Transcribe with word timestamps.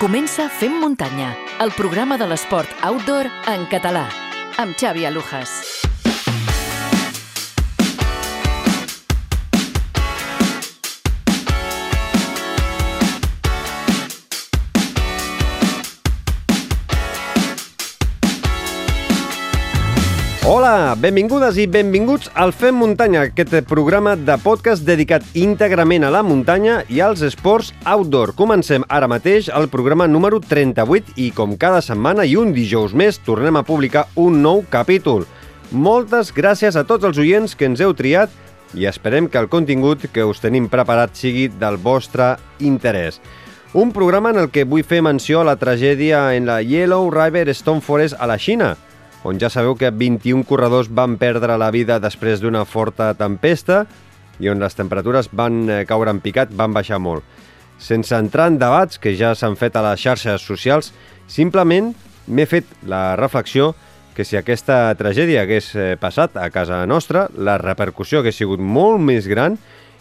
Comença 0.00 0.48
Fem 0.48 0.78
Muntanya, 0.80 1.34
el 1.60 1.74
programa 1.76 2.16
de 2.16 2.24
l'esport 2.30 2.72
outdoor 2.88 3.28
en 3.52 3.68
català, 3.68 4.06
amb 4.56 4.72
Xavi 4.80 5.04
Alujas. 5.04 5.79
Hola, 20.50 20.96
benvingudes 20.98 21.60
i 21.62 21.68
benvinguts 21.70 22.26
al 22.34 22.50
Fem 22.50 22.74
Muntanya, 22.74 23.20
aquest 23.28 23.52
programa 23.70 24.16
de 24.18 24.34
podcast 24.42 24.82
dedicat 24.82 25.22
íntegrament 25.38 26.02
a 26.02 26.10
la 26.10 26.24
muntanya 26.26 26.80
i 26.90 26.98
als 27.06 27.22
esports 27.22 27.68
outdoor. 27.86 28.32
Comencem 28.34 28.82
ara 28.90 29.06
mateix 29.06 29.46
el 29.54 29.68
programa 29.70 30.08
número 30.10 30.40
38 30.42 31.14
i 31.22 31.28
com 31.30 31.54
cada 31.54 31.78
setmana 31.86 32.26
i 32.26 32.34
un 32.34 32.50
dijous 32.50 32.96
més 32.98 33.20
tornem 33.22 33.60
a 33.60 33.62
publicar 33.62 34.08
un 34.18 34.42
nou 34.42 34.64
capítol. 34.74 35.22
Moltes 35.70 36.34
gràcies 36.34 36.74
a 36.74 36.82
tots 36.82 37.06
els 37.06 37.22
oients 37.22 37.54
que 37.54 37.70
ens 37.70 37.78
heu 37.78 37.94
triat 37.94 38.34
i 38.74 38.90
esperem 38.90 39.30
que 39.30 39.38
el 39.38 39.46
contingut 39.54 40.10
que 40.10 40.26
us 40.26 40.42
tenim 40.42 40.66
preparat 40.66 41.14
sigui 41.14 41.46
del 41.62 41.78
vostre 41.78 42.32
interès. 42.58 43.22
Un 43.70 43.94
programa 43.94 44.34
en 44.34 44.42
el 44.42 44.50
que 44.50 44.66
vull 44.66 44.82
fer 44.82 44.98
menció 44.98 45.44
a 45.44 45.50
la 45.52 45.60
tragèdia 45.62 46.32
en 46.34 46.50
la 46.50 46.58
Yellow 46.58 47.06
River 47.14 47.46
Stone 47.54 47.86
Forest 47.86 48.18
a 48.18 48.26
la 48.26 48.34
Xina, 48.34 48.74
on 49.24 49.40
ja 49.40 49.50
sabeu 49.52 49.76
que 49.76 49.90
21 49.90 50.46
corredors 50.48 50.88
van 50.88 51.18
perdre 51.20 51.58
la 51.60 51.70
vida 51.70 51.98
després 52.00 52.40
d'una 52.40 52.64
forta 52.64 53.12
tempesta 53.18 53.84
i 54.40 54.48
on 54.48 54.60
les 54.62 54.76
temperatures 54.76 55.28
van 55.36 55.62
eh, 55.68 55.82
caure 55.88 56.12
en 56.12 56.22
picat, 56.24 56.52
van 56.56 56.72
baixar 56.72 56.98
molt. 57.02 57.24
Sense 57.80 58.16
entrar 58.16 58.48
en 58.48 58.58
debats 58.60 59.00
que 59.00 59.12
ja 59.16 59.34
s'han 59.36 59.56
fet 59.60 59.76
a 59.76 59.84
les 59.84 60.00
xarxes 60.00 60.44
socials, 60.44 60.92
simplement 61.28 61.92
m'he 62.28 62.46
fet 62.48 62.68
la 62.88 63.16
reflexió 63.20 63.74
que 64.16 64.24
si 64.24 64.36
aquesta 64.36 64.90
tragèdia 64.98 65.44
hagués 65.44 65.70
eh, 65.76 65.94
passat 66.00 66.36
a 66.36 66.48
casa 66.52 66.82
nostra, 66.88 67.28
la 67.36 67.58
repercussió 67.60 68.20
hagués 68.20 68.40
sigut 68.40 68.60
molt 68.60 69.00
més 69.00 69.28
gran 69.30 69.56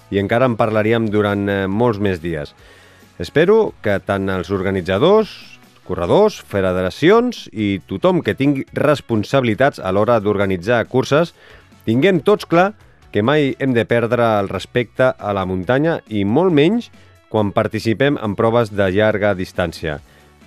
i 0.10 0.20
encara 0.20 0.48
en 0.50 0.58
parlaríem 0.60 1.08
durant 1.12 1.46
eh, 1.48 1.66
molts 1.68 2.02
més 2.02 2.24
dies. 2.24 2.56
Espero 3.20 3.74
que 3.84 4.00
tant 4.00 4.30
els 4.32 4.50
organitzadors, 4.56 5.59
corredors, 5.90 6.38
federacions 6.46 7.48
i 7.50 7.80
tothom 7.90 8.22
que 8.22 8.38
tingui 8.38 8.68
responsabilitats 8.78 9.82
a 9.82 9.92
l'hora 9.96 10.20
d'organitzar 10.22 10.84
curses, 10.92 11.34
tinguem 11.90 12.22
tots 12.22 12.46
clar 12.46 12.76
que 13.10 13.24
mai 13.26 13.56
hem 13.58 13.74
de 13.74 13.88
perdre 13.90 14.28
el 14.40 14.52
respecte 14.52 15.10
a 15.10 15.34
la 15.34 15.48
muntanya 15.50 16.00
i 16.14 16.22
molt 16.26 16.54
menys 16.54 16.92
quan 17.30 17.54
participem 17.54 18.20
en 18.22 18.36
proves 18.38 18.70
de 18.74 18.90
llarga 18.94 19.34
distància. 19.38 19.98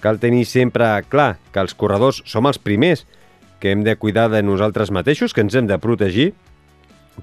Cal 0.02 0.18
tenir 0.22 0.44
sempre 0.46 0.86
clar 1.10 1.36
que 1.50 1.62
els 1.62 1.74
corredors 1.78 2.22
som 2.26 2.46
els 2.46 2.58
primers 2.58 3.04
que 3.62 3.70
hem 3.70 3.84
de 3.86 3.94
cuidar 3.94 4.28
de 4.30 4.42
nosaltres 4.42 4.90
mateixos, 4.90 5.34
que 5.34 5.42
ens 5.42 5.54
hem 5.54 5.68
de 5.70 5.78
protegir, 5.78 6.32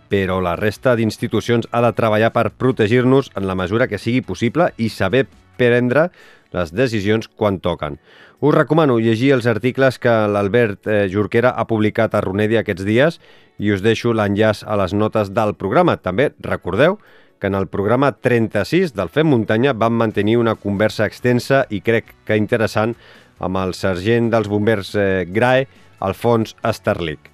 però 0.08 0.40
la 0.40 0.56
resta 0.56 0.96
d'institucions 0.96 1.68
ha 1.72 1.82
de 1.84 1.92
treballar 1.98 2.32
per 2.32 2.52
protegir-nos 2.56 3.32
en 3.36 3.48
la 3.48 3.58
mesura 3.60 3.90
que 3.92 4.00
sigui 4.00 4.22
possible 4.24 4.70
i 4.78 4.88
saber 4.88 5.26
prendre 5.60 6.08
les 6.56 6.74
decisions 6.74 7.28
quan 7.28 7.60
toquen. 7.60 8.00
Us 8.40 8.56
recomano 8.56 9.00
llegir 9.04 9.34
els 9.36 9.48
articles 9.52 10.00
que 10.00 10.12
l'Albert 10.32 10.88
eh, 10.88 11.08
Jorquera 11.12 11.52
ha 11.52 11.68
publicat 11.68 12.16
a 12.16 12.22
Runedi 12.24 12.60
aquests 12.60 12.86
dies 12.88 13.20
i 13.60 13.74
us 13.76 13.84
deixo 13.84 14.14
l'enllaç 14.16 14.64
a 14.64 14.78
les 14.80 14.94
notes 14.96 15.34
del 15.36 15.56
programa. 15.60 15.98
També 16.00 16.32
recordeu 16.40 16.98
que 17.40 17.48
en 17.48 17.56
el 17.56 17.68
programa 17.68 18.12
36 18.12 18.94
del 18.96 19.12
Fem 19.12 19.28
Muntanya 19.28 19.74
vam 19.74 19.96
mantenir 20.00 20.38
una 20.40 20.56
conversa 20.56 21.08
extensa 21.08 21.66
i 21.70 21.82
crec 21.82 22.14
que 22.28 22.38
interessant 22.40 22.96
amb 23.40 23.60
el 23.60 23.76
sergent 23.76 24.30
dels 24.32 24.48
bombers 24.52 24.94
eh, 24.96 25.26
GRAE, 25.28 25.68
Alfons 26.00 26.56
Esterlic. 26.64 27.30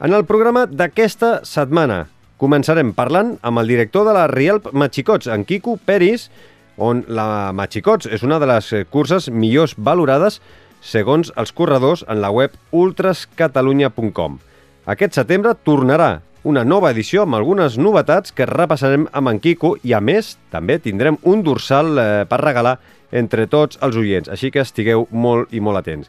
En 0.00 0.14
el 0.14 0.24
programa 0.24 0.64
d'aquesta 0.66 1.40
setmana 1.44 2.04
començarem 2.40 2.94
parlant 2.96 3.34
amb 3.44 3.60
el 3.60 3.68
director 3.68 4.06
de 4.06 4.14
la 4.16 4.26
Rielp 4.30 4.70
Machicots, 4.72 5.28
en 5.28 5.44
Quico 5.44 5.76
Peris, 5.76 6.30
on 6.76 7.04
la 7.08 7.52
Machicots 7.52 8.06
és 8.06 8.22
una 8.22 8.38
de 8.38 8.48
les 8.50 8.72
curses 8.90 9.30
millors 9.30 9.74
valorades 9.76 10.40
segons 10.80 11.32
els 11.36 11.52
corredors 11.52 12.04
en 12.08 12.20
la 12.20 12.30
web 12.30 12.54
ultrascatalunya.com. 12.72 14.38
Aquest 14.86 15.18
setembre 15.18 15.54
tornarà 15.64 16.20
una 16.42 16.64
nova 16.64 16.90
edició 16.94 17.26
amb 17.26 17.36
algunes 17.36 17.76
novetats 17.76 18.32
que 18.32 18.48
repassarem 18.48 19.04
amb 19.12 19.28
en 19.28 19.40
Quico 19.44 19.74
i, 19.84 19.92
a 19.92 20.00
més, 20.00 20.38
també 20.50 20.78
tindrem 20.80 21.18
un 21.28 21.44
dorsal 21.44 21.98
eh, 21.98 22.08
per 22.28 22.40
regalar 22.40 22.78
entre 23.12 23.44
tots 23.50 23.78
els 23.84 23.98
oients, 24.00 24.30
així 24.32 24.50
que 24.50 24.62
estigueu 24.64 25.06
molt 25.10 25.52
i 25.52 25.60
molt 25.60 25.82
atents. 25.82 26.08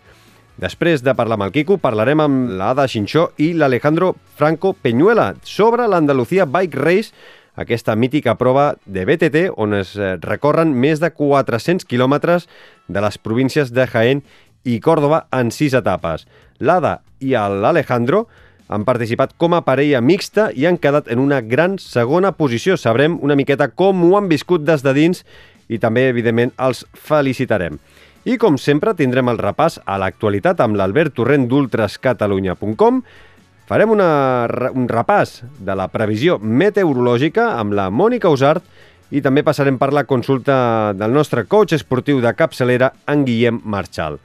Després 0.62 1.02
de 1.04 1.16
parlar 1.18 1.40
amb 1.40 1.48
el 1.48 1.54
Quico, 1.56 1.80
parlarem 1.82 2.22
amb 2.24 2.56
l'Ada 2.60 2.86
Xinxó 2.88 3.32
i 3.42 3.52
l'Alejandro 3.58 4.14
Franco 4.38 4.74
Peñuela 4.74 5.34
sobre 5.44 5.88
l'Andalucía 5.90 6.46
Bike 6.46 6.80
Race, 6.80 7.12
aquesta 7.56 7.96
mítica 7.96 8.38
prova 8.40 8.76
de 8.86 9.04
BTT 9.06 9.50
on 9.60 9.76
es 9.76 9.96
eh, 9.98 10.16
recorren 10.22 10.72
més 10.72 11.02
de 11.04 11.12
400 11.12 11.86
quilòmetres 11.86 12.48
de 12.88 13.04
les 13.04 13.18
províncies 13.18 13.74
de 13.76 13.88
Jaén 13.88 14.24
i 14.64 14.80
Còrdoba 14.80 15.26
en 15.36 15.52
sis 15.52 15.74
etapes. 15.76 16.28
L'Ada 16.60 17.02
i 17.20 17.34
l'Alejandro 17.36 18.28
han 18.72 18.86
participat 18.88 19.34
com 19.38 19.54
a 19.54 19.64
parella 19.68 20.00
mixta 20.00 20.50
i 20.56 20.66
han 20.66 20.80
quedat 20.80 21.10
en 21.12 21.20
una 21.20 21.42
gran 21.42 21.76
segona 21.80 22.32
posició. 22.32 22.78
Sabrem 22.78 23.18
una 23.22 23.36
miqueta 23.36 23.68
com 23.68 24.06
ho 24.06 24.16
han 24.18 24.30
viscut 24.32 24.64
des 24.64 24.86
de 24.86 24.94
dins 24.96 25.26
i 25.68 25.80
també, 25.80 26.08
evidentment, 26.08 26.54
els 26.60 26.86
felicitarem. 26.96 27.80
I, 28.24 28.38
com 28.38 28.58
sempre, 28.62 28.94
tindrem 28.94 29.32
el 29.32 29.40
repàs 29.42 29.80
a 29.84 29.98
l'actualitat 29.98 30.60
amb 30.62 30.78
l'Albert 30.78 31.16
Torrent 31.18 31.48
d'ultrascatalunya.com 31.50 33.02
Farem 33.72 33.94
una, 33.94 34.06
un 34.76 34.90
repàs 34.92 35.46
de 35.64 35.76
la 35.80 35.86
previsió 35.88 36.34
meteorològica 36.44 37.54
amb 37.56 37.72
la 37.72 37.86
Mònica 37.88 38.28
Usart 38.28 38.66
i 39.16 39.22
també 39.24 39.46
passarem 39.48 39.78
per 39.80 39.94
la 39.96 40.04
consulta 40.04 40.58
del 41.00 41.16
nostre 41.16 41.46
coach 41.48 41.78
esportiu 41.78 42.20
de 42.20 42.34
capçalera, 42.36 42.90
en 43.08 43.24
Guillem 43.24 43.62
Marchal. 43.64 44.18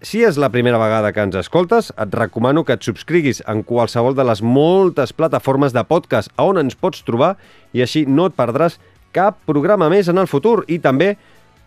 Si 0.00 0.22
és 0.24 0.40
la 0.40 0.48
primera 0.48 0.80
vegada 0.80 1.12
que 1.12 1.20
ens 1.20 1.36
escoltes, 1.42 1.90
et 1.92 2.16
recomano 2.16 2.64
que 2.64 2.78
et 2.78 2.88
subscriguis 2.88 3.42
en 3.52 3.60
qualsevol 3.68 4.16
de 4.16 4.24
les 4.24 4.40
moltes 4.40 5.12
plataformes 5.12 5.76
de 5.76 5.84
podcast 5.84 6.32
a 6.32 6.48
on 6.48 6.62
ens 6.64 6.72
pots 6.72 7.04
trobar 7.04 7.34
i 7.76 7.84
així 7.84 8.06
no 8.08 8.30
et 8.32 8.40
perdràs 8.40 8.80
cap 9.12 9.44
programa 9.44 9.90
més 9.92 10.08
en 10.08 10.24
el 10.24 10.30
futur 10.32 10.62
i 10.72 10.80
també, 10.80 11.18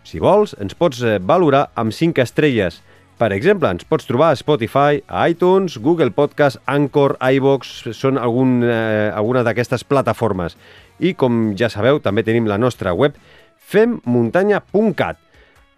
si 0.02 0.18
vols, 0.18 0.58
ens 0.58 0.74
pots 0.74 1.06
eh, 1.06 1.20
valorar 1.22 1.68
amb 1.78 1.94
5 1.94 2.26
estrelles. 2.26 2.82
Per 3.18 3.32
exemple, 3.34 3.66
ens 3.74 3.82
pots 3.82 4.06
trobar 4.06 4.28
a 4.30 4.36
Spotify, 4.38 5.00
a 5.10 5.24
iTunes, 5.26 5.74
Google 5.82 6.12
Podcast, 6.14 6.60
Anchor, 6.70 7.16
iVox, 7.18 7.88
són 7.90 8.14
algun, 8.14 8.60
eh, 8.62 9.10
alguna 9.10 9.42
d'aquestes 9.42 9.82
plataformes. 9.82 10.54
I, 11.02 11.16
com 11.18 11.56
ja 11.58 11.66
sabeu, 11.66 11.98
també 11.98 12.22
tenim 12.22 12.46
la 12.46 12.58
nostra 12.62 12.92
web 12.94 13.18
femmuntanya.cat. 13.58 15.18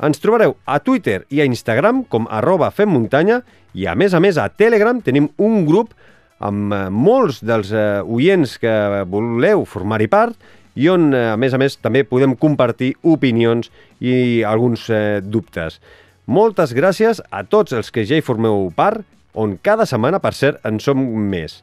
Ens 0.05 0.21
trobareu 0.21 0.59
a 0.67 0.79
Twitter 0.85 1.23
i 1.33 1.41
a 1.41 1.47
Instagram 1.49 2.05
com 2.13 2.29
arroba 2.29 2.69
femmuntanya 2.71 3.41
i, 3.73 3.87
a 3.89 3.97
més 3.97 4.13
a 4.13 4.21
més, 4.21 4.37
a 4.37 4.51
Telegram 4.53 5.01
tenim 5.01 5.31
un 5.41 5.65
grup 5.65 5.97
amb 6.45 6.77
eh, 6.77 6.83
molts 6.93 7.41
dels 7.41 7.73
eh, 7.73 8.03
oients 8.05 8.59
que 8.61 8.77
voleu 9.09 9.65
formar-hi 9.65 10.13
part 10.13 10.37
i 10.77 10.93
on, 10.93 11.09
eh, 11.17 11.31
a 11.33 11.41
més 11.41 11.57
a 11.57 11.61
més, 11.61 11.81
també 11.81 12.05
podem 12.05 12.37
compartir 12.37 12.95
opinions 13.01 13.73
i 14.01 14.43
alguns 14.45 14.91
eh, 14.93 15.21
dubtes. 15.25 15.81
Moltes 16.27 16.75
gràcies 16.77 17.23
a 17.31 17.45
tots 17.45 17.73
els 17.73 17.91
que 17.91 18.05
ja 18.05 18.19
hi 18.19 18.25
formeu 18.25 18.69
part, 18.77 19.05
on 19.35 19.57
cada 19.63 19.87
setmana, 19.87 20.21
per 20.21 20.35
cert, 20.35 20.59
en 20.67 20.81
som 20.83 20.99
més. 21.01 21.61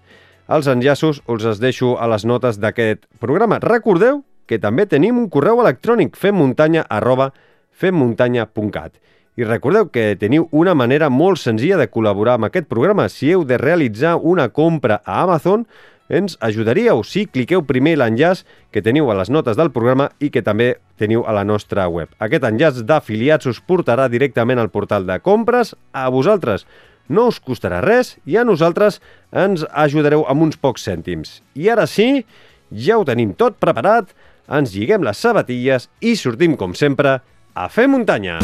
Els 0.47 0.67
enllaços 0.71 1.21
us 1.27 1.45
els 1.45 1.59
deixo 1.59 1.97
a 1.99 2.07
les 2.07 2.23
notes 2.25 2.59
d'aquest 2.59 3.03
programa. 3.19 3.59
Recordeu 3.59 4.23
que 4.47 4.59
també 4.63 4.87
tenim 4.87 5.19
un 5.19 5.27
correu 5.29 5.59
electrònic 5.59 6.15
femmuntanya 6.15 6.85
arroba 6.87 7.33
femmuntanya.cat. 7.75 8.95
I 9.37 9.45
recordeu 9.45 9.91
que 9.93 10.15
teniu 10.17 10.47
una 10.51 10.73
manera 10.73 11.11
molt 11.13 11.37
senzilla 11.37 11.77
de 11.77 11.89
col·laborar 11.91 12.37
amb 12.39 12.47
aquest 12.47 12.65
programa. 12.71 13.05
Si 13.11 13.29
heu 13.29 13.43
de 13.45 13.59
realitzar 13.61 14.15
una 14.17 14.47
compra 14.49 15.01
a 15.05 15.21
Amazon, 15.27 15.67
ens 16.09 16.37
ajudaríeu 16.41 17.03
si 17.03 17.27
cliqueu 17.27 17.61
primer 17.67 17.97
l'enllaç 17.99 18.45
que 18.71 18.81
teniu 18.81 19.11
a 19.11 19.17
les 19.19 19.29
notes 19.29 19.59
del 19.59 19.69
programa 19.75 20.09
i 20.23 20.31
que 20.31 20.41
també 20.41 20.77
teniu 20.99 21.23
a 21.27 21.33
la 21.35 21.45
nostra 21.47 21.87
web. 21.89 22.11
Aquest 22.19 22.45
enllaç 22.47 22.83
d'afiliats 22.87 23.49
us 23.49 23.61
portarà 23.61 24.09
directament 24.11 24.59
al 24.61 24.71
portal 24.73 25.07
de 25.07 25.19
compres 25.23 25.75
a 25.93 26.07
vosaltres. 26.13 26.65
No 27.07 27.29
us 27.31 27.39
costarà 27.39 27.79
res 27.85 28.17
i 28.27 28.37
a 28.37 28.45
nosaltres 28.47 28.99
ens 29.31 29.63
ajudareu 29.71 30.25
amb 30.27 30.49
uns 30.49 30.59
pocs 30.59 30.87
cèntims. 30.89 31.41
I 31.55 31.71
ara 31.71 31.87
sí, 31.87 32.25
ja 32.71 32.99
ho 32.99 33.07
tenim 33.07 33.33
tot 33.37 33.61
preparat, 33.63 34.11
ens 34.51 34.75
lliguem 34.75 35.03
les 35.07 35.19
sabatilles 35.19 35.89
i 36.01 36.15
sortim, 36.19 36.59
com 36.59 36.75
sempre, 36.75 37.19
a 37.55 37.69
fer 37.71 37.87
muntanya. 37.91 38.39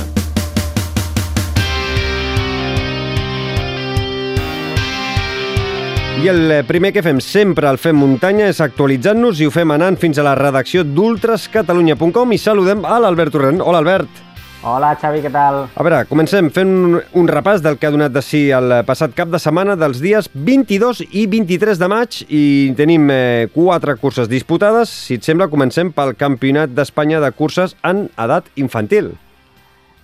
I 6.22 6.28
el 6.30 6.52
eh, 6.52 6.64
primer 6.64 6.94
que 6.94 7.02
fem 7.02 7.18
sempre 7.20 7.66
al 7.68 7.80
Fem 7.82 7.98
Muntanya 7.98 8.46
és 8.52 8.60
actualitzar-nos 8.62 9.40
i 9.42 9.48
ho 9.50 9.52
fem 9.52 9.72
anant 9.74 9.98
fins 10.00 10.20
a 10.20 10.24
la 10.28 10.36
redacció 10.38 10.84
d'ultrascatalunya.com 10.86 12.36
i 12.36 12.38
saludem 12.38 12.86
a 12.86 13.00
l'Albert 13.02 13.34
Torrent. 13.34 13.64
Hola, 13.66 13.82
Albert. 13.82 14.22
Hola, 14.64 14.94
Xavi, 14.96 15.20
què 15.20 15.28
tal? 15.28 15.58
A 15.68 15.84
veure, 15.84 16.06
comencem 16.08 16.48
fent 16.54 16.70
un, 16.72 16.94
un 17.20 17.28
repàs 17.28 17.60
del 17.66 17.76
que 17.76 17.90
ha 17.90 17.92
donat 17.92 18.14
de 18.16 18.22
si 18.24 18.46
el 18.56 18.78
passat 18.88 19.12
cap 19.18 19.34
de 19.34 19.42
setmana 19.42 19.76
dels 19.76 20.00
dies 20.00 20.30
22 20.32 21.02
i 21.10 21.26
23 21.28 21.82
de 21.82 21.90
maig 21.92 22.22
i 22.30 22.44
tenim 22.78 23.10
eh, 23.12 23.50
quatre 23.52 23.98
curses 24.00 24.32
disputades. 24.32 24.94
Si 24.94 25.18
et 25.20 25.28
sembla, 25.28 25.50
comencem 25.52 25.92
pel 25.92 26.14
Campionat 26.16 26.72
d'Espanya 26.78 27.20
de 27.26 27.34
curses 27.36 27.76
en 27.84 28.06
edat 28.16 28.48
infantil. 28.56 29.12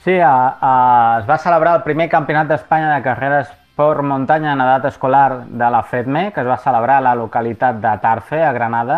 Sí, 0.04 0.18
a, 0.20 0.36
a, 0.60 0.76
es 1.22 1.32
va 1.32 1.40
celebrar 1.40 1.78
el 1.80 1.88
primer 1.88 2.10
Campionat 2.12 2.52
d'Espanya 2.52 2.92
de 2.98 3.02
carreres 3.08 3.56
per 3.80 4.04
muntanya 4.04 4.52
en 4.58 4.60
edat 4.60 4.90
escolar 4.90 5.46
de 5.48 5.68
la 5.72 5.80
FEDME, 5.88 6.34
que 6.36 6.42
es 6.44 6.48
va 6.48 6.58
celebrar 6.60 6.98
a 7.00 7.06
la 7.06 7.16
localitat 7.16 7.78
de 7.80 7.96
Tarfe, 8.04 8.42
a 8.44 8.52
Granada, 8.52 8.98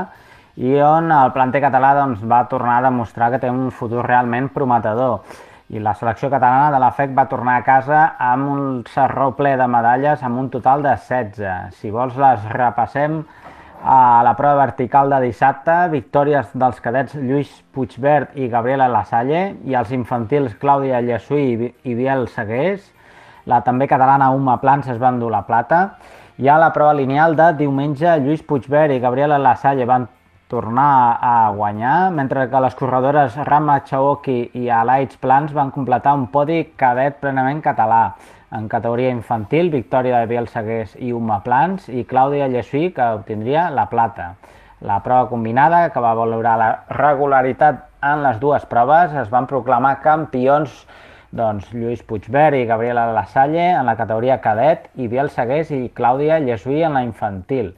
i 0.57 0.73
on 0.81 1.11
el 1.13 1.29
planter 1.35 1.61
català 1.61 1.91
doncs, 1.99 2.23
va 2.25 2.47
tornar 2.49 2.79
a 2.79 2.87
demostrar 2.87 3.29
que 3.29 3.39
té 3.43 3.51
un 3.53 3.69
futur 3.69 4.01
realment 4.07 4.49
prometedor 4.49 5.21
i 5.71 5.79
la 5.79 5.93
selecció 5.95 6.31
catalana 6.33 6.71
de 6.73 6.79
la 6.81 6.89
FEC 6.97 7.13
va 7.15 7.27
tornar 7.31 7.59
a 7.59 7.63
casa 7.63 7.99
amb 8.19 8.49
un 8.51 8.63
serró 8.91 9.29
ple 9.37 9.53
de 9.59 9.67
medalles 9.71 10.23
amb 10.25 10.41
un 10.41 10.49
total 10.51 10.81
de 10.83 10.95
16. 10.97 11.77
Si 11.77 11.93
vols 11.93 12.17
les 12.19 12.47
repassem 12.51 13.21
a 13.85 14.21
la 14.25 14.33
prova 14.37 14.65
vertical 14.65 15.13
de 15.13 15.21
dissabte, 15.27 15.75
victòries 15.93 16.49
dels 16.53 16.81
cadets 16.81 17.13
Lluís 17.15 17.53
Puigbert 17.71 18.33
i 18.35 18.49
Gabriela 18.49 18.89
Lasalle 18.91 19.43
i 19.63 19.77
els 19.77 19.93
infantils 19.95 20.57
Clàudia 20.59 20.99
Llessuí 21.05 21.71
i 21.85 21.95
Biel 21.95 22.27
Segués. 22.33 22.89
La 23.45 23.61
també 23.65 23.87
catalana 23.89 24.31
Uma 24.35 24.59
Plans 24.61 24.87
es 24.91 24.99
va 25.01 25.09
endur 25.09 25.31
la 25.33 25.45
plata. 25.47 25.97
I 26.37 26.49
a 26.49 26.57
la 26.61 26.71
prova 26.73 26.93
lineal 26.97 27.35
de 27.35 27.51
diumenge, 27.59 28.17
Lluís 28.21 28.43
Puigbert 28.45 28.93
i 28.93 28.99
Gabriela 29.01 29.37
Lasalle 29.41 29.85
van 29.85 30.07
tornar 30.51 31.17
a 31.23 31.49
guanyar, 31.55 32.11
mentre 32.11 32.49
que 32.49 32.59
les 32.59 32.75
corredores 32.75 33.37
Rama 33.47 33.79
Chaoki 33.87 34.49
i 34.59 34.67
Alaits 34.67 35.15
Plans 35.17 35.53
van 35.55 35.71
completar 35.71 36.11
un 36.17 36.25
podi 36.27 36.65
cadet 36.75 37.21
plenament 37.21 37.61
català. 37.63 38.01
En 38.51 38.67
categoria 38.67 39.13
infantil, 39.15 39.69
victòria 39.71 40.19
de 40.19 40.27
Biel 40.27 40.49
Segués 40.51 40.97
i 40.99 41.13
Uma 41.15 41.39
Plans 41.45 41.87
i 41.87 42.03
Clàudia 42.03 42.49
Llesuí, 42.51 42.89
que 42.91 43.05
obtindria 43.15 43.69
la 43.71 43.87
plata. 43.87 44.33
La 44.81 44.99
prova 45.05 45.29
combinada, 45.29 45.85
que 45.93 46.03
va 46.03 46.11
valorar 46.17 46.57
la 46.59 46.69
regularitat 46.97 47.85
en 48.03 48.23
les 48.25 48.41
dues 48.41 48.65
proves, 48.67 49.13
es 49.15 49.31
van 49.31 49.47
proclamar 49.47 50.01
campions 50.03 50.73
doncs, 51.31 51.69
Lluís 51.73 52.03
Puigbert 52.03 52.57
i 52.59 52.65
Gabriela 52.67 53.07
Lasalle 53.15 53.71
en 53.71 53.87
la 53.87 53.95
categoria 53.95 54.41
cadet 54.43 54.89
i 54.99 55.07
Biel 55.07 55.31
Segués 55.31 55.71
i 55.71 55.87
Clàudia 55.95 56.41
Llesuí 56.43 56.83
en 56.83 56.97
la 56.97 57.05
infantil 57.07 57.71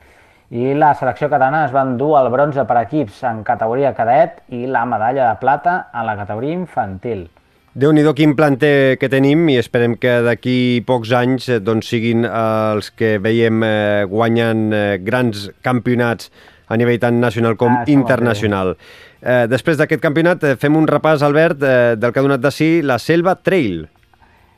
i 0.54 0.74
la 0.78 0.92
selecció 0.94 1.30
catalana 1.32 1.64
es 1.66 1.72
va 1.74 1.82
endur 1.86 2.12
el 2.20 2.30
bronze 2.34 2.66
per 2.70 2.78
equips 2.84 3.24
en 3.30 3.42
categoria 3.46 3.94
cadet 3.98 4.42
i 4.54 4.68
la 4.70 4.84
medalla 4.86 5.32
de 5.32 5.40
plata 5.42 5.88
en 5.94 6.06
la 6.06 6.18
categoria 6.20 6.54
infantil. 6.54 7.30
déu 7.74 7.90
nhi 7.92 8.04
quin 8.14 8.36
planter 8.38 9.00
que 9.02 9.10
tenim 9.10 9.48
i 9.50 9.58
esperem 9.58 9.96
que 9.98 10.22
d'aquí 10.22 10.84
pocs 10.86 11.12
anys 11.12 11.50
eh, 11.50 11.60
doncs, 11.60 11.90
siguin 11.90 12.22
els 12.26 12.92
que 12.92 13.18
veiem 13.18 13.64
eh, 13.64 14.06
guanyant 14.06 14.74
eh, 14.74 14.98
grans 15.02 15.50
campionats 15.66 16.30
a 16.68 16.78
nivell 16.78 17.00
tant 17.00 17.20
nacional 17.20 17.58
com 17.58 17.74
ah, 17.74 17.84
internacional. 17.88 18.76
Eh, 19.24 19.46
després 19.48 19.78
d'aquest 19.80 20.02
campionat 20.04 20.42
eh, 20.44 20.56
fem 20.60 20.76
un 20.76 20.88
repàs, 20.90 21.22
Albert, 21.24 21.62
eh, 21.64 21.96
del 21.96 22.12
que 22.12 22.20
ha 22.20 22.26
donat 22.26 22.42
de 22.44 22.52
si 22.52 22.82
la 22.84 22.98
Selva 23.00 23.38
Trail. 23.40 23.86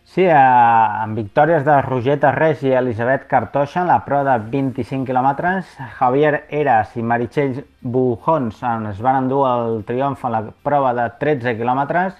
Sí, 0.10 0.24
eh, 0.24 0.34
amb 0.34 1.18
victòries 1.20 1.62
de 1.68 1.76
Roger 1.86 2.16
Tarrés 2.24 2.64
i 2.66 2.74
Elisabet 2.74 3.28
Cartoixa 3.30 3.84
en 3.84 3.92
la 3.92 4.00
prova 4.08 4.40
de 4.40 4.50
25 4.50 5.06
quilòmetres, 5.06 5.70
Javier 6.00 6.46
Eras 6.50 6.96
i 6.98 7.06
Meritxell 7.06 7.60
Bujons 7.82 8.64
es 8.90 9.02
van 9.06 9.20
endur 9.26 9.44
el 9.52 9.84
triomf 9.86 10.26
en 10.26 10.34
la 10.34 10.42
prova 10.66 10.96
de 10.98 11.10
13 11.22 11.58
quilòmetres 11.60 12.18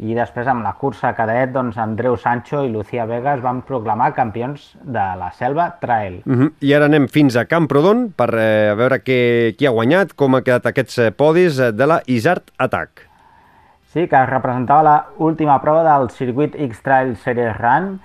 i 0.00 0.14
després 0.16 0.48
amb 0.48 0.64
la 0.64 0.72
cursa 0.80 1.12
cadet, 1.12 1.50
doncs, 1.52 1.76
Andreu 1.80 2.16
Sancho 2.16 2.62
i 2.64 2.70
Lucía 2.72 3.04
Vega 3.08 3.34
es 3.36 3.42
van 3.44 3.60
proclamar 3.68 4.14
campions 4.16 4.70
de 4.80 5.02
la 5.20 5.28
Selva 5.36 5.76
Trail. 5.80 6.22
Uh 6.24 6.36
-huh. 6.36 6.52
I 6.60 6.72
ara 6.74 6.86
anem 6.86 7.08
fins 7.08 7.36
a 7.36 7.44
Camprodon 7.44 8.12
per 8.16 8.30
eh, 8.34 8.74
veure 8.74 9.02
què, 9.04 9.54
qui 9.56 9.66
ha 9.66 9.70
guanyat, 9.70 10.14
com 10.14 10.34
ha 10.34 10.42
quedat 10.42 10.66
aquests 10.66 10.98
eh, 10.98 11.10
podis 11.12 11.58
eh, 11.58 11.72
de 11.72 11.86
la 11.86 12.00
Isart 12.06 12.50
Attack. 12.56 13.08
Sí, 13.92 14.06
que 14.08 14.26
representava 14.26 14.82
la 14.82 15.06
última 15.18 15.60
prova 15.60 15.82
del 15.82 16.10
circuit 16.10 16.54
X-Trail 16.54 17.16
Series 17.16 17.56
Run, 17.58 18.00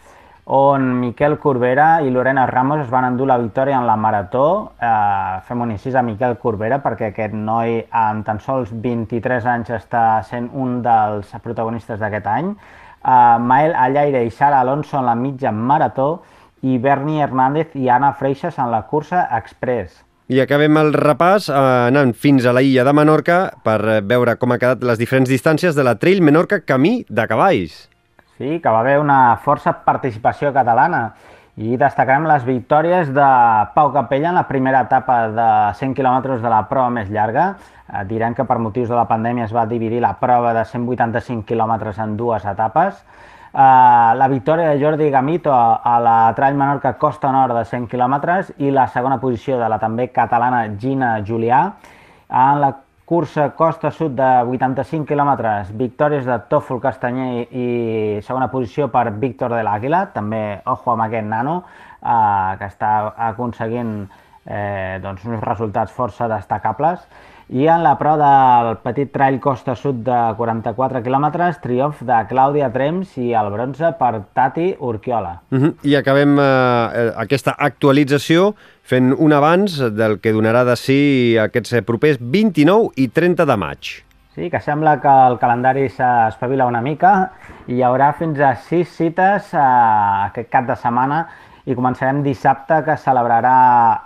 on 0.46 1.00
Miquel 1.00 1.40
Corbera 1.40 2.02
i 2.06 2.12
Lorena 2.12 2.46
Ramos 2.46 2.84
es 2.84 2.90
van 2.90 3.06
endur 3.08 3.28
la 3.28 3.38
victòria 3.42 3.80
en 3.80 3.88
la 3.88 3.96
marató. 3.98 4.74
Eh, 4.80 5.42
fem 5.48 5.62
un 5.62 5.72
incís 5.74 5.96
a 5.96 6.04
Miquel 6.06 6.38
Corbera 6.38 6.82
perquè 6.84 7.10
aquest 7.10 7.34
noi 7.34 7.80
amb 7.90 8.26
tan 8.26 8.40
sols 8.40 8.70
23 8.72 9.46
anys 9.46 9.74
està 9.74 10.22
sent 10.24 10.52
un 10.54 10.82
dels 10.86 11.34
protagonistes 11.42 12.00
d'aquest 12.00 12.30
any. 12.30 12.54
Eh, 12.54 13.38
Mael 13.42 13.74
Allaire 13.74 14.24
i 14.26 14.30
Sara 14.30 14.62
Alonso 14.62 15.00
en 15.00 15.10
la 15.10 15.16
mitja 15.16 15.52
marató 15.52 16.22
i 16.62 16.78
Bernie 16.78 17.24
Hernández 17.24 17.74
i 17.76 17.90
Anna 17.90 18.14
Freixas 18.14 18.60
en 18.60 18.70
la 18.72 18.84
cursa 18.86 19.26
express. 19.38 20.04
I 20.30 20.40
acabem 20.42 20.78
el 20.78 20.94
repàs 20.94 21.50
eh, 21.50 21.58
anant 21.90 22.14
fins 22.14 22.46
a 22.46 22.54
la 22.54 22.62
illa 22.62 22.86
de 22.86 22.94
Menorca 22.94 23.42
per 23.66 24.04
veure 24.06 24.38
com 24.38 24.54
ha 24.54 24.62
quedat 24.62 24.86
les 24.86 25.02
diferents 25.02 25.30
distàncies 25.30 25.74
de 25.74 25.86
la 25.86 25.98
Trail 25.98 26.22
Menorca 26.22 26.62
Camí 26.62 27.00
de 27.10 27.26
Cavalls. 27.26 27.88
Sí, 28.38 28.60
que 28.60 28.70
va 28.70 28.82
haver 28.82 29.00
una 29.00 29.38
força 29.40 29.72
participació 29.86 30.52
catalana 30.54 31.14
i 31.56 31.78
destacarem 31.80 32.26
les 32.28 32.44
victòries 32.44 33.14
de 33.16 33.28
Pau 33.72 33.94
Capella 33.94 34.34
en 34.34 34.36
la 34.36 34.48
primera 34.50 34.82
etapa 34.84 35.30
de 35.32 35.48
100 35.80 35.94
km 35.96 36.36
de 36.42 36.52
la 36.52 36.66
prova 36.68 36.90
més 36.92 37.08
llarga. 37.10 37.54
Eh, 37.88 38.04
direm 38.10 38.36
que 38.36 38.44
per 38.44 38.60
motius 38.60 38.90
de 38.92 38.98
la 38.98 39.08
pandèmia 39.08 39.46
es 39.46 39.56
va 39.56 39.64
dividir 39.66 40.02
la 40.04 40.18
prova 40.20 40.52
de 40.54 40.66
185 40.66 41.48
km 41.48 41.94
en 41.96 42.18
dues 42.18 42.46
etapes. 42.46 43.00
Uh, 43.56 44.12
la 44.20 44.28
victòria 44.28 44.68
de 44.68 44.82
Jordi 44.82 45.10
Gamito 45.10 45.54
a, 45.56 45.96
la 46.04 46.34
Trail 46.36 46.58
Menorca 46.60 46.98
Costa 47.00 47.32
Nord 47.32 47.56
de 47.56 47.64
100 47.64 47.88
km 47.88 48.18
i 48.58 48.68
la 48.68 48.90
segona 48.92 49.16
posició 49.22 49.56
de 49.56 49.70
la 49.72 49.80
també 49.80 50.10
catalana 50.12 50.66
Gina 50.76 51.22
Julià. 51.24 51.62
En 52.28 52.60
la 52.60 52.74
cursa 53.06 53.52
Costa 53.54 53.92
Sud 53.92 54.16
de 54.18 54.30
85 54.50 55.06
km, 55.06 55.32
victòries 55.78 56.26
de 56.26 56.40
Tòfol 56.50 56.82
Castanyer 56.82 57.46
i 57.54 57.68
segona 58.26 58.50
posició 58.50 58.90
per 58.90 59.12
Víctor 59.22 59.54
de 59.54 59.62
l'Àguila, 59.64 60.08
també 60.14 60.42
ojo 60.66 60.96
amb 60.96 61.06
aquest 61.06 61.30
nano, 61.30 61.60
uh, 62.02 62.58
que 62.58 62.66
està 62.66 62.92
aconseguint 63.30 63.94
eh, 64.46 64.98
doncs, 65.02 65.26
uns 65.26 65.42
resultats 65.46 65.94
força 65.94 66.28
destacables. 66.32 67.06
I 67.50 67.68
en 67.70 67.84
la 67.86 67.94
prova 68.00 68.64
del 68.66 68.78
petit 68.82 69.12
trail 69.14 69.36
Costa 69.40 69.76
Sud 69.78 70.00
de 70.08 70.18
44 70.38 71.04
quilòmetres, 71.06 71.60
triomf 71.62 72.00
de 72.02 72.18
Clàudia 72.26 72.72
Trems 72.74 73.12
i 73.22 73.36
el 73.38 73.52
bronze 73.54 73.92
per 74.00 74.24
Tati 74.34 74.72
Urquiola. 74.80 75.42
Uh 75.52 75.60
-huh. 75.60 75.74
I 75.84 75.96
acabem 75.96 76.40
eh, 76.40 77.14
aquesta 77.16 77.54
actualització 77.58 78.56
fent 78.82 79.14
un 79.18 79.34
abans 79.34 79.78
del 79.78 80.20
que 80.20 80.34
donarà 80.34 80.66
de 80.66 80.76
si 80.76 81.38
aquests 81.38 81.84
propers 81.86 82.18
29 82.20 82.90
i 82.96 83.08
30 83.10 83.46
de 83.46 83.58
maig. 83.58 84.06
Sí, 84.36 84.50
que 84.50 84.60
sembla 84.60 85.00
que 85.00 85.08
el 85.08 85.38
calendari 85.40 85.88
s'espavila 85.88 86.66
una 86.66 86.82
mica 86.82 87.32
i 87.68 87.76
hi 87.76 87.84
haurà 87.84 88.14
fins 88.18 88.40
a 88.40 88.56
sis 88.56 88.90
cites 88.90 89.54
eh, 89.54 89.60
aquest 90.26 90.50
cap 90.50 90.66
de 90.66 90.76
setmana 90.76 91.28
i 91.66 91.74
començarem 91.74 92.20
dissabte 92.22 92.78
que 92.86 92.94
celebrarà 93.02 93.54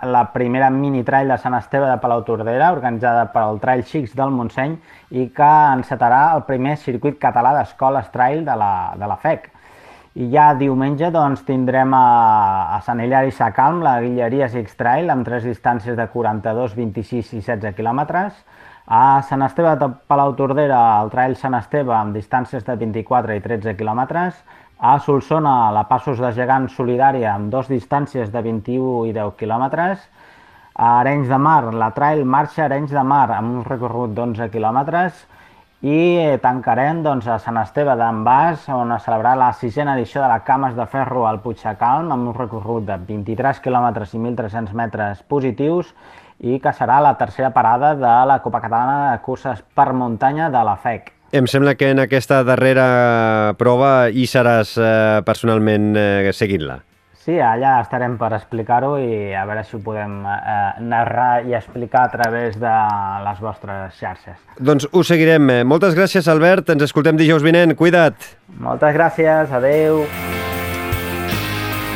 la 0.08 0.22
primera 0.32 0.70
mini 0.72 1.02
trail 1.04 1.28
de 1.28 1.36
Sant 1.42 1.52
Esteve 1.58 1.90
de 1.90 1.98
Palau 2.00 2.22
Tordera 2.24 2.70
organitzada 2.72 3.26
pel 3.34 3.58
Trail 3.60 3.82
Xics 3.84 4.14
del 4.16 4.32
Montseny 4.32 4.78
i 5.10 5.26
que 5.36 5.48
encetarà 5.76 6.22
el 6.36 6.46
primer 6.48 6.78
circuit 6.80 7.18
català 7.20 7.52
d'escoles 7.58 8.08
trail 8.14 8.46
de 8.46 8.54
la, 8.56 8.70
de 8.96 9.10
la 9.10 9.18
FEC. 9.20 9.50
I 10.20 10.30
ja 10.32 10.46
diumenge 10.56 11.10
doncs, 11.12 11.44
tindrem 11.46 11.92
a, 11.94 12.06
a 12.78 12.80
Sant 12.86 13.04
Hilari 13.04 13.30
Sacalm 13.30 13.84
la 13.84 13.98
Guilleria 14.00 14.48
Six 14.48 14.80
Trail 14.80 15.12
amb 15.12 15.28
tres 15.28 15.44
distàncies 15.44 16.00
de 16.00 16.08
42, 16.14 16.72
26 16.80 17.36
i 17.36 17.42
16 17.44 17.76
quilòmetres. 17.76 18.40
A 18.88 19.20
Sant 19.28 19.44
Esteve 19.44 19.76
de 19.78 19.90
Palau 20.08 20.32
Tordera 20.34 20.80
el 21.04 21.12
Trail 21.12 21.36
Sant 21.36 21.54
Esteve 21.60 21.92
amb 21.94 22.16
distàncies 22.16 22.64
de 22.64 22.80
24 22.80 23.36
i 23.36 23.44
13 23.44 23.76
quilòmetres 23.76 24.40
a 24.80 24.98
Solsona, 24.98 25.70
la 25.72 25.84
Passos 25.84 26.18
de 26.18 26.30
Gegant 26.32 26.70
Solidària, 26.72 27.34
amb 27.34 27.50
dos 27.52 27.68
distàncies 27.68 28.30
de 28.32 28.40
21 28.40 29.10
i 29.10 29.12
10 29.12 29.34
quilòmetres. 29.36 30.06
A 30.72 30.94
Arenys 31.02 31.28
de 31.28 31.36
Mar, 31.36 31.74
la 31.74 31.90
Trail 31.92 32.24
Marxa 32.24 32.64
Arenys 32.64 32.94
de 32.96 33.02
Mar, 33.04 33.26
amb 33.36 33.58
un 33.58 33.66
recorregut 33.66 34.14
d'11 34.16 34.48
quilòmetres. 34.54 35.20
I 35.84 36.38
tancarem 36.40 37.02
doncs, 37.04 37.28
a 37.28 37.36
Sant 37.44 37.60
Esteve 37.60 37.92
d'en 37.96 38.24
Bas, 38.24 38.64
on 38.72 38.96
es 38.96 39.04
celebrarà 39.04 39.36
la 39.36 39.52
sisena 39.52 39.98
edició 40.00 40.24
de 40.24 40.32
la 40.32 40.40
Cames 40.48 40.74
de 40.76 40.88
Ferro 40.88 41.26
al 41.28 41.42
Puigdecalm, 41.44 42.08
amb 42.12 42.32
un 42.32 42.40
recorregut 42.40 42.88
de 42.88 42.96
23 43.12 43.60
quilòmetres 43.60 44.16
i 44.16 44.24
1.300 44.24 44.72
metres 44.72 45.24
positius 45.28 45.92
i 46.40 46.56
que 46.56 46.72
serà 46.72 47.02
la 47.04 47.18
tercera 47.20 47.52
parada 47.52 47.94
de 47.94 48.18
la 48.32 48.40
Copa 48.40 48.64
Catalana 48.64 49.10
de 49.12 49.24
Curses 49.28 49.60
per 49.76 49.92
Muntanya 49.92 50.48
de 50.48 50.64
la 50.64 50.76
FEC. 50.80 51.19
Em 51.32 51.46
sembla 51.46 51.76
que 51.78 51.92
en 51.94 52.00
aquesta 52.02 52.40
darrera 52.42 53.54
prova 53.58 54.08
hi 54.10 54.24
seràs 54.26 54.72
eh, 54.82 55.20
personalment 55.22 55.92
eh, 55.94 56.32
seguint-la. 56.34 56.80
Sí, 57.20 57.36
allà 57.38 57.76
estarem 57.84 58.16
per 58.18 58.32
explicar-ho 58.34 58.96
i 58.98 59.30
a 59.38 59.44
veure 59.46 59.62
si 59.68 59.76
ho 59.78 59.82
podem 59.84 60.24
eh, 60.26 60.58
narrar 60.82 61.46
i 61.46 61.54
explicar 61.54 62.08
a 62.08 62.12
través 62.16 62.58
de 62.58 62.74
les 63.28 63.42
vostres 63.46 63.94
xarxes. 64.00 64.42
Doncs 64.58 64.90
ho 64.90 65.06
seguirem. 65.06 65.60
Moltes 65.70 65.94
gràcies, 65.94 66.26
Albert. 66.32 66.74
Ens 66.74 66.88
escoltem 66.90 67.20
dijous 67.20 67.46
vinent. 67.46 67.78
Cuida't. 67.78 68.32
Moltes 68.58 68.96
gràcies. 68.98 69.54
Adeu. 69.54 70.08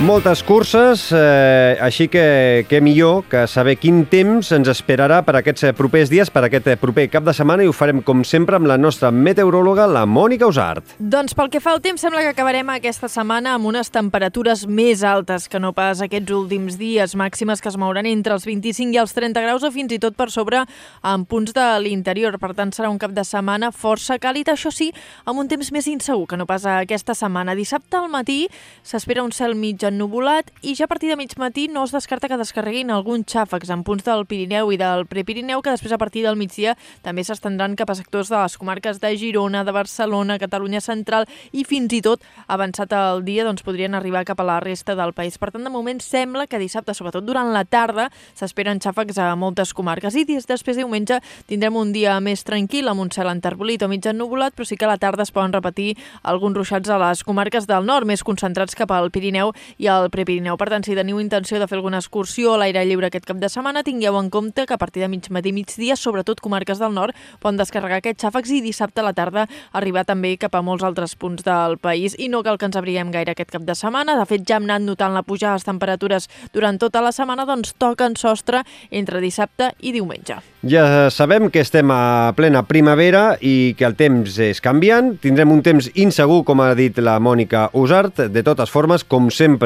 Moltes 0.03 0.43
curses, 0.43 1.13
eh, 1.15 1.79
així 1.79 2.09
que 2.11 2.67
què 2.67 2.81
millor 2.83 3.29
que 3.31 3.45
saber 3.47 3.77
quin 3.79 4.01
temps 4.11 4.49
ens 4.53 4.67
esperarà 4.67 5.21
per 5.23 5.37
aquests 5.39 5.69
propers 5.79 6.11
dies, 6.11 6.33
per 6.35 6.43
aquest 6.43 6.67
proper 6.83 7.05
cap 7.13 7.23
de 7.23 7.33
setmana, 7.33 7.63
i 7.63 7.71
ho 7.71 7.73
farem, 7.73 8.01
com 8.03 8.25
sempre, 8.27 8.57
amb 8.59 8.67
la 8.67 8.77
nostra 8.77 9.13
meteoròloga, 9.15 9.87
la 9.87 10.03
Mònica 10.05 10.49
Usart. 10.51 10.97
Doncs 10.99 11.37
pel 11.39 11.49
que 11.49 11.61
fa 11.63 11.71
al 11.77 11.81
temps, 11.81 12.03
sembla 12.03 12.25
que 12.25 12.33
acabarem 12.35 12.73
aquesta 12.75 13.07
setmana 13.09 13.53
amb 13.55 13.71
unes 13.71 13.93
temperatures 13.95 14.67
més 14.67 15.05
altes 15.07 15.47
que 15.49 15.61
no 15.63 15.71
pas 15.73 16.03
aquests 16.03 16.35
últims 16.35 16.75
dies, 16.77 17.15
màximes 17.15 17.63
que 17.63 17.71
es 17.71 17.79
mouran 17.79 18.11
entre 18.11 18.35
els 18.35 18.45
25 18.51 18.99
i 18.99 18.99
els 18.99 19.15
30 19.15 19.47
graus 19.47 19.63
o 19.63 19.71
fins 19.71 19.95
i 19.95 20.01
tot 20.03 20.19
per 20.19 20.27
sobre 20.29 20.65
en 21.05 21.25
punts 21.25 21.55
de 21.55 21.69
l'interior. 21.79 22.41
Per 22.43 22.51
tant, 22.53 22.75
serà 22.75 22.91
un 22.91 22.99
cap 22.99 23.15
de 23.15 23.23
setmana 23.23 23.71
força 23.71 24.19
càlid, 24.19 24.51
això 24.51 24.75
sí, 24.75 24.91
amb 25.25 25.39
un 25.39 25.47
temps 25.47 25.71
més 25.71 25.87
insegur 25.87 26.27
que 26.27 26.37
no 26.37 26.51
pas 26.51 26.67
aquesta 26.67 27.15
setmana. 27.15 27.55
Dissabte 27.55 28.03
al 28.03 28.11
matí 28.11 28.49
s'espera 28.83 29.23
un 29.23 29.31
cel 29.31 29.55
mig 29.55 29.84
ennubulat 29.89 30.51
i 30.63 30.75
ja 30.75 30.87
a 30.87 30.91
partir 30.91 31.11
de 31.11 31.17
mig 31.17 31.33
matí 31.39 31.67
no 31.69 31.85
es 31.85 31.93
descarta 31.93 32.29
que 32.29 32.39
descarreguin 32.41 32.91
alguns 32.91 33.27
xàfecs 33.31 33.71
en 33.71 33.85
punts 33.85 34.05
del 34.05 34.27
Pirineu 34.27 34.73
i 34.73 34.79
del 34.81 35.07
Prepirineu 35.07 35.63
que 35.63 35.75
després 35.75 35.93
a 35.93 35.99
partir 35.99 36.25
del 36.25 36.37
migdia 36.41 36.77
també 37.03 37.25
s'estendran 37.25 37.77
cap 37.77 37.91
a 37.91 37.97
sectors 37.99 38.31
de 38.33 38.39
les 38.39 38.57
comarques 38.59 39.01
de 39.01 39.13
Girona, 39.17 39.65
de 39.65 39.73
Barcelona, 39.73 40.39
Catalunya 40.39 40.81
Central 40.81 41.29
i 41.53 41.65
fins 41.65 41.93
i 41.93 42.01
tot 42.03 42.25
avançat 42.47 42.93
el 42.97 43.25
dia 43.25 43.45
doncs, 43.45 43.63
podrien 43.63 43.95
arribar 43.95 44.25
cap 44.25 44.41
a 44.41 44.49
la 44.49 44.61
resta 44.61 44.95
del 44.95 45.13
país. 45.13 45.39
Per 45.39 45.51
tant, 45.53 45.65
de 45.65 45.73
moment 45.73 46.01
sembla 46.01 46.47
que 46.47 46.59
dissabte, 46.59 46.95
sobretot 46.95 47.25
durant 47.25 47.53
la 47.53 47.65
tarda, 47.65 48.11
s'esperen 48.35 48.81
xàfecs 48.81 49.19
a 49.21 49.33
moltes 49.37 49.75
comarques 49.75 50.15
i 50.15 50.25
després 50.25 50.77
diumenge 50.77 51.21
tindrem 51.49 51.77
un 51.77 51.93
dia 51.93 52.19
més 52.21 52.45
tranquil 52.45 52.89
amb 52.89 53.05
un 53.05 53.13
cel 53.15 53.31
enterbolit 53.31 53.83
o 53.83 53.89
mig 53.89 54.07
ennubulat, 54.07 54.55
però 54.55 54.67
sí 54.69 54.77
que 54.77 54.89
a 54.89 54.93
la 54.93 54.99
tarda 54.99 55.25
es 55.25 55.33
poden 55.35 55.53
repetir 55.53 55.95
alguns 56.23 56.57
ruixats 56.57 56.91
a 56.91 56.99
les 57.01 57.25
comarques 57.25 57.69
del 57.71 57.87
nord, 57.87 58.07
més 58.07 58.25
concentrats 58.25 58.77
cap 58.79 58.93
al 58.95 59.11
Pirineu 59.15 59.53
i 59.79 59.89
al 59.91 60.11
Prepirineu. 60.11 60.57
Per 60.61 60.69
tant, 60.71 60.85
si 60.87 60.97
teniu 60.97 61.21
intenció 61.21 61.59
de 61.61 61.69
fer 61.71 61.79
alguna 61.79 62.01
excursió 62.03 62.55
a 62.55 62.61
l'aire 62.63 62.85
lliure 62.87 63.09
aquest 63.09 63.27
cap 63.29 63.41
de 63.41 63.49
setmana, 63.49 63.85
tingueu 63.87 64.19
en 64.21 64.31
compte 64.31 64.67
que 64.67 64.75
a 64.75 64.79
partir 64.79 65.03
de 65.03 65.09
mig 65.09 65.29
matí 65.31 65.51
i 65.51 65.57
migdia, 65.57 65.97
sobretot 65.97 66.41
comarques 66.41 66.79
del 66.79 66.95
nord, 66.95 67.17
poden 67.41 67.59
descarregar 67.61 68.01
aquests 68.01 68.25
xàfecs 68.25 68.53
i 68.55 68.61
dissabte 68.65 69.03
a 69.03 69.07
la 69.07 69.15
tarda 69.17 69.47
arribar 69.73 70.05
també 70.09 70.37
cap 70.41 70.55
a 70.55 70.63
molts 70.63 70.85
altres 70.85 71.17
punts 71.17 71.45
del 71.45 71.79
país. 71.79 72.17
I 72.19 72.29
no 72.29 72.43
cal 72.43 72.59
que 72.59 72.69
ens 72.69 72.77
abriguem 72.77 73.13
gaire 73.15 73.35
aquest 73.35 73.53
cap 73.55 73.63
de 73.67 73.75
setmana. 73.79 74.19
De 74.19 74.27
fet, 74.29 74.45
ja 74.47 74.59
hem 74.59 74.69
anat 74.69 74.85
notant 74.85 75.15
la 75.15 75.23
pujada 75.23 75.55
de 75.55 75.63
les 75.63 75.69
temperatures 75.69 76.29
durant 76.53 76.79
tota 76.79 77.03
la 77.05 77.13
setmana, 77.13 77.47
doncs 77.49 77.75
toquen 77.79 78.17
sostre 78.17 78.65
entre 78.91 79.23
dissabte 79.23 79.73
i 79.81 79.93
diumenge. 79.95 80.41
Ja 80.65 81.11
sabem 81.13 81.51
que 81.53 81.61
estem 81.61 81.91
a 81.93 82.33
plena 82.37 82.63
primavera 82.65 83.35
i 83.45 83.75
que 83.77 83.85
el 83.85 83.97
temps 83.99 84.39
és 84.41 84.61
canviant. 84.65 85.15
Tindrem 85.21 85.51
un 85.53 85.61
temps 85.65 85.91
insegur, 86.01 86.43
com 86.49 86.63
ha 86.65 86.71
dit 86.79 86.97
la 87.05 87.19
Mònica 87.21 87.67
Usart. 87.77 88.23
De 88.33 88.43
totes 88.47 88.73
formes, 88.73 89.05
com 89.05 89.29
sempre, 89.29 89.64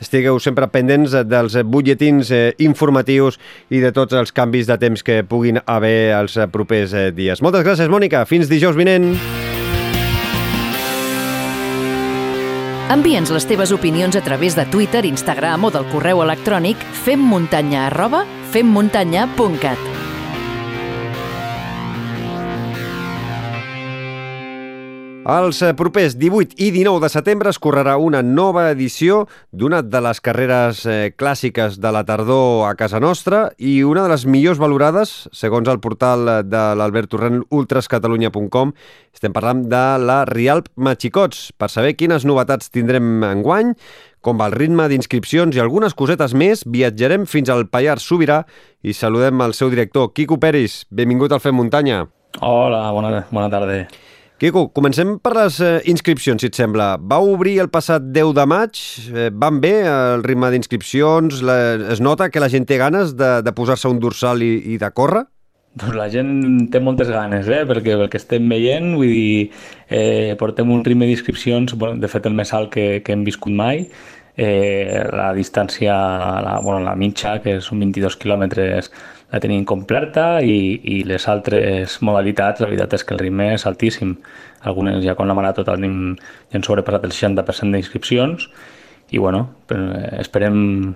estigueu 0.00 0.38
sempre 0.40 0.68
pendents 0.70 1.14
dels 1.26 1.56
butlletins 1.64 2.30
eh, 2.30 2.42
informatius 2.62 3.40
i 3.70 3.82
de 3.82 3.92
tots 3.96 4.16
els 4.16 4.32
canvis 4.32 4.70
de 4.70 4.78
temps 4.80 5.02
que 5.02 5.22
puguin 5.24 5.60
haver 5.66 6.12
els 6.18 6.38
propers 6.52 6.94
eh, 6.94 7.10
dies. 7.14 7.42
Moltes 7.42 7.66
gràcies, 7.66 7.90
Mònica. 7.90 8.24
Fins 8.28 8.50
dijous 8.50 8.78
vinent. 8.78 9.14
Envia'ns 12.90 13.30
les 13.30 13.44
teves 13.46 13.70
opinions 13.70 14.16
a 14.18 14.22
través 14.26 14.56
de 14.58 14.64
Twitter, 14.66 15.04
Instagram 15.06 15.68
o 15.68 15.70
del 15.70 15.86
correu 15.92 16.24
electrònic 16.24 16.80
femmuntanya 17.04 17.86
arroba 17.86 18.24
femmuntanya.cat. 18.50 20.19
Els 25.30 25.60
eh, 25.62 25.74
propers 25.78 26.16
18 26.18 26.56
i 26.58 26.72
19 26.74 26.98
de 27.04 27.08
setembre 27.12 27.52
es 27.52 27.58
correrà 27.62 27.92
una 28.02 28.18
nova 28.26 28.64
edició 28.72 29.28
d'una 29.54 29.78
de 29.86 30.00
les 30.02 30.18
carreres 30.18 30.80
eh, 30.90 31.12
clàssiques 31.14 31.76
de 31.78 31.92
la 31.94 32.02
tardor 32.08 32.64
a 32.66 32.72
casa 32.74 32.98
nostra 32.98 33.44
i 33.54 33.76
una 33.86 34.02
de 34.02 34.10
les 34.10 34.24
millors 34.26 34.58
valorades, 34.58 35.28
segons 35.30 35.70
el 35.70 35.78
portal 35.78 36.26
de 36.50 36.64
l'Albert 36.74 37.12
Torrent, 37.14 37.44
ultrascatalunya.com. 37.46 38.74
Estem 39.14 39.36
parlant 39.36 39.62
de 39.70 39.84
la 40.02 40.24
Rialp 40.26 40.66
Machicots. 40.74 41.52
Per 41.54 41.70
saber 41.70 41.94
quines 41.94 42.26
novetats 42.26 42.74
tindrem 42.74 43.22
enguany, 43.30 43.76
com 44.26 44.40
va 44.40 44.50
el 44.50 44.58
ritme 44.58 44.90
d'inscripcions 44.90 45.54
i 45.54 45.62
algunes 45.62 45.94
cosetes 45.94 46.34
més, 46.34 46.66
viatjarem 46.66 47.30
fins 47.30 47.54
al 47.54 47.68
Pallars 47.70 48.02
Sobirà 48.02 48.42
i 48.82 48.98
saludem 48.98 49.46
el 49.46 49.54
seu 49.54 49.70
director, 49.70 50.10
Quico 50.10 50.42
Peris. 50.42 50.88
Benvingut 50.90 51.30
al 51.30 51.44
Fem 51.44 51.54
Muntanya. 51.54 52.08
Hola, 52.40 52.88
bona, 52.90 53.28
bona 53.30 53.50
tarda. 53.52 53.84
Quico, 54.40 54.70
comencem 54.72 55.18
per 55.20 55.34
les 55.36 55.58
eh, 55.60 55.82
inscripcions, 55.92 56.40
si 56.40 56.48
et 56.48 56.56
sembla. 56.56 56.94
Va 56.96 57.18
obrir 57.20 57.58
el 57.60 57.68
passat 57.68 58.06
10 58.08 58.30
de 58.38 58.46
maig, 58.48 58.78
eh, 59.12 59.26
van 59.36 59.58
bé 59.60 59.74
el 59.84 60.24
ritme 60.24 60.48
d'inscripcions? 60.54 61.42
Es 61.92 62.00
nota 62.00 62.30
que 62.32 62.40
la 62.40 62.48
gent 62.48 62.64
té 62.64 62.78
ganes 62.80 63.12
de, 63.20 63.28
de 63.44 63.52
posar-se 63.52 63.90
un 63.92 64.00
dorsal 64.00 64.40
i, 64.40 64.48
i 64.72 64.78
de 64.80 64.90
córrer? 64.96 65.26
Doncs 65.76 65.98
la 65.98 66.08
gent 66.08 66.32
té 66.72 66.80
moltes 66.80 67.12
ganes, 67.12 67.52
eh? 67.52 67.60
perquè 67.68 67.98
el 67.98 68.06
que 68.08 68.16
estem 68.16 68.48
veient, 68.48 68.88
vull 68.96 69.12
dir, 69.12 69.50
eh, 69.92 70.32
portem 70.40 70.72
un 70.72 70.80
ritme 70.88 71.10
d'inscripcions, 71.10 71.76
bueno, 71.76 72.00
de 72.00 72.08
fet 72.08 72.24
el 72.24 72.40
més 72.40 72.56
alt 72.56 72.72
que, 72.72 72.88
que 73.04 73.12
hem 73.12 73.28
viscut 73.28 73.52
mai, 73.52 73.84
eh, 74.40 75.04
la 75.12 75.34
distància, 75.36 75.92
la, 76.48 76.56
bueno, 76.64 76.80
la 76.88 76.96
mitja, 76.96 77.36
que 77.44 77.58
són 77.60 77.84
22 77.84 78.16
quilòmetres, 78.24 78.88
la 79.30 79.40
tenim 79.42 79.64
completa 79.68 80.40
i, 80.42 80.80
i 80.82 81.00
les 81.06 81.26
altres 81.30 81.98
modalitats, 82.02 82.62
la 82.62 82.68
veritat 82.70 82.98
és 82.98 83.06
que 83.06 83.14
el 83.14 83.22
ritme 83.22 83.52
és 83.54 83.66
altíssim. 83.66 84.16
Algunes 84.66 85.00
ja 85.04 85.14
com 85.18 85.28
la 85.30 85.36
marató 85.38 85.64
tenim 85.64 86.16
ja 86.50 86.58
han 86.58 86.66
sobrepassat 86.66 87.06
el 87.06 87.14
60% 87.14 87.76
d'inscripcions 87.76 88.48
i 89.10 89.18
bueno, 89.18 89.46
esperem 90.18 90.94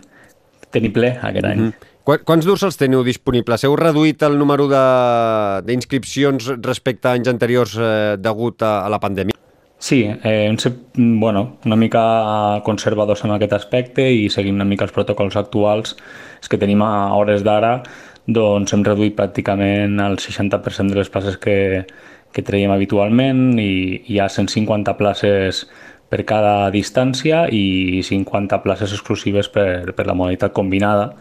tenir 0.74 0.92
ple 0.94 1.16
aquest 1.20 1.46
any. 1.46 1.60
Mm 1.60 1.68
-hmm. 1.70 1.90
Quants 2.04 2.44
dorsals 2.44 2.76
teniu 2.76 3.00
disponibles? 3.00 3.64
Heu 3.64 3.76
reduït 3.76 4.22
el 4.22 4.36
número 4.36 4.66
d'inscripcions 4.68 6.50
respecte 6.60 7.08
a 7.08 7.12
anys 7.12 7.28
anteriors 7.28 7.78
eh, 7.80 8.16
degut 8.20 8.60
a, 8.62 8.84
a 8.84 8.90
la 8.92 9.00
pandèmia? 9.00 9.32
Sí, 9.78 10.02
eh, 10.04 10.46
hem 10.48 10.58
set, 10.58 10.76
bueno, 10.96 11.58
una 11.64 11.76
mica 11.76 12.60
conservadors 12.64 13.24
en 13.24 13.30
aquest 13.30 13.52
aspecte 13.52 14.04
i 14.12 14.28
seguint 14.28 14.54
una 14.54 14.64
mica 14.68 14.84
els 14.84 14.92
protocols 14.92 15.36
actuals 15.36 15.96
és 16.42 16.48
que 16.48 16.60
tenim 16.60 16.82
a 16.84 17.14
hores 17.16 17.42
d'ara 17.44 17.82
doncs 18.26 18.72
hem 18.72 18.84
reduït 18.86 19.16
pràcticament 19.16 20.00
el 20.00 20.16
60% 20.22 20.92
de 20.92 21.00
les 21.00 21.10
places 21.12 21.36
que, 21.36 21.84
que 22.32 22.42
traiem 22.42 22.72
habitualment 22.72 23.58
i 23.60 24.00
hi 24.08 24.18
ha 24.20 24.30
150 24.32 24.96
places 24.96 25.64
per 26.08 26.24
cada 26.28 26.70
distància 26.70 27.44
i 27.52 28.02
50 28.06 28.60
places 28.64 28.92
exclusives 28.94 29.48
per, 29.52 29.92
per 29.92 30.06
la 30.06 30.16
modalitat 30.16 30.54
combinada 30.56 31.12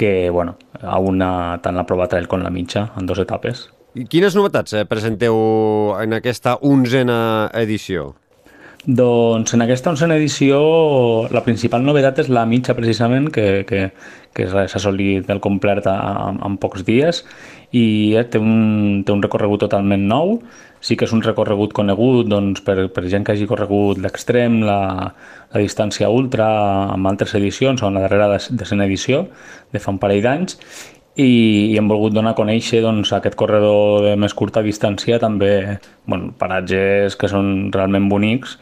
que, 0.00 0.30
bueno, 0.32 0.56
a 0.80 0.98
una, 0.98 1.58
tant 1.60 1.76
la 1.76 1.84
prova 1.84 2.08
trail 2.08 2.26
com 2.28 2.40
la 2.40 2.52
mitja, 2.52 2.86
en 2.96 3.04
dues 3.04 3.20
etapes. 3.20 3.66
I 3.92 4.06
quines 4.08 4.36
novetats 4.38 4.72
eh, 4.72 4.86
presenteu 4.88 5.36
en 6.00 6.16
aquesta 6.16 6.56
onzena 6.64 7.50
edició? 7.58 8.14
Doncs 8.86 9.52
en 9.52 9.60
aquesta 9.60 9.90
onzena 9.92 10.16
edició 10.16 10.58
la 11.28 11.42
principal 11.44 11.82
novetat 11.84 12.22
és 12.22 12.30
la 12.32 12.46
mitja 12.48 12.72
precisament 12.72 13.26
que, 13.28 13.66
que, 13.68 13.90
que 14.32 14.46
s'ha 14.48 14.64
assolit 14.64 15.28
el 15.28 15.40
complet 15.44 15.84
en, 15.90 16.38
en 16.40 16.56
pocs 16.56 16.86
dies 16.86 17.20
i 17.76 18.16
eh, 18.16 18.24
té, 18.24 18.40
un, 18.40 19.02
té 19.04 19.12
un 19.12 19.20
recorregut 19.20 19.66
totalment 19.66 20.06
nou. 20.08 20.38
Sí 20.80 20.96
que 20.96 21.04
és 21.04 21.12
un 21.12 21.20
recorregut 21.20 21.74
conegut 21.76 22.30
doncs, 22.32 22.62
per, 22.64 22.86
per 22.88 23.04
gent 23.12 23.26
que 23.26 23.34
hagi 23.34 23.44
corregut 23.50 24.00
l'extrem, 24.00 24.62
la, 24.64 25.12
la 25.52 25.60
distància 25.60 26.08
ultra 26.08 26.48
amb 26.94 27.10
altres 27.12 27.36
edicions 27.36 27.84
o 27.84 27.90
en 27.90 28.00
la 28.00 28.06
darrera 28.06 28.38
decena 28.48 28.88
edició 28.88 29.26
de 29.74 29.84
fa 29.84 29.92
un 29.92 30.00
parell 30.00 30.24
d'anys 30.24 30.56
i, 31.16 31.72
i 31.72 31.76
hem 31.78 31.88
volgut 31.90 32.14
donar 32.14 32.34
a 32.34 32.38
conèixer 32.38 32.82
doncs, 32.84 33.12
aquest 33.16 33.36
corredor 33.38 34.06
de 34.06 34.14
més 34.20 34.34
curta 34.36 34.62
distància 34.62 35.18
també 35.22 35.78
bueno, 36.06 36.30
paratges 36.38 37.16
que 37.18 37.30
són 37.30 37.70
realment 37.74 38.08
bonics 38.10 38.58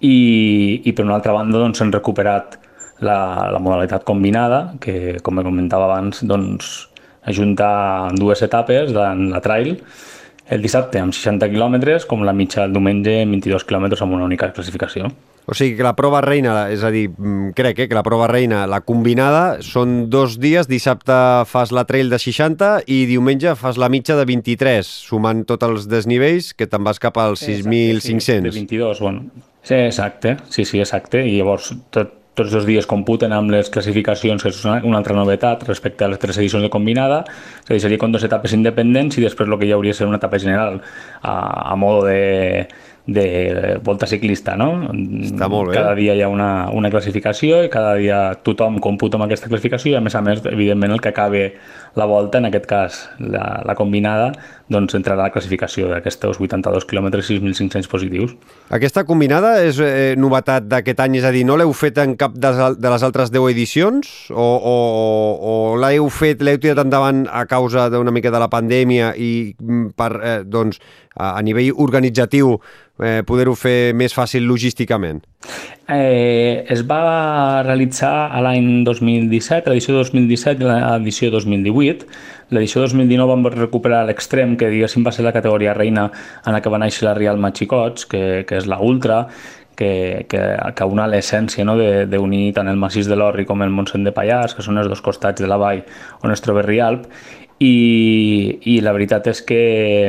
i, 0.00 0.80
i 0.84 0.92
per 0.92 1.04
una 1.04 1.18
altra 1.18 1.34
banda 1.36 1.58
doncs, 1.58 1.80
hem 1.82 1.92
recuperat 1.92 2.58
la, 3.00 3.48
la 3.52 3.60
modalitat 3.62 4.04
combinada 4.04 4.76
que 4.80 5.18
com 5.24 5.42
comentava 5.42 5.88
abans 5.88 6.22
doncs, 6.22 6.70
ajunta 7.30 7.68
dues 8.16 8.40
etapes 8.42 8.94
de 8.94 9.10
la 9.32 9.42
trail 9.44 9.76
el 10.50 10.62
dissabte 10.64 10.98
amb 10.98 11.14
60 11.14 11.46
quilòmetres 11.52 12.06
com 12.10 12.24
la 12.26 12.34
mitja 12.34 12.64
el 12.66 12.72
diumenge 12.74 13.20
22 13.22 13.66
quilòmetres 13.68 14.00
amb 14.02 14.16
una 14.16 14.26
única 14.26 14.48
classificació. 14.50 15.10
O 15.48 15.54
sigui 15.56 15.74
que 15.78 15.86
la 15.86 15.94
prova 15.98 16.20
reina, 16.22 16.68
és 16.70 16.84
a 16.84 16.90
dir, 16.92 17.08
mm, 17.10 17.52
crec 17.58 17.78
eh, 17.80 17.88
que 17.88 17.96
la 17.96 18.04
prova 18.06 18.28
reina, 18.30 18.66
la 18.70 18.82
combinada, 18.86 19.62
són 19.64 20.10
dos 20.10 20.38
dies, 20.38 20.68
dissabte 20.68 21.16
fas 21.50 21.72
la 21.72 21.86
trail 21.88 22.10
de 22.10 22.20
60 22.20 22.84
i 22.86 23.04
diumenge 23.06 23.56
fas 23.56 23.80
la 23.80 23.88
mitja 23.88 24.16
de 24.16 24.26
23, 24.28 24.86
sumant 24.86 25.44
tots 25.48 25.66
els 25.66 25.88
desnivells, 25.88 26.52
que 26.54 26.68
te'n 26.70 26.84
vas 26.84 27.00
cap 27.02 27.18
als 27.18 27.42
6.500. 27.42 28.20
Sí, 28.20 28.38
de 28.40 28.50
22, 28.50 29.00
bueno. 29.00 29.26
Sí, 29.62 29.74
exacte, 29.74 30.36
sí, 30.48 30.64
sí, 30.64 30.80
exacte, 30.80 31.20
i 31.26 31.36
llavors 31.36 31.74
tot, 31.90 32.14
tots 32.40 32.54
els 32.54 32.64
dies 32.64 32.86
computen 32.88 33.32
amb 33.34 33.50
les 33.52 33.68
classificacions, 33.72 34.42
que 34.42 34.52
és 34.52 34.60
una, 34.64 34.78
una 34.86 35.00
altra 35.00 35.16
novetat 35.16 35.66
respecte 35.66 36.06
a 36.06 36.10
les 36.12 36.20
tres 36.22 36.38
edicions 36.38 36.64
de 36.64 36.70
combinada, 36.72 37.24
és 37.66 37.70
a 37.70 37.74
dir, 37.74 37.82
seria 37.84 38.00
com 38.00 38.14
dues 38.14 38.24
etapes 38.24 38.54
independents 38.56 39.18
i 39.18 39.26
després 39.26 39.50
el 39.50 39.58
que 39.60 39.68
ja 39.68 39.76
hauria 39.76 39.92
de 39.92 39.98
ser 39.98 40.08
una 40.08 40.20
etapa 40.20 40.38
general 40.38 40.80
a, 41.20 41.34
a 41.72 41.76
modo 41.76 42.06
de, 42.06 42.68
de 43.12 43.78
volta 43.82 44.06
ciclista, 44.06 44.54
no? 44.56 44.70
Està 45.26 45.48
molt 45.50 45.70
bé. 45.70 45.76
Cada 45.78 45.94
dia 45.98 46.14
hi 46.14 46.22
ha 46.22 46.30
una, 46.30 46.70
una 46.76 46.90
classificació 46.92 47.62
i 47.66 47.70
cada 47.72 47.96
dia 47.98 48.20
tothom 48.46 48.78
computa 48.82 49.18
amb 49.18 49.26
aquesta 49.26 49.50
classificació 49.50 49.94
i 49.94 49.98
a 49.98 50.04
més 50.04 50.14
a 50.14 50.22
més, 50.24 50.42
evidentment, 50.46 50.94
el 50.94 51.02
que 51.02 51.10
acabe 51.10 51.44
la 51.98 52.06
volta, 52.06 52.38
en 52.38 52.46
aquest 52.46 52.68
cas 52.70 53.00
la, 53.18 53.60
la 53.66 53.74
combinada, 53.74 54.30
doncs 54.70 54.94
entrarà 54.94 55.24
a 55.24 55.28
la 55.28 55.34
classificació 55.34 55.88
d'aquests 55.90 56.38
82 56.38 56.86
quilòmetres 56.86 57.26
6.500 57.32 57.90
positius. 57.90 58.36
Aquesta 58.70 59.02
combinada 59.08 59.56
és 59.66 59.80
eh, 59.82 60.14
novetat 60.18 60.68
d'aquest 60.70 61.02
any, 61.02 61.18
és 61.18 61.26
a 61.26 61.34
dir, 61.34 61.42
no 61.48 61.58
l'heu 61.58 61.74
fet 61.74 61.98
en 61.98 62.14
cap 62.20 62.36
de, 62.38 62.52
de 62.78 62.94
les 62.94 63.06
altres 63.06 63.34
10 63.34 63.50
edicions 63.50 64.12
o, 64.30 64.46
o, 64.46 64.76
o 65.50 65.54
l'heu 65.82 66.06
fet, 66.14 66.44
l'heu 66.46 66.62
tirat 66.62 66.84
endavant 66.84 67.24
a 67.26 67.44
causa 67.50 67.88
d'una 67.90 68.14
mica 68.14 68.30
de 68.30 68.42
la 68.42 68.50
pandèmia 68.52 69.14
i 69.18 69.32
mm, 69.58 69.94
per, 69.98 70.12
eh, 70.22 70.40
doncs, 70.46 70.78
a, 71.20 71.34
a 71.36 71.42
nivell 71.44 71.74
organitzatiu 71.76 72.56
eh, 72.56 73.20
poder-ho 73.26 73.54
fer 73.58 73.92
més 73.96 74.14
fàcil 74.16 74.46
logísticament? 74.48 75.20
Eh, 75.90 76.64
es 76.70 76.84
va 76.86 77.62
realitzar 77.66 78.30
a 78.30 78.40
l'any 78.44 78.84
2017, 78.86 79.70
l'edició 79.70 79.96
2017 79.98 80.62
i 80.62 80.68
l'edició 80.68 81.30
2018. 81.34 82.10
L'edició 82.54 82.84
2019 82.86 83.30
vam 83.30 83.46
recuperar 83.54 84.04
l'extrem, 84.06 84.56
que 84.58 84.70
diguéssim 84.70 85.06
va 85.06 85.14
ser 85.14 85.26
la 85.26 85.34
categoria 85.34 85.74
reina 85.74 86.08
en 86.44 86.54
la 86.54 86.60
que 86.62 86.70
va 86.72 86.82
néixer 86.82 87.08
la 87.08 87.16
Real 87.18 87.40
Machicots, 87.42 88.06
que, 88.10 88.44
que 88.46 88.60
és 88.62 88.70
la 88.70 88.80
Ultra, 88.82 89.24
que, 89.80 90.26
que, 90.28 90.40
que 90.76 90.84
una 90.84 91.06
l'essència 91.08 91.64
no, 91.64 91.78
d'unir 92.12 92.50
tant 92.52 92.68
el 92.68 92.76
massís 92.76 93.08
de 93.08 93.16
l'Orri 93.16 93.46
com 93.48 93.62
el 93.64 93.72
Montsent 93.72 94.04
de 94.04 94.12
Pallars, 94.12 94.52
que 94.52 94.64
són 94.66 94.76
els 94.76 94.90
dos 94.92 95.00
costats 95.00 95.40
de 95.40 95.48
la 95.48 95.56
vall 95.60 95.80
on 96.20 96.34
es 96.34 96.44
troba 96.44 96.66
Rialp, 96.66 97.06
i, 97.60 98.58
i 98.72 98.78
la 98.80 98.92
veritat 98.96 99.28
és 99.28 99.42
que 99.44 99.62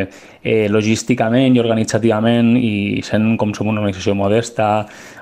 eh, 0.08 0.68
logísticament 0.72 1.58
i 1.58 1.62
organitzativament 1.64 2.54
i 2.56 3.02
sent 3.04 3.36
com 3.40 3.52
som 3.56 3.68
una 3.68 3.84
organització 3.84 4.16
modesta 4.16 4.70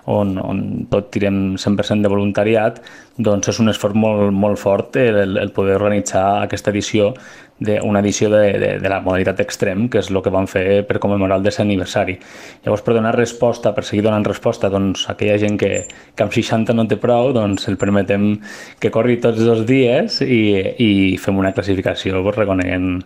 on, 0.10 0.38
on 0.42 0.63
tot 0.89 1.12
tirem 1.13 1.54
100% 1.58 2.06
de 2.06 2.10
voluntariat, 2.12 2.80
doncs 3.20 3.51
és 3.51 3.60
un 3.62 3.70
esforç 3.70 3.98
molt, 4.00 4.34
molt 4.34 4.60
fort 4.62 4.98
el, 4.98 5.38
el 5.38 5.54
poder 5.54 5.78
organitzar 5.78 6.46
aquesta 6.46 6.74
edició 6.74 7.13
d'una 7.60 8.00
edició 8.00 8.30
de, 8.32 8.44
de, 8.62 8.70
de 8.80 8.89
la 8.89 9.01
modalitat 9.04 9.42
extrem, 9.44 9.89
que 9.92 10.00
és 10.00 10.10
el 10.10 10.22
que 10.24 10.32
vam 10.32 10.48
fer 10.48 10.82
per 10.88 11.01
commemorar 11.04 11.42
el 11.42 11.44
desè 11.44 11.66
aniversari. 11.66 12.16
Llavors, 12.63 12.86
per 12.86 12.96
donar 12.96 13.12
resposta, 13.18 13.74
per 13.75 13.84
seguir 13.84 14.06
donant 14.06 14.24
resposta 14.25 14.72
doncs, 14.72 15.04
a 15.10 15.16
aquella 15.18 15.36
gent 15.42 15.60
que, 15.60 15.74
que 16.16 16.25
amb 16.25 16.36
60 16.36 16.75
no 16.78 16.88
té 16.88 16.96
prou, 17.01 17.34
doncs 17.36 17.68
el 17.68 17.75
permetem 17.82 18.32
que 18.80 18.94
corri 18.96 19.20
tots 19.20 19.44
els 19.44 19.66
dies 19.68 20.22
i, 20.24 20.42
i 20.80 20.92
fem 21.20 21.38
una 21.38 21.51
classificació 21.56 22.24
pues, 22.24 22.39
reconeguent 22.39 23.04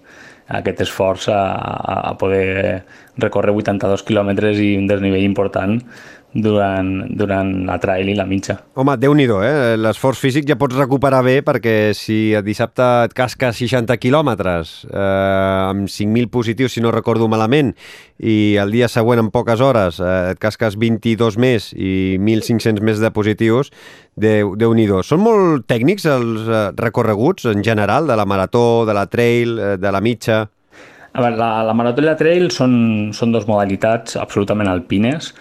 aquest 0.54 0.84
esforç 0.86 1.30
a, 1.34 1.42
a 2.12 2.14
poder 2.20 2.84
recórrer 3.18 3.54
82 3.56 4.04
quilòmetres 4.06 4.60
i 4.60 4.74
un 4.78 4.90
desnivell 4.90 5.24
important 5.24 5.80
durant, 6.34 6.90
durant 7.14 7.50
la 7.68 7.78
trail 7.82 8.10
i 8.10 8.16
la 8.18 8.26
mitja. 8.26 8.58
Home, 8.80 8.96
déu 8.98 9.14
nhi 9.14 9.28
eh? 9.46 9.76
L'esforç 9.78 10.20
físic 10.20 10.48
ja 10.50 10.58
pots 10.58 10.76
recuperar 10.76 11.22
bé 11.24 11.42
perquè 11.46 11.94
si 11.94 12.34
el 12.34 12.44
dissabte 12.44 12.84
et 13.06 13.14
casca 13.14 13.52
60 13.54 13.98
quilòmetres 14.02 14.74
eh, 14.90 15.70
amb 15.70 15.88
5.000 15.88 16.30
positius, 16.34 16.74
si 16.74 16.82
no 16.82 16.92
recordo 16.92 17.28
malament, 17.28 17.74
i 18.20 18.56
el 18.62 18.72
dia 18.72 18.90
següent 18.90 19.22
en 19.22 19.30
poques 19.34 19.62
hores 19.62 20.00
eh, 20.00 20.34
et 20.34 20.42
casques 20.42 20.78
22 20.80 21.38
més 21.38 21.72
i 21.78 22.18
1.500 22.20 22.82
més 22.82 23.00
de 23.00 23.14
positius, 23.14 23.72
déu, 24.16 24.56
déu 24.58 24.74
nhi 24.74 24.90
Són 25.04 25.22
molt 25.24 25.68
tècnics 25.70 26.06
els 26.06 26.50
eh, 26.50 26.66
recorreguts 26.78 27.46
en 27.46 27.64
general 27.64 28.08
de 28.08 28.18
la 28.18 28.26
marató, 28.26 28.86
de 28.86 28.94
la 28.94 29.06
trail, 29.08 29.58
eh, 29.60 29.78
de 29.78 29.92
la 29.92 30.02
mitja? 30.02 30.44
A 31.14 31.22
veure, 31.22 31.38
la, 31.38 31.64
la 31.64 31.74
marató 31.78 32.02
i 32.02 32.08
la 32.08 32.18
trail 32.18 32.50
són, 32.52 33.12
són 33.14 33.32
dos 33.32 33.46
modalitats 33.46 34.18
absolutament 34.18 34.70
alpines, 34.70 35.34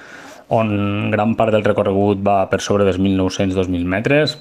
on 0.52 1.11
gran 1.12 1.37
part 1.38 1.54
del 1.54 1.64
recorregut 1.64 2.21
va 2.25 2.42
per 2.52 2.61
sobre 2.61 2.85
dels 2.85 3.00
1.900-2.000 3.00 3.88
metres, 3.88 4.37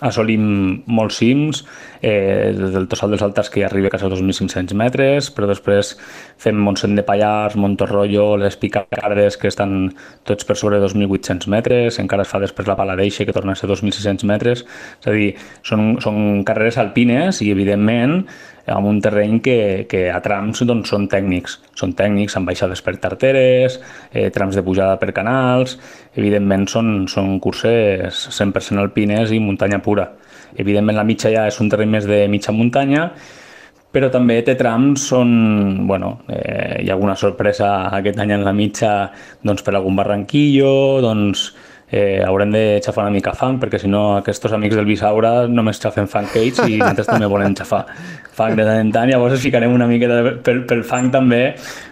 assolim 0.00 0.42
molts 0.86 1.16
cims, 1.18 1.64
eh, 2.00 2.54
des 2.54 2.70
del 2.74 2.86
Tossal 2.86 3.10
dels 3.10 3.22
Altas 3.26 3.50
que 3.50 3.64
arriba 3.66 3.88
a 3.88 3.90
quasi 3.90 4.06
2.500 4.06 4.76
metres, 4.78 5.30
però 5.34 5.48
després 5.50 5.96
fem 6.38 6.60
Montsent 6.62 6.94
de 6.94 7.02
Pallars, 7.02 7.56
Montorrollo, 7.58 8.36
les 8.38 8.56
Picacardes, 8.56 9.36
que 9.36 9.50
estan 9.50 9.90
tots 10.22 10.46
per 10.46 10.56
sobre 10.56 10.78
2.800 10.78 11.50
metres, 11.50 11.98
encara 11.98 12.22
es 12.22 12.30
fa 12.30 12.38
després 12.38 12.70
la 12.70 12.78
Paladeixa, 12.78 13.26
que 13.26 13.34
torna 13.34 13.56
a 13.56 13.58
ser 13.58 13.70
2.600 13.70 14.22
metres, 14.30 14.62
és 15.00 15.10
a 15.10 15.16
dir, 15.16 15.32
són, 15.66 15.96
són 16.04 16.44
carreres 16.46 16.78
alpines 16.78 17.42
i, 17.42 17.50
evidentment, 17.50 18.22
amb 18.72 18.88
un 18.90 19.00
terreny 19.04 19.40
que, 19.44 19.86
que 19.90 20.06
a 20.12 20.20
trams 20.24 20.62
doncs, 20.68 20.92
són 20.92 21.08
tècnics. 21.10 21.58
Són 21.78 21.94
tècnics 21.98 22.36
amb 22.38 22.50
baixades 22.50 22.82
per 22.84 22.96
tarteres, 23.02 23.80
eh, 24.12 24.28
trams 24.34 24.58
de 24.58 24.64
pujada 24.66 24.98
per 25.00 25.14
canals... 25.16 25.78
Evidentment 26.18 26.64
són, 26.66 26.86
són 27.06 27.36
curses 27.38 28.24
100% 28.34 28.80
alpines 28.82 29.30
i 29.30 29.36
muntanya 29.38 29.78
pura. 29.84 30.08
Evidentment 30.58 30.96
la 30.98 31.04
mitja 31.06 31.30
ja 31.30 31.44
és 31.46 31.60
un 31.62 31.68
terreny 31.70 31.92
més 31.92 32.08
de 32.10 32.24
mitja 32.32 32.50
muntanya, 32.50 33.04
però 33.94 34.10
també 34.10 34.40
té 34.42 34.56
trams 34.58 35.04
on 35.14 35.30
bueno, 35.86 36.18
eh, 36.26 36.82
hi 36.82 36.90
ha 36.90 36.96
alguna 36.96 37.14
sorpresa 37.16 37.70
aquest 38.00 38.18
any 38.18 38.34
en 38.34 38.44
la 38.44 38.56
mitja 38.56 38.92
doncs, 39.46 39.62
per 39.62 39.76
algun 39.76 39.96
barranquillo, 39.96 40.72
doncs, 41.04 41.52
eh, 41.90 42.22
haurem 42.24 42.52
de 42.52 42.80
xafar 42.84 43.06
una 43.06 43.14
mica 43.14 43.32
fang, 43.32 43.58
perquè 43.60 43.80
si 43.80 43.88
no 43.88 44.18
aquests 44.18 44.52
amics 44.52 44.76
del 44.76 44.88
Bisaura 44.88 45.32
només 45.48 45.80
xafen 45.80 46.08
fang 46.10 46.28
ells 46.36 46.60
i 46.66 46.76
nosaltres 46.80 47.08
també 47.08 47.30
volem 47.30 47.56
xafar 47.56 47.84
fang 48.38 48.54
de 48.58 48.66
tant 48.66 48.80
en 48.84 48.92
tant, 48.94 49.10
llavors 49.10 49.36
ens 49.36 49.44
ficarem 49.44 49.74
una 49.74 49.88
mica 49.90 50.08
de, 50.10 50.36
per, 50.44 50.60
pel 50.70 50.84
fang 50.86 51.10
també 51.14 51.42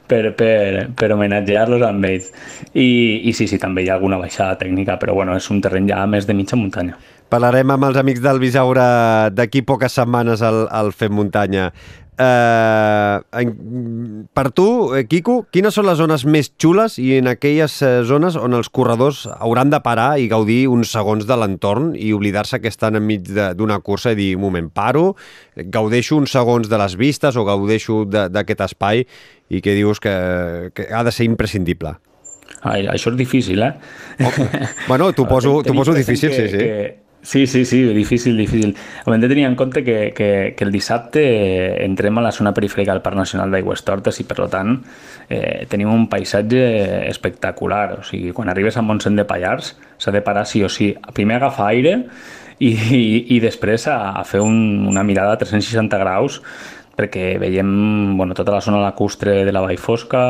per, 0.06 0.22
per, 0.38 0.86
per 0.96 1.10
homenatjar-los 1.16 1.82
amb 1.86 2.08
ells. 2.08 2.30
I, 2.72 2.88
I 3.26 3.34
sí, 3.36 3.48
sí, 3.50 3.58
també 3.62 3.84
hi 3.84 3.90
ha 3.90 3.98
alguna 3.98 4.20
baixada 4.22 4.58
tècnica, 4.62 4.98
però 5.02 5.18
bueno, 5.18 5.36
és 5.36 5.50
un 5.52 5.60
terreny 5.64 5.90
ja 5.90 6.06
més 6.10 6.28
de 6.28 6.38
mitja 6.38 6.58
muntanya. 6.58 6.96
Parlarem 7.26 7.72
amb 7.74 7.88
els 7.88 7.96
amics 7.98 8.22
del 8.22 8.38
Bisaura 8.38 8.86
d'aquí 9.34 9.64
poques 9.66 9.96
setmanes 9.98 10.44
al, 10.46 10.68
al 10.70 10.92
Fem 10.94 11.14
Muntanya. 11.18 11.72
Eh, 12.18 13.20
en, 13.40 14.28
per 14.32 14.50
tu, 14.56 14.94
eh, 14.96 15.04
Quico, 15.04 15.42
quines 15.52 15.74
són 15.76 15.84
les 15.84 15.98
zones 16.00 16.24
més 16.24 16.48
xules 16.56 16.96
i 16.96 17.10
en 17.18 17.28
aquelles 17.28 17.74
eh, 17.84 17.90
zones 18.08 18.38
on 18.40 18.56
els 18.56 18.70
corredors 18.72 19.26
hauran 19.34 19.68
de 19.72 19.82
parar 19.84 20.14
i 20.16 20.24
gaudir 20.30 20.62
uns 20.72 20.94
segons 20.96 21.28
de 21.28 21.36
l'entorn 21.36 21.92
i 21.92 22.14
oblidar-se 22.16 22.62
que 22.62 22.72
estan 22.72 22.96
enmig 22.96 23.28
d'una 23.28 23.78
cursa 23.84 24.14
i 24.16 24.18
dir, 24.18 24.30
un 24.38 24.46
moment, 24.46 24.72
paro, 24.72 25.10
gaudeixo 25.56 26.16
uns 26.16 26.32
segons 26.32 26.72
de 26.72 26.80
les 26.80 26.96
vistes 26.96 27.36
o 27.36 27.44
gaudeixo 27.44 28.04
d'aquest 28.08 28.64
espai 28.70 29.04
i 29.52 29.60
que 29.60 29.76
dius 29.76 30.00
que, 30.00 30.16
que 30.72 30.88
ha 30.88 31.04
de 31.04 31.12
ser 31.12 31.28
imprescindible? 31.28 31.98
Ai, 32.64 32.86
això 32.88 33.12
és 33.12 33.18
difícil, 33.18 33.60
eh? 33.60 33.74
Okay. 34.16 34.70
Bueno, 34.88 35.12
t'ho 35.12 35.28
poso, 35.34 35.58
poso 35.60 35.92
difícil, 35.92 36.32
que, 36.32 36.48
sí, 36.48 36.48
sí. 36.48 36.64
Que, 36.64 37.05
Sí, 37.26 37.48
sí, 37.48 37.64
sí, 37.64 37.82
difícil, 37.82 38.36
difícil. 38.36 38.76
Hem 39.04 39.20
de 39.20 39.28
tenir 39.28 39.46
en 39.46 39.56
compte 39.56 39.82
que, 39.82 40.12
que, 40.14 40.54
que 40.56 40.64
el 40.64 40.70
dissabte 40.70 41.82
entrem 41.82 42.20
a 42.20 42.22
la 42.22 42.30
zona 42.30 42.52
perifèrica 42.54 42.94
del 42.94 43.02
Parc 43.02 43.18
Nacional 43.18 43.50
d'Aigües 43.50 43.82
Tortes 43.82 44.20
i, 44.22 44.26
per 44.28 44.46
tant, 44.52 44.76
eh, 45.26 45.66
tenim 45.66 45.90
un 45.90 46.04
paisatge 46.06 46.60
espectacular. 47.08 47.96
O 47.98 48.04
sigui, 48.06 48.30
quan 48.30 48.46
arribes 48.52 48.78
a 48.78 48.84
Montsent 48.86 49.18
de 49.18 49.24
Pallars 49.26 49.72
s'ha 49.98 50.14
de 50.14 50.22
parar 50.22 50.46
sí 50.46 50.62
o 50.62 50.70
sí. 50.70 50.92
Primer 51.18 51.40
agafar 51.40 51.72
aire 51.72 51.96
i, 52.60 52.70
i, 52.70 53.02
i 53.34 53.40
després 53.42 53.88
a, 53.90 53.98
a 54.20 54.22
fer 54.22 54.44
un, 54.46 54.86
una 54.86 55.02
mirada 55.02 55.34
a 55.34 55.42
360 55.42 55.98
graus 55.98 56.38
perquè 56.96 57.40
veiem 57.42 58.14
bueno, 58.16 58.38
tota 58.38 58.54
la 58.54 58.62
zona 58.62 58.78
lacustre 58.80 59.42
de 59.44 59.52
la 59.52 59.60
Vall 59.66 59.82
Fosca, 59.82 60.22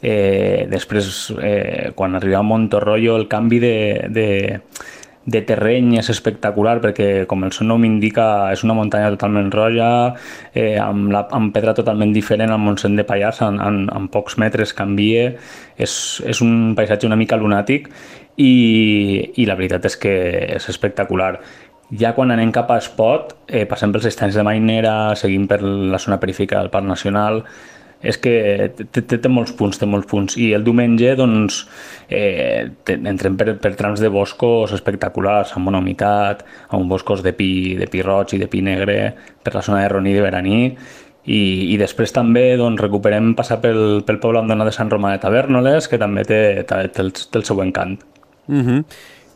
eh, 0.00 0.64
després 0.72 1.12
eh, 1.36 1.92
quan 1.94 2.16
arribem 2.16 2.40
a 2.40 2.48
Montorrollo 2.48 3.20
el 3.20 3.28
canvi 3.30 3.60
de, 3.62 3.76
de, 4.10 4.26
de 5.24 5.40
terreny 5.46 5.96
és 6.00 6.08
espectacular 6.10 6.78
perquè, 6.82 7.26
com 7.30 7.44
el 7.46 7.52
seu 7.54 7.66
nom 7.68 7.84
indica, 7.86 8.50
és 8.54 8.64
una 8.66 8.74
muntanya 8.74 9.12
totalment 9.14 9.52
roja, 9.54 9.90
eh, 10.54 10.78
amb, 10.82 11.12
la, 11.14 11.24
amb 11.30 11.52
pedra 11.54 11.74
totalment 11.78 12.12
diferent 12.14 12.50
al 12.50 12.62
Montsent 12.62 12.98
de 12.98 13.06
Pallars, 13.06 13.42
en, 13.46 13.60
en, 13.62 13.84
en 13.94 14.08
pocs 14.12 14.38
metres 14.42 14.74
canvia, 14.74 15.30
és, 15.78 15.94
és 16.26 16.42
un 16.42 16.72
paisatge 16.78 17.06
una 17.06 17.18
mica 17.20 17.38
lunàtic 17.38 17.90
i, 18.36 18.52
i 19.36 19.46
la 19.46 19.58
veritat 19.58 19.86
és 19.86 19.98
que 20.00 20.14
és 20.56 20.68
espectacular. 20.72 21.36
Ja 21.98 22.14
quan 22.16 22.32
anem 22.32 22.50
cap 22.54 22.70
a 22.72 22.80
Espot, 22.80 23.36
eh, 23.46 23.66
passem 23.68 23.92
pels 23.92 24.08
estanys 24.08 24.38
de 24.38 24.44
Mainera, 24.46 25.14
seguim 25.18 25.46
per 25.46 25.60
la 25.62 26.00
zona 26.00 26.18
perifèrica 26.18 26.58
del 26.58 26.72
Parc 26.72 26.88
Nacional, 26.88 27.42
és 28.02 28.18
que 28.18 28.34
té, 28.74 29.00
té, 29.00 29.18
té 29.18 29.30
molts 29.30 29.54
punts, 29.56 29.78
té 29.78 29.86
molts 29.86 30.08
punts. 30.10 30.36
I 30.36 30.50
el 30.56 30.64
diumenge, 30.66 31.14
doncs, 31.18 31.62
eh, 32.10 32.66
entrem 32.98 33.38
per, 33.38 33.54
per 33.62 33.74
trams 33.78 34.02
de 34.02 34.10
boscos 34.12 34.74
espectaculars, 34.74 35.54
amb 35.56 35.70
bona 35.70 35.80
humitat, 35.82 36.42
amb 36.74 36.90
boscos 36.90 37.22
de 37.22 37.32
pi, 37.36 37.52
de 37.78 37.86
pi 37.90 38.02
roig 38.02 38.34
i 38.34 38.42
de 38.42 38.50
pi 38.50 38.62
negre, 38.66 38.98
per 39.42 39.54
la 39.54 39.62
zona 39.62 39.84
de 39.84 39.92
Roní 39.94 40.16
de 40.16 40.26
Veraní, 40.26 40.60
i, 41.22 41.40
i 41.70 41.78
després 41.78 42.10
també 42.14 42.56
doncs, 42.58 42.82
recuperem 42.82 43.32
passar 43.38 43.60
pel, 43.62 44.02
pel 44.06 44.18
poble 44.22 44.40
abandonat 44.40 44.72
de 44.72 44.74
Sant 44.74 44.90
Romà 44.90 45.14
de 45.14 45.22
Tavernoles, 45.22 45.86
que 45.88 46.00
també 46.02 46.26
té, 46.26 46.40
té, 46.66 46.82
té, 46.90 47.04
el, 47.06 47.12
té 47.14 47.38
el 47.38 47.46
seu 47.46 47.62
encant. 47.62 48.00
Uh 48.48 48.62
-huh. 48.66 48.84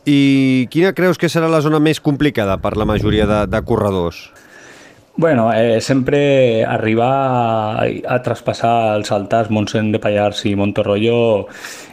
I 0.06 0.66
quina 0.70 0.92
creus 0.94 1.18
que 1.18 1.26
serà 1.26 1.48
la 1.50 1.60
zona 1.60 1.78
més 1.78 2.00
complicada 2.00 2.58
per 2.58 2.76
la 2.76 2.84
majoria 2.84 3.26
de, 3.26 3.46
de 3.46 3.62
corredors? 3.62 4.32
Bueno, 5.18 5.50
eh, 5.50 5.80
sempre 5.80 6.62
arribar 6.62 7.80
a, 7.80 7.86
a 7.88 8.18
traspassar 8.20 8.98
els 8.98 9.08
altars 9.16 9.48
Montseny 9.48 9.88
de 9.94 10.00
Pallars 10.02 10.42
i 10.44 10.52
Montorroyo 10.60 11.46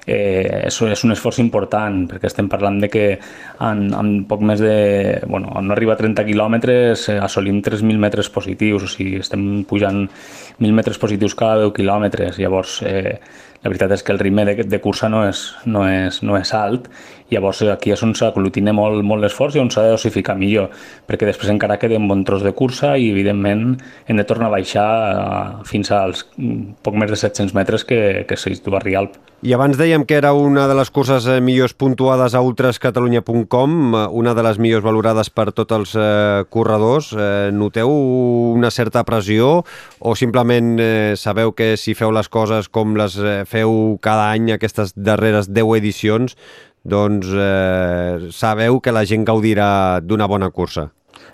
eh, 0.03 0.67
és, 0.67 0.79
és 0.91 1.03
un 1.07 1.15
esforç 1.15 1.39
important, 1.39 2.01
perquè 2.12 2.27
estem 2.27 2.49
parlant 2.51 2.81
de 2.83 2.89
que 2.91 3.05
en, 3.15 3.86
en 3.95 4.12
poc 4.27 4.43
més 4.43 4.59
de... 4.59 4.75
Bueno, 5.23 5.55
no 5.55 5.71
arriba 5.71 5.95
a 5.95 6.01
30 6.01 6.27
quilòmetres 6.27 7.07
eh, 7.13 7.17
assolim 7.23 7.62
3.000 7.63 7.95
metres 7.95 8.27
positius, 8.27 8.89
o 8.89 8.91
sigui, 8.91 9.15
estem 9.23 9.63
pujant 9.71 10.03
1.000 10.03 10.75
metres 10.75 10.99
positius 10.99 11.39
cada 11.39 11.63
10 11.63 11.71
quilòmetres. 11.79 12.43
Llavors, 12.43 12.81
eh, 12.83 13.21
la 13.63 13.71
veritat 13.71 13.95
és 13.95 14.03
que 14.03 14.12
el 14.12 14.19
ritme 14.19 14.43
de, 14.51 14.67
de 14.67 14.83
cursa 14.83 15.07
no 15.07 15.23
és, 15.29 15.45
no 15.63 15.88
és, 15.88 16.19
no 16.27 16.36
és 16.36 16.51
alt, 16.59 16.91
llavors 17.31 17.62
aquí 17.71 17.93
és 17.93 18.03
on 18.03 18.15
s'aglutina 18.17 18.73
molt, 18.75 19.03
molt 19.05 19.23
l'esforç 19.23 19.57
i 19.57 19.63
on 19.63 19.71
s'ha 19.73 19.86
de 19.88 19.93
dosificar 19.95 20.36
millor, 20.39 20.71
perquè 21.07 21.27
després 21.29 21.53
encara 21.53 21.79
queda 21.81 21.99
un 21.99 22.07
bon 22.09 22.23
tros 22.27 22.43
de 22.43 22.53
cursa 22.57 22.95
i 22.97 23.12
evidentment 23.12 23.77
hem 24.07 24.19
de 24.19 24.27
tornar 24.27 24.51
a 24.51 24.55
baixar 24.57 24.88
eh, 25.12 25.67
fins 25.69 25.91
als 25.91 26.25
mm, 26.38 26.81
poc 26.83 26.97
més 26.99 27.13
de 27.13 27.19
700 27.19 27.55
metres 27.57 27.86
que, 27.88 28.01
que 28.27 28.39
s'hi 28.39 28.57
situa 28.57 28.81
a 28.81 28.83
Rialp. 28.83 29.19
I 29.43 29.51
abans 29.51 29.75
dèiem 29.75 30.05
que 30.07 30.15
era 30.15 30.29
una 30.31 30.69
de 30.71 30.75
les 30.77 30.88
curses 30.88 31.25
eh, 31.27 31.41
millors 31.43 31.73
puntuades 31.75 32.31
a 32.31 32.39
ultrascatalunya.com, 32.47 33.73
eh, 33.91 34.03
una 34.15 34.31
de 34.38 34.45
les 34.45 34.59
millors 34.62 34.86
valorades 34.86 35.27
per 35.36 35.49
tots 35.51 35.75
els 35.75 35.95
eh, 35.99 36.45
corredors. 36.47 37.12
Eh, 37.12 37.49
noteu 37.51 37.91
una 37.91 38.71
certa 38.71 39.03
pressió 39.03 39.65
o 39.99 40.15
simplement 40.15 40.77
eh, 40.79 41.13
sabeu 41.19 41.51
que 41.51 41.73
si 41.75 41.91
feu 41.91 42.15
les 42.15 42.31
coses 42.31 42.71
com 42.71 42.95
les 42.95 43.19
eh, 43.19 43.41
feu 43.43 43.97
cada 43.99 44.29
any, 44.31 44.53
aquestes 44.55 44.95
darreres 44.95 45.51
10 45.51 45.75
edicions, 45.81 46.38
doncs 46.84 47.30
eh, 47.32 48.30
sabeu 48.36 48.82
que 48.84 48.91
la 48.91 49.06
gent 49.08 49.24
gaudirà 49.28 50.00
d'una 50.04 50.28
bona 50.28 50.50
cursa? 50.52 50.89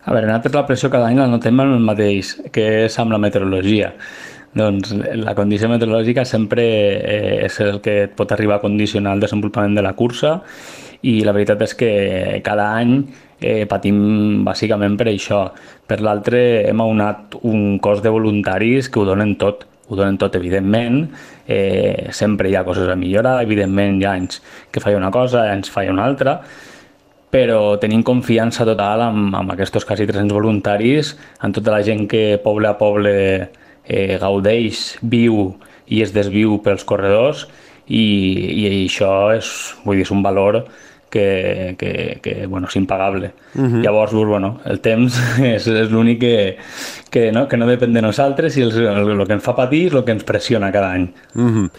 A 0.05 0.13
veure, 0.13 0.27
nosaltres 0.27 0.55
la 0.55 0.65
pressió 0.67 0.89
cada 0.93 1.09
any 1.09 1.17
la 1.19 1.29
notem 1.29 1.59
el 1.63 1.79
mateix, 1.83 2.35
que 2.53 2.85
és 2.85 2.99
amb 3.01 3.13
la 3.13 3.19
meteorologia. 3.21 3.93
Doncs 4.57 4.93
la 5.21 5.35
condició 5.37 5.69
meteorològica 5.69 6.23
sempre 6.25 6.63
eh, 6.65 7.45
és 7.45 7.59
el 7.61 7.81
que 7.85 7.95
et 8.07 8.15
pot 8.17 8.31
arribar 8.33 8.57
a 8.57 8.63
condicionar 8.63 9.13
el 9.13 9.21
desenvolupament 9.25 9.77
de 9.77 9.83
la 9.85 9.93
cursa 9.97 10.39
i 11.05 11.19
la 11.23 11.35
veritat 11.35 11.61
és 11.67 11.75
que 11.77 11.91
cada 12.43 12.71
any 12.79 12.95
eh, 13.39 13.65
patim 13.69 14.41
bàsicament 14.47 14.97
per 14.97 15.11
això. 15.11 15.43
Per 15.85 15.99
l'altre 16.01 16.41
hem 16.69 16.81
aunat 16.81 17.37
un 17.45 17.77
cos 17.83 18.01
de 18.01 18.13
voluntaris 18.13 18.89
que 18.89 19.01
ho 19.01 19.05
donen 19.07 19.37
tot, 19.41 19.68
ho 19.89 19.97
donen 19.97 20.17
tot, 20.21 20.35
evidentment, 20.37 21.07
eh, 21.47 22.09
sempre 22.13 22.49
hi 22.49 22.55
ha 22.55 22.63
coses 22.63 22.89
a 22.89 22.95
millorar, 22.95 23.39
evidentment 23.43 23.97
hi 23.99 24.05
ha 24.05 24.15
anys 24.15 24.41
que 24.71 24.81
falla 24.83 25.01
una 25.01 25.11
cosa, 25.11 25.47
anys 25.49 25.71
falla 25.73 25.95
una 25.95 26.05
altra, 26.05 26.39
però 27.29 27.77
tenim 27.81 28.03
confiança 28.05 28.65
total 28.65 29.03
amb, 29.05 29.33
amb 29.37 29.53
aquests 29.53 29.85
quasi 29.85 30.07
300 30.09 30.33
voluntaris, 30.33 31.15
amb 31.45 31.57
tota 31.57 31.73
la 31.73 31.81
gent 31.85 32.07
que 32.09 32.39
poble 32.43 32.69
a 32.69 32.77
poble 32.77 33.15
eh, 33.85 34.17
gaudeix, 34.21 34.99
viu 35.01 35.49
i 35.89 36.03
es 36.05 36.13
desviu 36.13 36.59
pels 36.65 36.85
corredors 36.85 37.47
i, 37.87 38.05
i 38.61 38.69
això 38.69 39.31
és, 39.33 39.49
vull 39.85 39.97
dir, 39.97 40.05
és 40.05 40.13
un 40.13 40.21
valor 40.25 40.63
que, 41.09 41.75
que, 41.77 42.19
que 42.21 42.47
bueno, 42.47 42.67
és 42.67 42.75
impagable. 42.75 43.33
Uh 43.55 43.61
-huh. 43.61 43.81
Llavors, 43.83 44.13
bueno, 44.13 44.59
el 44.65 44.79
temps 44.79 45.19
és, 45.55 45.67
és 45.67 45.89
l'únic 45.91 46.19
que, 46.19 46.57
que, 47.09 47.31
no, 47.31 47.47
que 47.47 47.57
no 47.57 47.67
depèn 47.67 47.93
de 47.93 48.01
nosaltres 48.01 48.57
i 48.57 48.61
el, 48.61 48.71
el, 48.71 49.19
el 49.19 49.27
que 49.27 49.33
ens 49.33 49.43
fa 49.43 49.55
patir 49.55 49.87
és 49.87 49.93
el 49.93 50.03
que 50.03 50.11
ens 50.11 50.23
pressiona 50.23 50.71
cada 50.71 50.91
any. 50.91 51.09
Uh 51.35 51.49
-huh. 51.49 51.69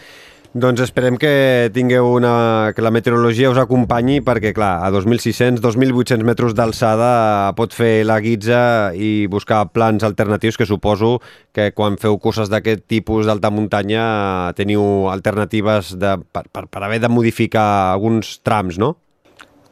Doncs 0.50 0.80
esperem 0.82 1.14
que 1.14 1.70
tingueu 1.70 2.08
una... 2.10 2.72
que 2.74 2.82
la 2.82 2.90
meteorologia 2.90 3.52
us 3.52 3.58
acompanyi 3.62 4.18
perquè, 4.18 4.50
clar, 4.50 4.82
a 4.82 4.88
2.600, 4.90 5.60
2.800 5.62 6.26
metres 6.26 6.56
d'alçada 6.58 7.52
pot 7.54 7.70
fer 7.70 8.02
la 8.02 8.16
guitza 8.18 8.90
i 8.98 9.28
buscar 9.30 9.68
plans 9.70 10.02
alternatius 10.02 10.58
que 10.58 10.66
suposo 10.66 11.20
que 11.54 11.70
quan 11.70 12.00
feu 12.02 12.18
curses 12.18 12.50
d'aquest 12.50 12.82
tipus 12.90 13.30
d'alta 13.30 13.52
muntanya 13.54 14.50
teniu 14.58 15.06
alternatives 15.12 15.94
de, 15.94 16.16
per, 16.34 16.48
per, 16.50 16.66
per 16.66 16.82
haver 16.82 16.98
de 16.98 17.12
modificar 17.14 17.94
alguns 17.94 18.40
trams, 18.42 18.74
no? 18.74 18.96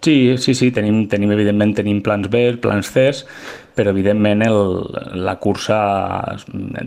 Sí, 0.00 0.38
sí, 0.38 0.54
sí, 0.54 0.70
tenim, 0.70 1.08
tenim 1.10 1.32
evidentment 1.34 1.72
tenim 1.74 1.98
plans 2.06 2.28
B, 2.30 2.52
plans 2.62 2.86
C, 2.94 3.08
però 3.74 3.90
evidentment 3.90 4.44
el, 4.46 4.58
la 5.18 5.34
cursa 5.42 5.78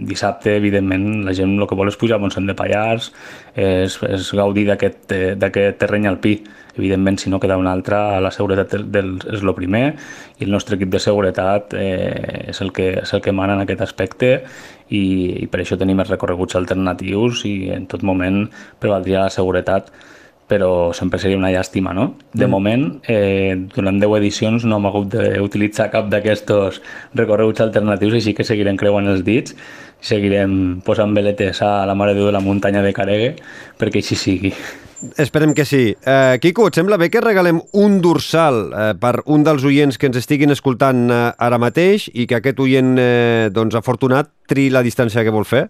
dissabte, 0.08 0.54
evidentment, 0.56 1.26
la 1.28 1.34
gent 1.36 1.58
el 1.58 1.68
que 1.68 1.76
vol 1.76 1.92
és 1.92 1.98
pujar 2.00 2.18
a 2.18 2.24
Montsant 2.24 2.48
de 2.48 2.56
Pallars, 2.56 3.10
és, 3.52 3.98
és 4.08 4.30
gaudir 4.40 4.64
d'aquest 4.70 5.12
terreny 5.82 6.08
alpí. 6.08 6.38
Evidentment, 6.78 7.18
si 7.20 7.30
no 7.30 7.40
queda 7.44 7.58
un 7.60 7.68
altre, 7.68 7.98
la 8.24 8.32
seguretat 8.32 8.78
del, 8.96 9.18
és 9.28 9.44
el 9.44 9.54
primer 9.58 9.84
i 10.40 10.46
el 10.46 10.54
nostre 10.56 10.78
equip 10.80 10.94
de 10.94 11.02
seguretat 11.04 11.76
eh, 11.76 12.48
és, 12.48 12.62
el 12.64 12.72
que, 12.72 12.94
és 13.02 13.12
el 13.12 13.20
que 13.20 13.34
mana 13.36 13.58
en 13.58 13.66
aquest 13.66 13.84
aspecte 13.84 14.30
i, 14.88 15.04
i 15.44 15.50
per 15.52 15.66
això 15.66 15.76
tenim 15.76 16.00
els 16.00 16.14
recorreguts 16.16 16.56
alternatius 16.56 17.44
i 17.52 17.74
en 17.76 17.90
tot 17.92 18.08
moment 18.08 18.46
prevaldria 18.80 19.26
la 19.26 19.36
seguretat 19.36 19.92
però 20.52 20.92
sempre 20.92 21.20
seria 21.22 21.40
una 21.40 21.52
llàstima, 21.54 21.94
no? 21.96 22.10
De 22.34 22.44
mm. 22.44 22.52
moment, 22.52 22.84
eh, 23.08 23.56
durant 23.72 24.02
10 24.02 24.18
edicions 24.20 24.68
no 24.68 24.82
hem 24.82 24.90
hagut 24.90 25.14
d'utilitzar 25.14 25.88
cap 25.94 26.12
d'aquests 26.12 26.82
recorreguts 27.16 27.64
alternatius, 27.64 28.20
així 28.20 28.36
que 28.36 28.48
seguirem 28.48 28.80
creuant 28.80 29.08
els 29.08 29.24
dits, 29.24 29.56
seguirem 30.04 30.82
posant 30.84 31.16
veletes 31.16 31.62
a 31.64 31.86
la 31.88 31.96
Mare 31.96 32.16
de 32.16 32.20
Déu 32.20 32.32
de 32.32 32.36
la 32.36 32.44
muntanya 32.44 32.84
de 32.84 32.92
Caregue, 32.94 33.36
perquè 33.80 34.04
així 34.04 34.20
sigui. 34.20 34.52
Esperem 35.18 35.56
que 35.58 35.66
sí. 35.66 35.96
Eh, 36.06 36.38
Quico, 36.42 36.68
et 36.70 36.78
sembla 36.78 37.00
bé 37.02 37.08
que 37.10 37.24
regalem 37.24 37.62
un 37.74 38.02
dorsal 38.04 38.60
eh, 38.70 38.90
per 39.02 39.22
un 39.26 39.46
dels 39.48 39.64
oients 39.66 39.98
que 39.98 40.12
ens 40.12 40.20
estiguin 40.20 40.54
escoltant 40.54 41.08
eh, 41.10 41.22
ara 41.42 41.58
mateix 41.62 42.10
i 42.14 42.28
que 42.30 42.38
aquest 42.38 42.60
oient 42.62 42.98
eh, 43.02 43.50
doncs, 43.54 43.78
afortunat 43.80 44.30
tri 44.52 44.70
la 44.70 44.84
distància 44.86 45.24
que 45.26 45.34
vol 45.34 45.48
fer? 45.48 45.70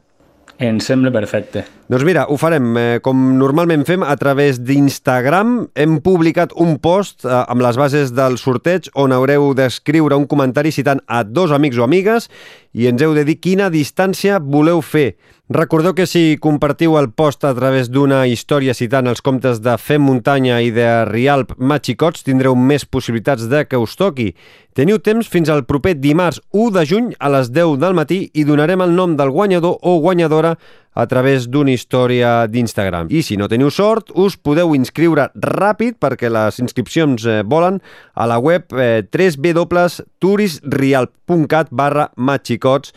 Em 0.62 0.82
sembla 0.84 1.14
perfecte. 1.16 1.64
Doncs 1.92 2.06
mira, 2.08 2.22
ho 2.32 2.38
farem 2.40 2.70
eh, 2.80 3.00
com 3.04 3.20
normalment 3.36 3.82
fem 3.84 4.00
a 4.08 4.14
través 4.16 4.62
d'Instagram. 4.64 5.50
Hem 5.76 5.98
publicat 6.00 6.54
un 6.56 6.78
post 6.80 7.26
eh, 7.26 7.34
amb 7.36 7.66
les 7.66 7.76
bases 7.76 8.14
del 8.16 8.38
sorteig 8.40 8.88
on 8.96 9.12
haureu 9.12 9.50
d'escriure 9.60 10.16
un 10.16 10.24
comentari 10.24 10.72
citant 10.72 11.04
a 11.12 11.26
dos 11.28 11.52
amics 11.52 11.82
o 11.82 11.84
amigues 11.84 12.30
i 12.72 12.88
ens 12.88 13.04
heu 13.04 13.12
de 13.12 13.26
dir 13.28 13.42
quina 13.44 13.68
distància 13.74 14.40
voleu 14.40 14.80
fer. 14.80 15.18
Recordeu 15.52 15.92
que 15.92 16.06
si 16.08 16.38
compartiu 16.40 16.94
el 16.96 17.10
post 17.12 17.44
a 17.44 17.52
través 17.52 17.90
d'una 17.92 18.22
història 18.32 18.72
citant 18.72 19.10
els 19.12 19.20
comptes 19.20 19.60
de 19.60 19.74
Fem 19.76 20.00
Muntanya 20.00 20.62
i 20.64 20.70
de 20.72 20.86
Rialp 21.10 21.58
Machicots 21.60 22.24
tindreu 22.24 22.56
més 22.56 22.86
possibilitats 22.88 23.50
de 23.52 23.66
que 23.68 23.76
us 23.76 23.98
toqui. 24.00 24.30
Teniu 24.72 25.02
temps 25.04 25.28
fins 25.28 25.52
al 25.52 25.66
proper 25.68 25.98
dimarts 26.00 26.40
1 26.56 26.72
de 26.78 26.86
juny 26.88 27.12
a 27.20 27.34
les 27.36 27.52
10 27.52 27.76
del 27.84 28.00
matí 28.00 28.22
i 28.32 28.48
donarem 28.48 28.80
el 28.88 28.96
nom 28.96 29.18
del 29.20 29.36
guanyador 29.36 29.76
o 29.84 29.98
guanyadora 30.00 30.56
a 30.94 31.08
través 31.08 31.50
d'una 31.50 31.72
història 31.72 32.48
d'Instagram. 32.52 33.08
I 33.10 33.22
si 33.24 33.38
no 33.40 33.48
teniu 33.52 33.70
sort, 33.72 34.12
us 34.16 34.38
podeu 34.38 34.76
inscriure 34.76 35.32
ràpid 35.36 35.96
perquè 36.02 36.30
les 36.32 36.60
inscripcions 36.60 37.26
eh, 37.26 37.44
volen 37.48 37.82
a 38.14 38.26
la 38.28 38.40
web 38.40 38.64
eh, 38.76 39.04
www.turisrialp.cat 39.08 41.68
barra 41.72 42.12
machicots 42.18 42.94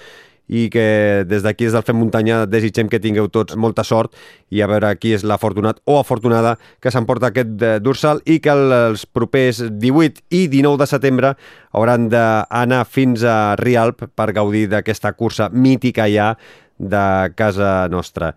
i 0.46 0.68
que 0.68 1.24
des 1.26 1.42
d'aquí, 1.42 1.64
des 1.64 1.72
del 1.72 1.82
Fem 1.82 1.96
Muntanya, 1.96 2.44
desitgem 2.46 2.88
que 2.92 3.00
tingueu 3.00 3.30
tots 3.32 3.56
molta 3.56 3.84
sort 3.84 4.12
i 4.52 4.60
a 4.60 4.66
veure 4.68 4.90
qui 5.00 5.14
és 5.16 5.24
l'afortunat 5.24 5.80
o 5.88 5.96
afortunada 5.98 6.58
que 6.84 6.92
s'emporta 6.92 7.30
aquest 7.32 7.62
eh, 7.62 7.78
dorsal 7.80 8.20
i 8.28 8.38
que 8.44 8.52
els 8.52 9.06
propers 9.06 9.62
18 9.70 10.20
i 10.30 10.46
19 10.52 10.82
de 10.82 10.90
setembre 10.90 11.32
hauran 11.72 12.10
d'anar 12.12 12.84
fins 12.84 13.24
a 13.24 13.56
Rialp 13.60 14.04
per 14.14 14.32
gaudir 14.36 14.68
d'aquesta 14.68 15.14
cursa 15.16 15.48
mítica 15.48 16.10
ja 16.12 16.34
de 16.78 17.32
casa 17.34 17.88
nostra. 17.88 18.34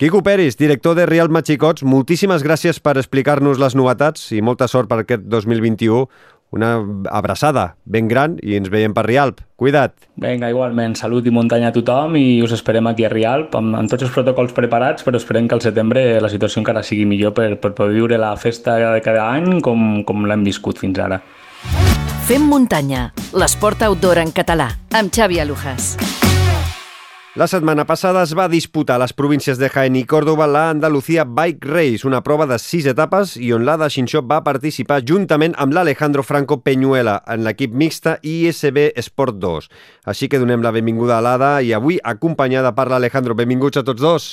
Quico 0.00 0.22
Peris, 0.22 0.56
director 0.56 0.96
de 0.96 1.04
Rialp 1.04 1.30
Machicots, 1.30 1.84
moltíssimes 1.84 2.40
gràcies 2.42 2.80
per 2.80 2.96
explicar-nos 2.96 3.60
les 3.60 3.74
novetats 3.76 4.30
i 4.32 4.40
molta 4.40 4.68
sort 4.68 4.88
per 4.88 5.02
aquest 5.02 5.26
2021 5.28 6.06
una 6.50 6.84
abraçada 7.10 7.76
ben 7.84 8.08
gran 8.08 8.36
i 8.42 8.56
ens 8.58 8.70
veiem 8.70 8.94
per 8.94 9.04
Rialp. 9.06 9.40
Cuida't. 9.60 9.94
Vinga, 10.20 10.50
igualment. 10.50 10.96
Salut 10.98 11.26
i 11.26 11.34
muntanya 11.34 11.70
a 11.70 11.74
tothom 11.74 12.16
i 12.18 12.42
us 12.42 12.54
esperem 12.56 12.88
aquí 12.90 13.06
a 13.06 13.12
Rialp 13.12 13.54
amb, 13.58 13.76
amb 13.78 13.90
tots 13.92 14.06
els 14.06 14.14
protocols 14.14 14.54
preparats, 14.56 15.06
però 15.06 15.20
esperem 15.20 15.48
que 15.48 15.56
al 15.58 15.62
setembre 15.64 16.04
la 16.20 16.32
situació 16.32 16.62
encara 16.64 16.82
sigui 16.86 17.06
millor 17.06 17.34
per, 17.36 17.52
per 17.60 17.74
poder 17.76 17.94
viure 17.94 18.18
la 18.18 18.34
festa 18.36 18.78
de 18.80 19.04
cada 19.04 19.28
any 19.30 19.60
com, 19.60 20.02
com 20.08 20.26
l'hem 20.26 20.46
viscut 20.46 20.82
fins 20.82 20.98
ara. 20.98 21.20
Fem 22.30 22.42
muntanya, 22.46 23.10
l'esport 23.34 23.82
outdoor 23.86 24.22
en 24.22 24.34
català, 24.34 24.70
amb 24.94 25.14
Xavi 25.14 25.42
Alujas. 25.42 25.96
La 27.38 27.46
setmana 27.46 27.84
passada 27.86 28.24
es 28.26 28.32
va 28.34 28.48
disputar 28.50 28.96
a 28.96 29.00
les 29.04 29.12
províncies 29.14 29.54
de 29.54 29.68
Jaén 29.70 29.94
i 29.94 30.00
Córdoba 30.02 30.48
la 30.50 30.64
Andalucía 30.72 31.22
Bike 31.22 31.62
Race, 31.62 32.02
una 32.08 32.24
prova 32.26 32.48
de 32.50 32.58
sis 32.58 32.88
etapes 32.90 33.36
i 33.38 33.52
on 33.54 33.62
l'Ada 33.62 33.86
Xinxó 33.86 34.24
va 34.26 34.40
participar 34.42 34.98
juntament 35.06 35.54
amb 35.54 35.76
l'Alejandro 35.76 36.24
Franco 36.26 36.58
Peñuela 36.66 37.20
en 37.30 37.46
l'equip 37.46 37.70
mixta 37.70 38.16
ISB 38.26 38.82
Sport 38.98 39.38
2. 39.38 39.70
Així 40.10 40.26
que 40.26 40.42
donem 40.42 40.66
la 40.66 40.74
benvinguda 40.74 41.20
a 41.20 41.22
l'Ada 41.22 41.54
i 41.62 41.70
avui 41.70 42.02
acompanyada 42.02 42.74
per 42.74 42.90
l'Alejandro. 42.90 43.38
Benvinguts 43.38 43.78
a 43.78 43.86
tots 43.86 44.02
dos. 44.02 44.30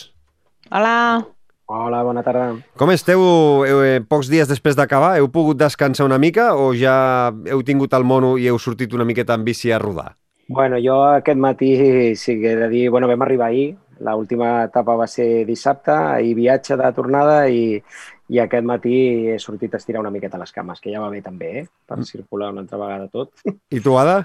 Hola. 0.71 1.21
Hola, 1.69 2.01
bona 2.01 2.25
tarda. 2.25 2.55
Com 2.81 2.89
esteu 2.97 3.21
eh, 3.67 4.01
pocs 4.09 4.33
dies 4.33 4.49
després 4.49 4.73
d'acabar? 4.73 5.19
Heu 5.21 5.29
pogut 5.29 5.61
descansar 5.61 6.09
una 6.09 6.17
mica 6.17 6.55
o 6.57 6.71
ja 6.73 7.29
heu 7.45 7.61
tingut 7.61 7.93
el 7.93 8.09
mono 8.09 8.39
i 8.41 8.49
heu 8.49 8.57
sortit 8.57 8.97
una 8.97 9.05
miqueta 9.05 9.37
en 9.37 9.45
bici 9.45 9.69
a 9.69 9.77
rodar? 9.77 10.15
Bueno, 10.47 10.77
jo 10.79 11.01
aquest 11.03 11.37
matí 11.37 12.15
sí 12.15 12.39
que 12.39 12.51
he 12.53 12.55
de 12.55 12.69
dir, 12.69 12.89
bueno, 12.89 13.07
vam 13.07 13.21
arribar 13.25 13.49
ahir, 13.49 13.75
l'última 13.99 14.63
etapa 14.63 14.95
va 14.95 15.07
ser 15.07 15.45
dissabte, 15.45 15.91
ahir 15.91 16.35
viatge 16.37 16.77
de 16.79 16.91
tornada 16.95 17.41
i, 17.51 17.81
i 18.29 18.39
aquest 18.39 18.63
matí 18.63 18.95
he 19.33 19.37
sortit 19.43 19.73
a 19.75 19.81
estirar 19.81 19.99
una 20.05 20.11
miqueta 20.13 20.39
les 20.39 20.53
cames, 20.55 20.79
que 20.79 20.93
ja 20.93 21.01
va 21.03 21.09
bé 21.11 21.21
també, 21.25 21.51
eh? 21.59 21.65
per 21.85 21.97
Mm. 21.99 22.07
circular 22.07 22.51
una 22.53 22.63
altra 22.63 22.79
vegada 22.79 23.09
tot. 23.11 23.33
I 23.71 23.81
tu, 23.83 23.97
Ada? 23.99 24.21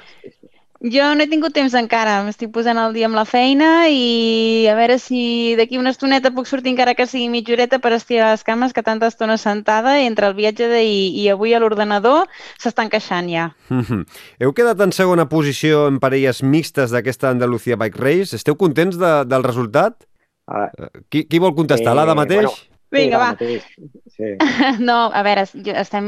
Jo 0.83 1.13
no 1.15 1.23
he 1.23 1.29
tingut 1.31 1.55
temps 1.55 1.77
encara, 1.79 2.17
m'estic 2.27 2.51
posant 2.51 2.75
al 2.83 2.91
dia 2.91 3.07
amb 3.07 3.15
la 3.15 3.23
feina 3.23 3.87
i 3.87 4.67
a 4.67 4.73
veure 4.75 4.97
si 4.99 5.55
d'aquí 5.55 5.79
una 5.79 5.93
estoneta 5.95 6.33
puc 6.35 6.49
sortir 6.51 6.73
encara 6.73 6.97
que 6.99 7.07
sigui 7.07 7.29
mitja 7.31 7.55
horeta 7.55 7.79
per 7.79 7.93
estirar 7.95 8.33
les 8.33 8.43
cames, 8.43 8.73
que 8.75 8.83
tanta 8.83 9.07
estona 9.07 9.37
sentada 9.39 10.01
entre 10.03 10.27
el 10.27 10.35
viatge 10.35 10.67
d'ahir 10.73 11.05
i 11.23 11.29
avui 11.31 11.55
a 11.55 11.61
l'ordenador 11.63 12.27
s'estan 12.59 12.91
queixant 12.91 13.31
ja. 13.31 13.53
Mhm. 13.71 14.03
Heu 14.43 14.53
quedat 14.59 14.81
en 14.83 14.91
segona 14.91 15.29
posició 15.31 15.87
en 15.87 16.01
parelles 16.03 16.43
mixtes 16.43 16.91
d'aquesta 16.91 17.31
Andalucía 17.31 17.77
Bike 17.79 18.03
Race. 18.03 18.35
Esteu 18.35 18.57
contents 18.59 18.99
de, 18.99 19.13
del 19.25 19.47
resultat? 19.47 20.03
Ah, 20.51 20.67
Qui, 21.09 21.29
qui 21.31 21.39
vol 21.39 21.55
contestar? 21.55 21.93
Eh, 21.93 21.95
L'Ada 21.95 22.17
mateix? 22.19 22.43
bueno, 22.43 22.72
Vinga, 22.93 23.19
va. 23.19 23.33
mateix. 23.35 23.67
Sí. 24.13 24.37
No, 24.83 25.11
a 25.13 25.23
veure, 25.25 25.45
estem, 25.81 26.07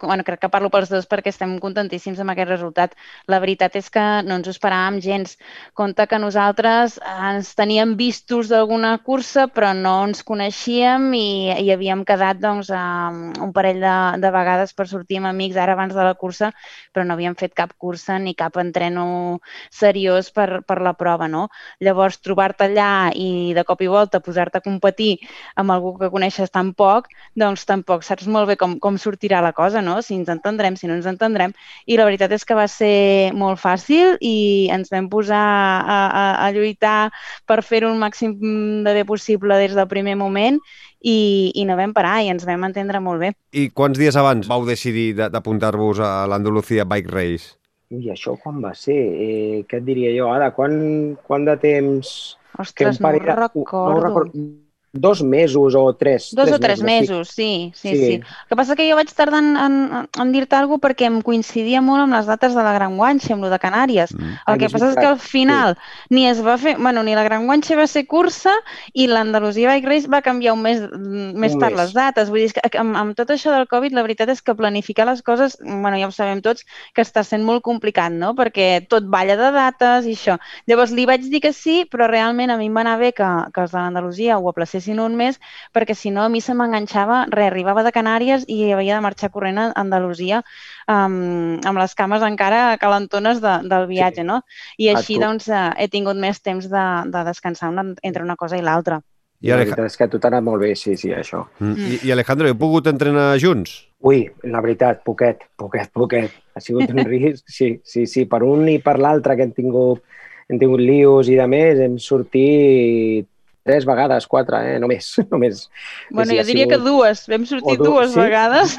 bueno, 0.00 0.24
crec 0.26 0.40
que 0.44 0.50
parlo 0.52 0.70
pels 0.70 0.90
dos 0.92 1.06
perquè 1.10 1.32
estem 1.32 1.56
contentíssims 1.62 2.20
amb 2.22 2.32
aquest 2.32 2.50
resultat. 2.50 2.94
La 3.30 3.40
veritat 3.42 3.76
és 3.78 3.90
que 3.92 4.04
no 4.26 4.36
ens 4.38 4.48
ho 4.48 4.54
esperàvem 4.54 5.00
gens. 5.02 5.36
Compte 5.78 6.06
que 6.10 6.20
nosaltres 6.22 6.98
ens 7.02 7.52
teníem 7.58 7.96
vistos 7.98 8.50
d'alguna 8.52 8.92
cursa 9.04 9.48
però 9.50 9.72
no 9.76 9.96
ens 10.06 10.22
coneixíem 10.26 11.08
i, 11.16 11.50
i 11.64 11.70
havíem 11.74 12.04
quedat 12.08 12.40
doncs, 12.42 12.70
un 12.70 13.52
parell 13.56 13.82
de, 13.82 13.96
de 14.22 14.32
vegades 14.34 14.74
per 14.76 14.86
sortir 14.90 15.20
amb 15.20 15.30
amics 15.32 15.58
ara 15.60 15.74
abans 15.76 15.94
de 15.96 16.06
la 16.06 16.14
cursa, 16.14 16.52
però 16.94 17.04
no 17.06 17.16
havíem 17.16 17.36
fet 17.38 17.54
cap 17.58 17.74
cursa 17.78 18.18
ni 18.22 18.36
cap 18.38 18.56
entreno 18.62 19.40
seriós 19.74 20.30
per, 20.34 20.62
per 20.66 20.78
la 20.84 20.94
prova, 20.98 21.28
no? 21.28 21.48
Llavors, 21.82 22.20
trobar-te 22.22 22.68
allà 22.68 23.10
i 23.14 23.52
de 23.56 23.64
cop 23.66 23.82
i 23.82 23.90
volta 23.90 24.22
posar-te 24.22 24.60
a 24.60 24.64
competir 24.64 25.16
amb 25.58 25.74
algú 25.74 25.96
que 25.98 26.10
coneixes 26.20 26.52
tan 26.52 26.74
poc, 26.76 27.08
doncs 27.38 27.64
tampoc 27.64 28.04
saps 28.04 28.28
molt 28.28 28.50
bé 28.50 28.56
com, 28.60 28.76
com 28.78 28.98
sortirà 29.00 29.40
la 29.40 29.54
cosa, 29.56 29.80
no? 29.80 30.02
Si 30.04 30.14
ens 30.18 30.28
entendrem, 30.28 30.76
si 30.76 30.86
no 30.86 30.94
ens 30.98 31.08
entendrem. 31.08 31.54
I 31.88 31.96
la 31.96 32.04
veritat 32.04 32.32
és 32.36 32.44
que 32.44 32.54
va 32.58 32.66
ser 32.68 33.32
molt 33.32 33.58
fàcil 33.62 34.18
i 34.20 34.68
ens 34.72 34.92
vam 34.92 35.08
posar 35.08 35.40
a, 35.40 35.98
a, 36.20 36.24
a 36.44 36.50
lluitar 36.52 37.08
per 37.48 37.62
fer-ho 37.64 37.88
el 37.90 37.98
màxim 37.98 38.36
de 38.84 38.92
bé 39.00 39.06
possible 39.08 39.56
des 39.58 39.72
del 39.74 39.88
primer 39.88 40.18
moment 40.20 40.60
i, 41.00 41.50
i 41.56 41.64
no 41.64 41.78
vam 41.80 41.94
parar 41.96 42.18
i 42.22 42.28
ens 42.28 42.44
vam 42.44 42.68
entendre 42.68 43.00
molt 43.00 43.24
bé. 43.24 43.32
I 43.56 43.70
quants 43.72 43.96
dies 43.98 44.16
abans 44.20 44.46
vau 44.50 44.66
decidir 44.68 45.14
de- 45.16 45.30
d'apuntar-vos 45.32 46.02
a 46.04 46.26
l'Andalucía 46.28 46.84
Bike 46.84 47.10
Race? 47.10 47.54
Ui, 47.90 48.04
això 48.12 48.36
quan 48.38 48.60
va 48.62 48.74
ser? 48.78 49.00
Eh, 49.00 49.62
què 49.66 49.80
et 49.80 49.86
diria 49.88 50.12
jo? 50.14 50.28
Ada, 50.30 50.52
quan, 50.54 51.16
quan 51.26 51.48
de 51.48 51.56
temps... 51.58 52.36
Ostres, 52.60 53.00
no 53.00 53.08
ho 53.08 53.12
recordo. 53.18 53.64
No 53.72 53.96
ho 53.96 54.02
recordo. 54.04 54.44
Dos 54.92 55.22
mesos 55.22 55.74
o 55.78 55.94
tres. 55.94 56.30
Dos 56.34 56.50
o 56.50 56.58
tres 56.58 56.80
sí. 56.80 56.84
mesos, 56.84 57.28
sí, 57.28 57.72
sí, 57.76 57.90
Sí. 57.90 57.96
sí. 57.96 58.12
El 58.14 58.24
que 58.48 58.56
passa 58.56 58.74
que 58.74 58.88
jo 58.90 58.96
vaig 58.98 59.12
tardar 59.14 59.38
en, 59.38 59.56
en, 59.56 60.08
en 60.18 60.32
dir-te 60.32 60.56
alguna 60.56 60.80
cosa 60.80 60.88
perquè 60.88 61.06
em 61.06 61.20
coincidia 61.22 61.78
molt 61.80 62.02
amb 62.02 62.16
les 62.16 62.26
dates 62.26 62.56
de 62.58 62.62
la 62.66 62.72
Gran 62.74 62.96
Guanxa, 62.98 63.34
amb 63.34 63.44
lo 63.44 63.50
de 63.52 63.58
Canàries. 63.62 64.10
Mm. 64.16 64.32
El 64.50 64.58
que 64.58 64.70
passa 64.72 64.88
és 64.90 64.96
que 64.98 65.06
al 65.06 65.20
final 65.22 65.76
ni 66.10 66.26
es 66.26 66.40
va 66.42 66.56
fer, 66.58 66.74
bueno, 66.78 67.04
ni 67.06 67.14
la 67.14 67.22
Gran 67.22 67.46
Guanxa 67.46 67.76
va 67.78 67.86
ser 67.86 68.02
cursa 68.10 68.50
i 68.92 69.06
l'Andalusia 69.06 69.70
Bike 69.70 69.86
Race 69.86 70.10
va 70.10 70.22
canviar 70.26 70.54
un 70.56 70.62
mes 70.62 70.80
mm, 70.82 71.38
més 71.38 71.54
Un 71.54 71.60
tard 71.62 71.76
mes. 71.76 71.84
les 71.84 71.94
dates. 71.94 72.28
Vull 72.28 72.42
dir 72.42 72.50
és 72.50 72.56
que 72.58 72.66
amb, 72.82 72.96
amb 72.98 73.14
tot 73.14 73.30
això 73.30 73.54
del 73.54 73.68
Covid, 73.70 73.94
la 73.94 74.02
veritat 74.02 74.28
és 74.34 74.42
que 74.42 74.56
planificar 74.58 75.06
les 75.06 75.22
coses, 75.22 75.56
bueno, 75.62 75.94
ja 76.02 76.08
ho 76.08 76.10
sabem 76.10 76.42
tots, 76.42 76.66
que 76.94 77.02
està 77.06 77.22
sent 77.22 77.44
molt 77.46 77.62
complicat, 77.62 78.10
no? 78.10 78.34
Perquè 78.34 78.88
tot 78.90 79.06
balla 79.06 79.38
de 79.38 79.52
dates 79.54 80.10
i 80.10 80.16
això. 80.18 80.34
Llavors 80.66 80.90
li 80.90 81.06
vaig 81.06 81.30
dir 81.30 81.40
que 81.40 81.52
sí, 81.54 81.84
però 81.86 82.10
realment 82.10 82.50
a 82.50 82.58
mi 82.58 82.66
em 82.66 82.74
va 82.74 82.82
anar 82.82 82.98
bé 82.98 83.12
que, 83.14 83.30
que 83.54 83.60
els 83.62 83.70
de 83.70 83.78
l'Andalusia 83.78 84.38
ho 84.38 84.48
aplacessin 84.50 84.79
un 84.88 85.16
mes 85.16 85.38
perquè 85.74 85.94
si 85.94 86.10
no 86.10 86.22
a 86.22 86.28
mi 86.28 86.40
se 86.40 86.54
m'enganxava, 86.54 87.26
res, 87.28 87.50
arribava 87.50 87.82
de 87.82 87.92
Canàries 87.92 88.44
i 88.48 88.72
havia 88.72 88.94
de 88.96 89.00
marxar 89.02 89.30
corrent 89.30 89.58
a 89.58 89.72
Andalusia 89.76 90.42
um, 90.88 91.60
amb 91.64 91.78
les 91.78 91.94
cames 91.94 92.22
encara 92.22 92.76
calentones 92.78 93.40
de, 93.40 93.58
del 93.68 93.86
viatge, 93.86 94.22
Sí. 94.22 94.26
no? 94.26 94.42
I 94.78 94.88
A 94.88 94.96
així, 94.98 95.14
tu. 95.14 95.20
doncs, 95.20 95.48
eh, 95.48 95.70
he 95.78 95.88
tingut 95.88 96.16
més 96.16 96.40
temps 96.40 96.64
de, 96.68 96.86
de 97.10 97.24
descansar 97.24 97.68
una, 97.70 97.84
entre 98.02 98.22
una 98.24 98.36
cosa 98.36 98.56
i 98.56 98.62
l'altra. 98.62 99.00
I, 99.40 99.48
La 99.48 99.56
veritat 99.56 99.86
és 99.86 99.96
que 99.96 100.04
a 100.04 100.08
tu 100.12 100.18
t'ha 100.20 100.28
anat 100.28 100.42
molt 100.44 100.60
bé, 100.60 100.74
sí, 100.76 100.96
sí, 101.00 101.14
això. 101.16 101.46
Mm. 101.60 101.76
I, 101.80 101.98
I 102.04 102.10
Alejandro, 102.12 102.46
heu 102.50 102.56
pogut 102.60 102.86
entrenar 102.90 103.38
junts? 103.40 103.86
Ui, 104.04 104.26
la 104.44 104.60
veritat, 104.60 105.00
poquet, 105.04 105.46
poquet, 105.56 105.88
poquet. 105.96 106.30
Ha 106.54 106.60
sigut 106.60 106.90
un 106.92 107.00
risc, 107.08 107.46
sí, 107.48 107.80
sí, 107.84 108.04
sí. 108.06 108.26
Per 108.28 108.42
un 108.44 108.68
i 108.68 108.78
per 108.84 108.98
l'altre 109.00 109.36
que 109.36 109.46
hem 109.48 109.52
tingut, 109.56 110.02
hem 110.50 110.58
tingut 110.60 110.80
lios 110.84 111.28
i 111.32 111.38
de 111.40 111.46
més, 111.48 111.80
hem 111.80 111.96
sortit 111.96 113.29
tres 113.62 113.84
vegades, 113.86 114.26
quatre, 114.26 114.58
eh? 114.74 114.78
només. 114.82 115.12
només. 115.30 115.66
Bueno, 116.10 116.32
jo 116.34 116.44
diria 116.48 116.64
sigut- 116.66 116.72
que 116.72 116.78
dues. 116.84 117.24
Vam 117.28 117.44
sortir 117.46 117.76
du- 117.78 117.84
dues 117.90 118.12
sí? 118.14 118.20
vegades. 118.20 118.78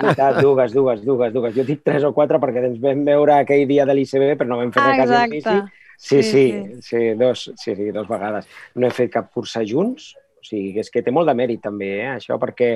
Veritat, 0.00 0.40
dues, 0.42 0.72
dues, 0.72 1.04
dues, 1.04 1.32
dues. 1.32 1.54
Jo 1.56 1.64
dic 1.66 1.82
tres 1.84 2.04
o 2.06 2.12
quatre 2.16 2.38
perquè 2.42 2.64
ens 2.68 2.80
vam 2.82 3.04
veure 3.06 3.38
aquell 3.40 3.66
dia 3.68 3.86
de 3.88 3.94
l'ICB, 3.96 4.34
però 4.40 4.48
no 4.52 4.58
vam 4.60 4.72
fer 4.74 4.82
Ah, 4.82 4.96
res 4.96 5.10
exacte. 5.10 5.40
Sí, 5.60 5.76
Sí, 6.00 6.22
sí, 6.22 6.30
sí. 6.32 6.80
sí, 6.80 7.00
dos, 7.12 7.50
sí, 7.60 7.74
sí, 7.76 7.90
dos 7.92 8.06
vegades. 8.08 8.46
No 8.74 8.86
he 8.86 8.90
fet 8.90 9.10
cap 9.12 9.26
cursa 9.34 9.60
junts, 9.68 10.14
o 10.40 10.44
sigui, 10.48 10.78
és 10.80 10.88
que 10.88 11.02
té 11.04 11.12
molt 11.12 11.28
de 11.28 11.34
mèrit 11.36 11.60
també, 11.60 11.90
eh, 12.00 12.14
això, 12.14 12.38
perquè 12.40 12.70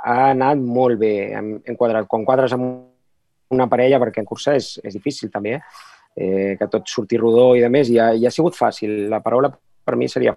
ha 0.00 0.30
anat 0.30 0.56
molt 0.56 0.96
bé 0.98 1.32
en, 1.36 1.58
en 1.60 1.76
quadrat. 1.76 2.06
Quan 2.08 2.24
quadres 2.24 2.54
amb 2.56 2.86
una 3.52 3.66
parella, 3.68 3.98
perquè 4.00 4.22
en 4.24 4.28
cursa 4.30 4.54
és, 4.56 4.78
és 4.82 4.96
difícil 4.96 5.28
també, 5.30 5.58
eh? 5.58 5.60
eh, 6.16 6.56
que 6.56 6.70
tot 6.72 6.88
surti 6.88 7.18
rodó 7.20 7.50
i 7.54 7.60
de 7.60 7.68
més, 7.68 7.90
i 7.92 7.98
ha, 8.00 8.14
i 8.16 8.24
ha 8.24 8.32
sigut 8.32 8.56
fàcil. 8.56 9.10
La 9.12 9.20
paraula 9.20 9.52
per 9.84 9.96
mi 10.00 10.08
seria 10.08 10.32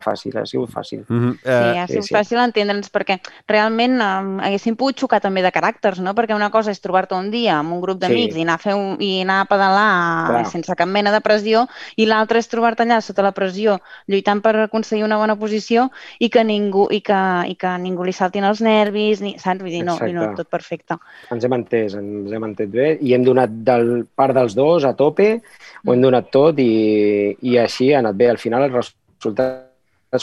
fàcil, 0.00 0.36
ha 0.38 0.46
sigut 0.46 0.70
fàcil. 0.70 1.04
Mm 1.08 1.18
-hmm. 1.20 1.32
Sí, 1.42 1.78
ha 1.78 1.86
sí, 1.86 1.92
sigut 1.92 2.06
sí. 2.08 2.14
fàcil 2.14 2.38
entendre'ns 2.38 2.90
perquè 2.92 3.18
realment 3.48 4.00
um, 4.00 4.38
haguéssim 4.40 4.76
pogut 4.76 4.98
xocar 4.98 5.20
també 5.20 5.42
de 5.42 5.50
caràcters, 5.52 5.98
no? 6.00 6.14
Perquè 6.14 6.34
una 6.34 6.50
cosa 6.50 6.70
és 6.70 6.80
trobar-te 6.80 7.14
un 7.14 7.30
dia 7.30 7.58
amb 7.58 7.72
un 7.72 7.80
grup 7.80 7.98
d'amics 7.98 8.34
Sí. 8.34 8.40
i, 8.40 8.42
anar 8.42 8.54
a 8.54 8.58
fer 8.58 8.74
un, 8.74 8.96
i 9.00 9.22
anar 9.22 9.40
a 9.40 9.44
pedalar 9.44 10.26
Clar. 10.28 10.46
sense 10.46 10.74
cap 10.74 10.88
mena 10.88 11.12
de 11.12 11.20
pressió 11.20 11.66
i 11.96 12.06
l'altra 12.06 12.38
és 12.38 12.48
trobar-te 12.48 12.82
allà 12.82 13.00
sota 13.00 13.22
la 13.22 13.32
pressió 13.32 13.80
lluitant 14.06 14.40
per 14.42 14.56
aconseguir 14.56 15.04
una 15.04 15.16
bona 15.16 15.36
posició 15.36 15.90
i 16.18 16.28
que 16.28 16.44
ningú, 16.44 16.88
i 16.90 17.00
que, 17.00 17.42
i 17.48 17.54
que 17.56 17.78
ningú 17.78 18.04
li 18.04 18.12
saltin 18.12 18.44
els 18.44 18.60
nervis, 18.60 19.20
ni, 19.20 19.38
saps? 19.38 19.60
Vull 19.60 19.70
dir, 19.70 19.84
no, 19.84 19.96
i 19.96 20.12
no, 20.12 20.22
Exacte. 20.22 20.36
tot 20.36 20.48
perfecte. 20.50 20.98
ens 21.30 21.44
hem 21.44 21.52
entès, 21.52 21.94
ens 21.94 22.32
hem 22.32 22.44
entès 22.44 22.70
bé 22.70 22.98
i 23.00 23.14
hem 23.14 23.24
donat 23.24 23.50
del 23.50 24.06
part 24.14 24.34
dels 24.34 24.54
dos 24.54 24.84
a 24.84 24.94
tope, 24.94 25.40
ho 25.86 25.92
hem 25.92 26.00
donat 26.02 26.30
tot 26.30 26.58
i, 26.58 27.36
i 27.42 27.56
així 27.58 27.92
ha 27.92 27.98
anat 27.98 28.14
bé. 28.16 28.28
Al 28.30 28.38
final 28.38 28.62
els 28.62 28.72
resultats, 28.72 29.67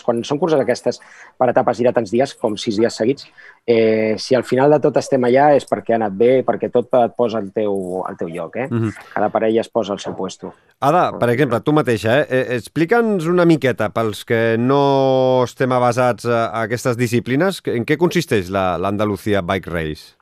quan 0.06 0.24
són 0.26 0.39
curses 0.41 0.60
aquestes 0.60 1.00
per 1.38 1.50
etapes 1.52 1.80
i 1.80 1.86
de 1.86 1.93
tants 1.93 2.12
dies, 2.12 2.34
com 2.39 2.58
sis 2.58 2.80
dies 2.80 2.95
seguits, 2.98 3.28
eh, 3.67 4.15
si 4.17 4.36
al 4.36 4.43
final 4.43 4.71
de 4.71 4.80
tot 4.82 4.98
estem 4.98 5.24
allà 5.28 5.52
és 5.56 5.67
perquè 5.69 5.93
ha 5.93 6.00
anat 6.00 6.15
bé, 6.17 6.32
perquè 6.45 6.71
tot 6.74 6.89
et 7.02 7.15
posa 7.17 7.38
al 7.38 7.52
teu, 7.54 8.04
al 8.08 8.17
teu 8.17 8.28
lloc. 8.28 8.56
Eh? 8.56 8.67
Mm 8.69 8.82
-hmm. 8.82 8.93
Cada 9.13 9.30
parella 9.30 9.62
es 9.62 9.69
posa 9.69 9.93
al 9.93 10.00
seu 10.00 10.15
puesto. 10.15 10.54
Ada, 10.80 11.17
per 11.19 11.30
exemple, 11.30 11.62
tu 11.62 11.71
mateixa, 11.71 12.21
eh? 12.21 12.28
eh 12.30 12.56
explica'ns 12.56 13.26
una 13.28 13.45
miqueta, 13.45 13.89
pels 13.89 14.26
que 14.26 14.58
no 14.58 15.43
estem 15.43 15.71
avasats 15.71 16.26
a, 16.26 16.48
a 16.48 16.62
aquestes 16.63 16.98
disciplines, 16.98 17.62
en 17.65 17.86
què 17.86 17.98
consisteix 17.98 18.50
la- 18.50 18.78
l'Andalucía 18.78 19.41
Bike 19.41 19.69
Race? 19.69 20.15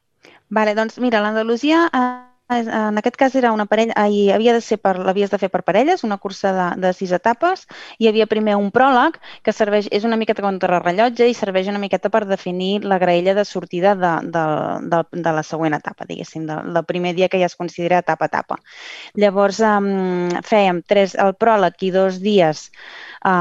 Vale, 0.49 0.75
doncs 0.75 0.99
mira, 0.99 1.21
l'Andalusia 1.21 1.89
eh, 1.93 2.32
en 2.49 2.97
aquest 2.97 3.15
cas 3.15 3.35
era 3.35 3.51
una 3.51 3.65
parella, 3.65 3.93
eh, 3.95 4.09
i 4.11 4.31
havia 4.31 4.53
de 4.53 4.61
ser 4.61 4.77
per, 4.77 4.97
l'havies 4.99 5.31
de 5.31 5.37
fer 5.39 5.49
per 5.49 5.63
parelles, 5.63 6.03
una 6.03 6.17
cursa 6.17 6.51
de, 6.53 6.67
de 6.81 6.91
sis 6.93 7.11
etapes. 7.15 7.65
Hi 7.99 8.09
havia 8.09 8.27
primer 8.27 8.55
un 8.59 8.69
pròleg 8.71 9.17
que 9.43 9.53
serveix, 9.53 9.87
és 9.91 10.03
una 10.03 10.17
miqueta 10.19 10.43
contra 10.43 10.81
rellotge 10.83 11.27
i 11.29 11.33
serveix 11.37 11.69
una 11.71 11.79
miqueta 11.79 12.11
per 12.13 12.25
definir 12.27 12.83
la 12.83 12.99
graella 12.99 13.33
de 13.33 13.45
sortida 13.45 13.95
de, 13.95 14.13
de, 14.35 14.45
de, 14.91 15.03
de 15.23 15.35
la 15.39 15.43
següent 15.43 15.77
etapa, 15.79 16.05
diguéssim, 16.09 16.45
de, 16.49 16.59
del 16.75 16.85
primer 16.85 17.15
dia 17.15 17.29
que 17.29 17.39
ja 17.39 17.47
es 17.47 17.55
considera 17.55 18.03
etapa 18.03 18.27
a 18.27 18.31
etapa. 18.33 18.59
Llavors 19.15 19.61
um, 19.63 20.29
fèiem 20.43 20.83
tres, 20.87 21.15
el 21.15 21.35
pròleg 21.39 21.79
i 21.87 21.93
dos 21.95 22.19
dies 22.23 22.69
a, 23.23 23.37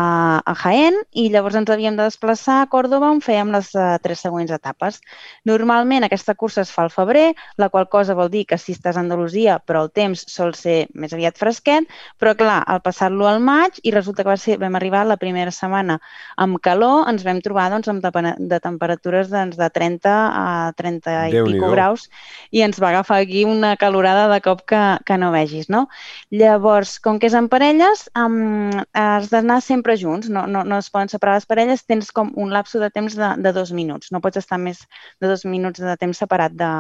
a 0.47 0.55
Jaén 0.63 1.01
i 1.11 1.27
llavors 1.35 1.59
ens 1.59 1.75
havíem 1.75 1.99
de 1.99 2.07
desplaçar 2.07 2.61
a 2.63 2.71
Còrdoba 2.71 3.11
on 3.11 3.21
fèiem 3.25 3.51
les 3.51 3.75
uh, 3.75 3.99
tres 4.03 4.23
següents 4.23 4.55
etapes. 4.55 5.03
Normalment 5.49 6.07
aquesta 6.07 6.37
cursa 6.39 6.63
es 6.63 6.71
fa 6.71 6.87
al 6.87 6.95
febrer, 6.95 7.33
la 7.59 7.69
qual 7.69 7.91
cosa 7.91 8.15
vol 8.15 8.31
dir 8.31 8.47
que 8.47 8.61
si 8.63 8.77
estàs 8.77 8.93
cas 8.93 9.01
d'Andalusia, 9.01 9.59
però 9.65 9.87
el 9.87 9.91
temps 9.91 10.25
sol 10.29 10.53
ser 10.55 10.87
més 10.95 11.13
aviat 11.13 11.39
fresquet, 11.41 11.89
però 12.21 12.35
clar, 12.37 12.61
al 12.67 12.83
passar-lo 12.85 13.27
al 13.29 13.41
maig 13.41 13.81
i 13.83 13.93
resulta 13.93 14.23
que 14.23 14.33
va 14.33 14.37
ser, 14.37 14.59
vam 14.61 14.77
arribar 14.77 15.05
la 15.07 15.17
primera 15.17 15.51
setmana 15.51 15.99
amb 16.37 16.61
calor, 16.63 17.09
ens 17.09 17.25
vam 17.25 17.41
trobar 17.41 17.71
doncs, 17.73 17.89
amb 17.89 18.05
de, 18.05 18.35
de 18.39 18.61
temperatures 18.61 19.31
doncs, 19.33 19.57
de 19.57 19.69
30 19.73 20.13
a 20.13 20.73
30 20.77 21.17
i 21.33 21.45
pico 21.47 21.71
graus 21.73 22.09
i 22.51 22.63
ens 22.63 22.81
va 22.81 22.91
agafar 22.91 23.23
aquí 23.23 23.45
una 23.45 23.77
calorada 23.77 24.29
de 24.33 24.41
cop 24.45 24.65
que, 24.69 24.83
que 25.07 25.19
no 25.19 25.33
vegis, 25.33 25.69
no? 25.73 25.87
Llavors, 26.31 26.99
com 27.01 27.19
que 27.19 27.31
és 27.31 27.37
en 27.39 27.49
parelles, 27.53 28.09
um, 28.19 28.71
has 28.93 29.31
d'anar 29.33 29.61
sempre 29.73 29.97
junts, 30.01 30.31
no, 30.33 30.47
no, 30.47 30.63
no 30.69 30.79
es 30.83 30.91
poden 30.93 31.11
separar 31.13 31.39
les 31.41 31.49
parelles, 31.49 31.85
tens 31.89 32.13
com 32.15 32.33
un 32.37 32.53
lapso 32.55 32.81
de 32.83 32.91
temps 32.95 33.17
de, 33.19 33.35
de 33.43 33.53
dos 33.57 33.73
minuts, 33.77 34.13
no 34.13 34.23
pots 34.25 34.43
estar 34.43 34.61
més 34.61 34.85
de 35.21 35.31
dos 35.31 35.47
minuts 35.49 35.81
de 35.83 35.97
temps 36.01 36.25
separat 36.25 36.57
de, 36.65 36.73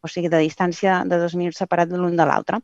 o 0.00 0.10
sigui, 0.10 0.30
de 0.32 0.44
distància 0.46 1.02
de 1.10 1.18
dos 1.22 1.34
minuts 1.38 1.58
separat 1.64 1.90
l'un 1.92 2.16
de 2.16 2.28
l'altre. 2.28 2.62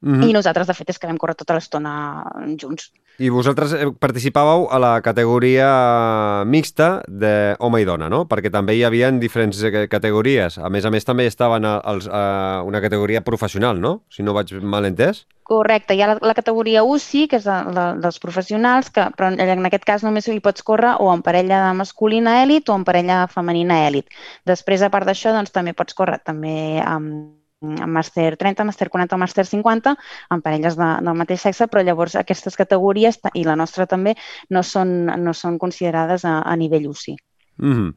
Mm 0.00 0.20
-hmm. 0.20 0.28
I 0.30 0.32
nosaltres, 0.32 0.66
de 0.66 0.74
fet, 0.74 0.90
és 0.90 0.98
que 0.98 1.08
vam 1.08 1.18
córrer 1.18 1.34
tota 1.34 1.54
l'estona 1.54 2.22
junts. 2.56 2.92
I 3.18 3.30
vosaltres 3.30 3.72
eh, 3.72 3.90
participàveu 3.98 4.68
a 4.70 4.78
la 4.78 5.00
categoria 5.02 6.44
mixta 6.46 7.02
d'home 7.08 7.80
i 7.80 7.84
dona, 7.84 8.08
no? 8.08 8.28
Perquè 8.30 8.50
també 8.50 8.76
hi 8.76 8.84
havia 8.84 9.10
diferents 9.10 9.60
eh, 9.62 9.88
categories. 9.88 10.58
A 10.58 10.68
més 10.68 10.84
a 10.84 10.90
més, 10.90 11.04
també 11.04 11.26
estaven 11.26 11.64
a 11.64 12.62
una 12.64 12.80
categoria 12.80 13.22
professional, 13.22 13.80
no? 13.80 14.04
Si 14.08 14.22
no 14.22 14.34
vaig 14.34 14.52
mal 14.62 14.84
entès. 14.84 15.26
Correcte, 15.48 15.94
hi 15.96 16.02
ha 16.04 16.10
la, 16.10 16.16
la 16.20 16.34
categoria 16.36 16.82
UCI, 16.84 17.22
que 17.30 17.38
és 17.40 17.46
la, 17.48 17.62
la, 17.72 17.84
dels 17.96 18.20
professionals, 18.20 18.90
que, 18.92 19.06
però 19.16 19.30
en 19.32 19.68
aquest 19.70 19.86
cas 19.88 20.04
només 20.04 20.28
hi 20.28 20.42
pots 20.44 20.64
córrer 20.66 20.98
o 21.00 21.08
en 21.14 21.24
parella 21.24 21.62
masculina 21.78 22.42
èlit 22.42 22.68
o 22.68 22.76
en 22.76 22.84
parella 22.84 23.22
femenina 23.32 23.80
èlit. 23.86 24.12
Després, 24.50 24.84
a 24.84 24.92
part 24.92 25.08
d'això, 25.08 25.32
doncs, 25.32 25.54
també 25.54 25.72
pots 25.72 25.96
córrer 25.96 26.20
també 26.24 26.54
amb 26.84 27.34
amb 27.58 27.90
màster 27.90 28.36
30, 28.38 28.62
màster 28.68 28.86
40 28.86 29.16
o 29.16 29.18
màster 29.18 29.44
50, 29.46 29.96
amb 30.30 30.44
parelles 30.44 30.76
de, 30.78 30.88
del 31.02 31.16
mateix 31.18 31.42
sexe, 31.42 31.66
però 31.66 31.82
llavors 31.82 32.14
aquestes 32.14 32.54
categories, 32.54 33.18
i 33.34 33.42
la 33.42 33.56
nostra 33.58 33.88
també, 33.90 34.14
no 34.54 34.62
són, 34.62 35.10
no 35.18 35.34
són 35.34 35.58
considerades 35.58 36.22
a, 36.24 36.38
a 36.46 36.54
nivell 36.56 36.86
UCI. 36.92 37.16
Mm 37.58 37.74
-hmm. 37.74 37.94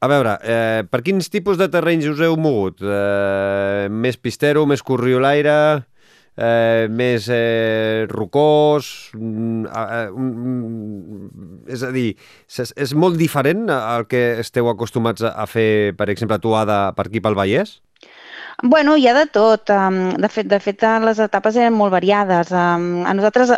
A 0.00 0.08
veure, 0.08 0.38
eh, 0.42 0.82
per 0.90 1.02
quins 1.02 1.28
tipus 1.30 1.58
de 1.58 1.68
terrenys 1.68 2.06
us 2.06 2.20
heu 2.20 2.36
mogut? 2.36 2.80
Eh, 2.82 3.88
més 3.90 4.16
pistero, 4.16 4.64
més 4.66 4.82
corriolaire, 4.82 5.84
eh, 6.36 6.88
més 6.90 7.28
eh, 7.32 8.06
rocós... 8.10 9.12
Eh, 9.14 10.08
és 11.72 11.82
a 11.84 11.92
dir, 11.94 12.12
és, 12.48 12.74
és 12.76 12.94
molt 12.94 13.18
diferent 13.20 13.68
al 13.72 14.06
que 14.10 14.22
esteu 14.42 14.68
acostumats 14.72 15.24
a 15.24 15.46
fer, 15.46 15.94
per 15.98 16.08
exemple, 16.12 16.38
tu, 16.42 16.54
Ada, 16.58 16.92
per 16.96 17.08
aquí 17.08 17.22
pel 17.24 17.38
Vallès? 17.38 17.80
Bueno, 18.64 18.96
hi 18.96 19.08
ha 19.08 19.12
de 19.14 19.24
tot. 19.26 19.70
De 20.22 20.28
fet, 20.30 20.46
de 20.46 20.58
fet 20.62 20.82
les 21.02 21.18
etapes 21.24 21.56
eren 21.58 21.74
molt 21.74 21.90
variades. 21.90 22.52
A 22.54 22.76
nosaltres 23.18 23.50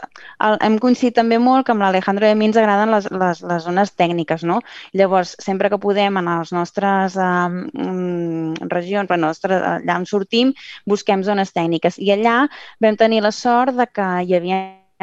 hem 0.64 0.78
coincidit 0.80 1.18
també 1.18 1.36
molt 1.38 1.66
que 1.66 1.74
amb 1.74 1.84
l'Alejandro 1.84 2.24
i 2.24 2.32
a 2.32 2.38
mi 2.40 2.48
ens 2.48 2.56
agraden 2.56 2.88
les, 2.94 3.10
les, 3.12 3.42
les 3.50 3.66
zones 3.66 3.92
tècniques, 4.00 4.46
no? 4.48 4.62
Llavors, 4.96 5.34
sempre 5.44 5.68
que 5.68 5.80
podem 5.82 6.16
en 6.16 6.30
les 6.30 6.52
nostres 6.56 7.18
um, 7.20 8.54
regions, 8.72 9.10
bueno, 9.10 9.26
nostres, 9.28 9.60
allà 9.74 9.98
on 10.00 10.08
sortim, 10.08 10.54
busquem 10.88 11.26
zones 11.28 11.52
tècniques. 11.52 12.00
I 12.00 12.14
allà 12.16 12.38
vam 12.80 12.96
tenir 12.96 13.20
la 13.26 13.34
sort 13.44 13.76
de 13.76 13.86
que 13.92 14.08
hi 14.24 14.38
havia 14.40 14.62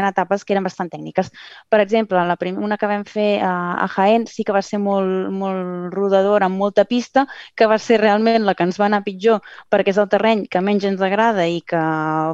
etapes 0.10 0.44
que 0.44 0.54
eren 0.56 0.66
bastant 0.68 0.92
tècniques. 0.92 1.32
Per 1.70 1.80
exemple, 1.80 2.20
la 2.28 2.36
prim 2.36 2.58
una 2.62 2.78
que 2.78 2.90
vam 2.90 3.06
fer 3.08 3.40
a, 3.46 3.54
a 3.86 3.88
Jaén 3.96 4.28
sí 4.28 4.44
que 4.44 4.56
va 4.56 4.62
ser 4.66 4.82
molt, 4.84 5.30
molt 5.32 5.94
rodadora, 5.96 6.50
amb 6.50 6.60
molta 6.60 6.86
pista, 6.86 7.26
que 7.56 7.68
va 7.70 7.80
ser 7.80 8.02
realment 8.02 8.46
la 8.46 8.56
que 8.56 8.68
ens 8.68 8.80
va 8.82 8.90
anar 8.90 9.04
pitjor 9.08 9.40
perquè 9.72 9.94
és 9.94 10.02
el 10.02 10.10
terreny 10.12 10.46
que 10.52 10.62
menys 10.62 10.86
ens 10.90 11.02
agrada 11.02 11.48
i 11.48 11.62
que, 11.62 11.82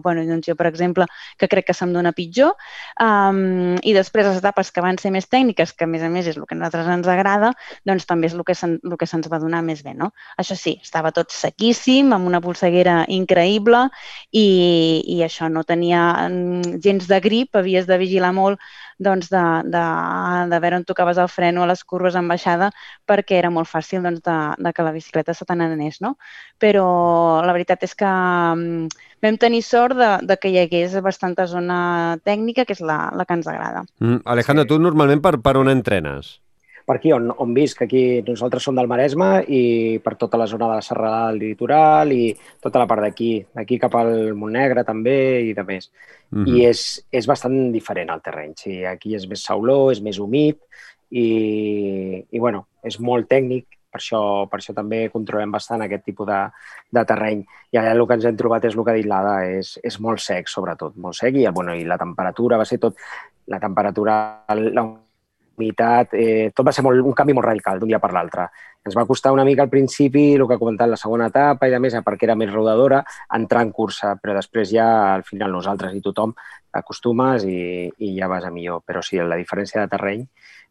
bueno, 0.03 0.25
doncs 0.25 0.49
jo, 0.49 0.57
per 0.57 0.67
exemple, 0.71 1.05
que 1.37 1.49
crec 1.51 1.69
que 1.69 1.77
se'm 1.77 1.93
dona 1.93 2.13
pitjor. 2.17 2.55
Um, 3.03 3.77
I 3.83 3.93
després 3.93 4.25
les 4.25 4.41
etapes 4.41 4.71
que 4.73 4.81
van 4.81 4.97
ser 4.97 5.13
més 5.13 5.29
tècniques, 5.29 5.73
que 5.77 5.85
a 5.85 5.91
més 5.91 6.03
a 6.03 6.09
més 6.09 6.27
és 6.27 6.37
el 6.39 6.47
que 6.47 6.55
a 6.55 6.59
nosaltres 6.59 6.89
ens 6.89 7.09
agrada, 7.11 7.53
doncs 7.85 8.07
també 8.09 8.31
és 8.31 8.37
el 8.37 8.45
que 8.47 8.55
se'ns 8.55 9.27
se 9.27 9.31
va 9.31 9.39
donar 9.43 9.61
més 9.63 9.83
bé, 9.83 9.93
no? 9.93 10.11
Això 10.39 10.55
sí, 10.57 10.77
estava 10.81 11.11
tot 11.11 11.33
sequíssim, 11.35 12.13
amb 12.15 12.27
una 12.27 12.41
polseguera 12.41 13.01
increïble 13.11 13.87
i, 14.31 14.47
i 15.03 15.19
això 15.25 15.49
no 15.51 15.65
tenia 15.67 16.03
mm, 16.29 16.79
gens 16.83 17.07
de 17.09 17.19
grip, 17.23 17.56
havies 17.57 17.87
de 17.89 17.97
vigilar 17.99 18.33
molt 18.33 18.61
doncs, 18.97 19.29
de, 19.29 19.43
de, 19.69 19.83
de 20.49 20.59
veure 20.63 20.79
on 20.79 20.85
tocaves 20.87 21.19
el 21.21 21.29
fren 21.29 21.57
o 21.57 21.65
a 21.65 21.69
les 21.69 21.83
curves 21.83 22.17
en 22.17 22.29
baixada 22.29 22.71
perquè 23.09 23.37
era 23.37 23.51
molt 23.53 23.69
fàcil 23.69 24.01
doncs, 24.05 24.23
de, 24.25 24.37
de 24.57 24.73
que 24.73 24.85
la 24.85 24.93
bicicleta 24.95 25.35
se 25.37 25.45
te 25.45 25.55
n'anés. 25.55 26.01
No? 26.01 26.15
Però 26.59 26.87
la 27.45 27.53
veritat 27.53 27.85
és 27.85 27.93
que 27.97 28.07
um, 28.07 28.87
vam 29.23 29.37
tenir 29.37 29.61
sort 29.65 29.97
de, 29.97 30.11
de 30.25 30.39
que 30.41 30.51
hi 30.53 30.59
hagués 30.63 30.97
bastanta 31.05 31.47
zona 31.47 32.17
tècnica, 32.25 32.65
que 32.65 32.77
és 32.77 32.81
la, 32.81 33.07
la 33.13 33.25
que 33.25 33.37
ens 33.37 33.47
agrada. 33.47 33.85
Mm, 33.99 34.23
Alejandro, 34.25 34.65
sí. 34.65 34.73
tu 34.73 34.81
normalment 34.81 35.21
per, 35.21 35.37
per 35.43 35.57
on 35.61 35.69
entrenes? 35.73 36.37
Per 36.87 36.95
aquí 36.95 37.11
on, 37.11 37.27
on 37.43 37.53
visc. 37.53 37.81
Aquí 37.83 38.21
nosaltres 38.23 38.63
som 38.63 38.77
del 38.77 38.87
Maresme 38.87 39.41
i 39.51 39.61
per 40.03 40.15
tota 40.15 40.39
la 40.39 40.47
zona 40.47 40.69
de 40.69 40.77
la 40.79 40.85
serralada 40.85 41.33
del 41.33 41.41
litoral 41.43 42.13
i 42.15 42.29
tota 42.63 42.79
la 42.79 42.87
part 42.87 43.03
d'aquí, 43.03 43.31
d'aquí 43.53 43.75
cap 43.81 43.97
al 43.99 44.31
Montnegre 44.39 44.85
també 44.87 45.17
i 45.49 45.53
de 45.53 45.65
més. 45.67 45.91
Mm 46.31 46.45
-hmm. 46.45 46.55
I 46.55 46.65
és, 46.65 47.05
és 47.11 47.27
bastant 47.27 47.71
diferent 47.73 48.09
el 48.09 48.21
terreny. 48.21 48.53
Sí, 48.55 48.85
aquí 48.85 49.15
és 49.15 49.27
més 49.27 49.43
sauló, 49.43 49.91
és 49.91 50.01
més 50.01 50.17
humit 50.17 50.59
i, 51.11 52.23
i 52.31 52.39
bueno, 52.39 52.67
és 52.83 52.99
molt 52.99 53.27
tècnic, 53.27 53.65
per 53.91 53.99
això, 53.99 54.47
per 54.49 54.59
això 54.59 54.73
també 54.73 55.09
controlem 55.09 55.51
bastant 55.51 55.81
aquest 55.81 56.05
tipus 56.05 56.27
de, 56.27 56.49
de 56.91 57.05
terreny. 57.05 57.45
I 57.71 57.77
allà 57.77 57.91
el 57.91 58.07
que 58.07 58.13
ens 58.13 58.25
hem 58.25 58.37
trobat 58.37 58.63
és 58.65 58.75
el 58.75 58.83
que 58.83 58.91
ha 58.91 58.95
dit 58.95 59.05
l'Ada, 59.05 59.43
és, 59.45 59.79
és 59.83 59.99
molt 59.99 60.19
sec, 60.19 60.47
sobretot, 60.47 60.95
molt 60.95 61.15
sec, 61.15 61.35
i, 61.35 61.47
bueno, 61.47 61.75
i 61.75 61.83
la 61.83 61.97
temperatura 61.97 62.57
va 62.57 62.65
ser 62.65 62.79
tot... 62.79 62.95
La 63.47 63.59
temperatura, 63.59 64.43
la 64.49 65.06
humitat, 65.57 66.13
eh, 66.13 66.51
tot 66.55 66.65
va 66.67 66.73
ser 66.75 66.83
molt, 66.85 67.01
un 67.03 67.15
canvi 67.17 67.33
molt 67.33 67.47
radical 67.47 67.79
d'un 67.79 67.89
dia 67.89 67.99
per 67.99 68.11
l'altre. 68.13 68.47
Ens 68.87 68.95
va 68.95 69.05
costar 69.09 69.33
una 69.35 69.43
mica 69.43 69.65
al 69.65 69.69
principi, 69.69 70.35
el 70.35 70.45
que 70.47 70.55
ha 70.55 70.61
comentat 70.61 70.89
la 70.89 70.99
segona 70.99 71.27
etapa 71.27 71.67
i 71.67 71.73
de 71.73 71.79
més, 71.83 71.97
perquè 72.05 72.29
era 72.29 72.37
més 72.39 72.53
rodadora, 72.53 73.03
entrar 73.35 73.65
en 73.65 73.73
cursa, 73.75 74.15
però 74.21 74.37
després 74.37 74.71
ja 74.71 74.87
al 75.15 75.25
final 75.27 75.51
nosaltres 75.51 75.97
i 75.97 76.01
tothom 76.05 76.33
acostumes 76.71 77.43
i, 77.43 77.89
i 77.97 78.13
ja 78.15 78.29
vas 78.31 78.45
a 78.45 78.53
millor. 78.53 78.85
Però 78.85 79.01
sí, 79.03 79.19
la 79.19 79.39
diferència 79.39 79.81
de 79.81 79.91
terreny 79.91 80.23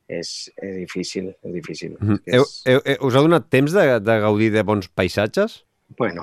és, 0.09 0.33
és 0.57 0.77
difícil, 0.79 1.35
és 1.43 1.53
difícil. 1.53 1.97
Mm 1.99 2.09
-hmm. 2.09 2.21
és... 2.25 2.63
Heu, 2.67 2.81
heu, 2.85 3.07
us 3.07 3.15
ha 3.15 3.27
donat 3.27 3.51
temps 3.51 3.73
de, 3.73 4.01
de 4.01 4.21
gaudir 4.21 4.53
de 4.53 4.63
bons 4.63 4.89
paisatges? 4.89 5.66
Bueno. 5.89 6.23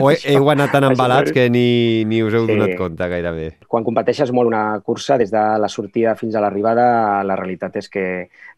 o 0.00 0.10
heu 0.10 0.48
anat 0.50 0.72
tan 0.72 0.86
embalats 0.88 1.30
que 1.32 1.44
ni, 1.52 2.04
ni 2.08 2.22
us 2.24 2.34
heu 2.34 2.46
sí. 2.48 2.54
donat 2.54 2.72
compte 2.78 3.08
gairebé. 3.12 3.50
Quan 3.70 3.84
competeixes 3.86 4.32
molt 4.34 4.48
una 4.48 4.62
cursa, 4.86 5.18
des 5.20 5.30
de 5.30 5.42
la 5.60 5.68
sortida 5.68 6.16
fins 6.16 6.34
a 6.34 6.42
l'arribada, 6.42 6.86
la 7.26 7.36
realitat 7.38 7.76
és 7.82 7.90
que, 7.92 8.06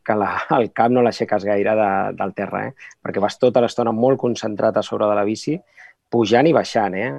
que 0.07 0.17
la, 0.17 0.31
el 0.59 0.71
camp 0.73 0.95
no 0.95 1.03
l'aixeques 1.03 1.45
gaire 1.49 1.75
de, 1.79 1.91
del 2.21 2.35
terra, 2.39 2.69
eh? 2.71 2.95
perquè 3.03 3.21
vas 3.25 3.39
tota 3.43 3.65
l'estona 3.65 3.93
molt 3.93 4.21
concentrat 4.23 4.79
a 4.79 4.87
sobre 4.87 5.11
de 5.11 5.19
la 5.19 5.27
bici, 5.29 5.59
pujant 6.13 6.47
i 6.47 6.55
baixant, 6.55 6.95
eh? 6.95 7.11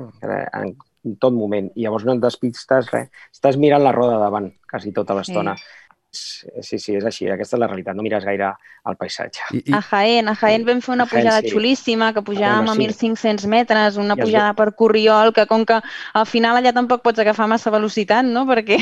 en 0.63 1.17
tot 1.19 1.35
moment. 1.35 1.67
I 1.75 1.85
llavors 1.85 2.07
no 2.07 2.15
et 2.15 2.23
despistes 2.23 2.89
res. 2.93 3.11
Estàs 3.33 3.59
mirant 3.59 3.83
la 3.83 3.91
roda 3.91 4.21
davant 4.21 4.53
quasi 4.71 4.95
tota 4.95 5.17
l'estona. 5.17 5.57
Sí 5.59 5.82
Sí, 6.13 6.77
sí, 6.77 6.93
és 6.93 7.05
així. 7.07 7.25
Aquesta 7.33 7.57
és 7.57 7.61
la 7.61 7.67
realitat. 7.67 7.95
No 7.97 8.03
mires 8.05 8.25
gaire 8.25 8.51
al 8.85 8.97
paisatge. 8.99 9.41
I, 9.55 9.61
i... 9.63 9.73
A 9.73 9.81
Jaén, 9.81 10.29
a 10.29 10.35
Jaén 10.37 10.65
vam 10.67 10.81
fer 10.85 10.93
una 10.93 11.07
pujada 11.09 11.39
Jaén, 11.39 11.47
sí. 11.47 11.53
xulíssima, 11.55 12.11
que 12.13 12.21
pujàvem 12.25 12.69
a, 12.69 12.75
bueno, 12.75 12.93
sí. 12.93 13.09
a 13.09 13.15
1.500 13.15 13.49
metres, 13.49 13.97
una 13.97 14.17
I 14.19 14.21
pujada 14.21 14.53
per 14.59 14.69
Corriol, 14.77 15.33
que 15.33 15.47
com 15.49 15.65
que 15.65 15.79
al 15.81 16.27
final 16.29 16.59
allà 16.59 16.75
tampoc 16.75 17.01
pots 17.05 17.23
agafar 17.23 17.49
massa 17.49 17.73
velocitat, 17.73 18.27
no? 18.29 18.45
Perquè, 18.49 18.77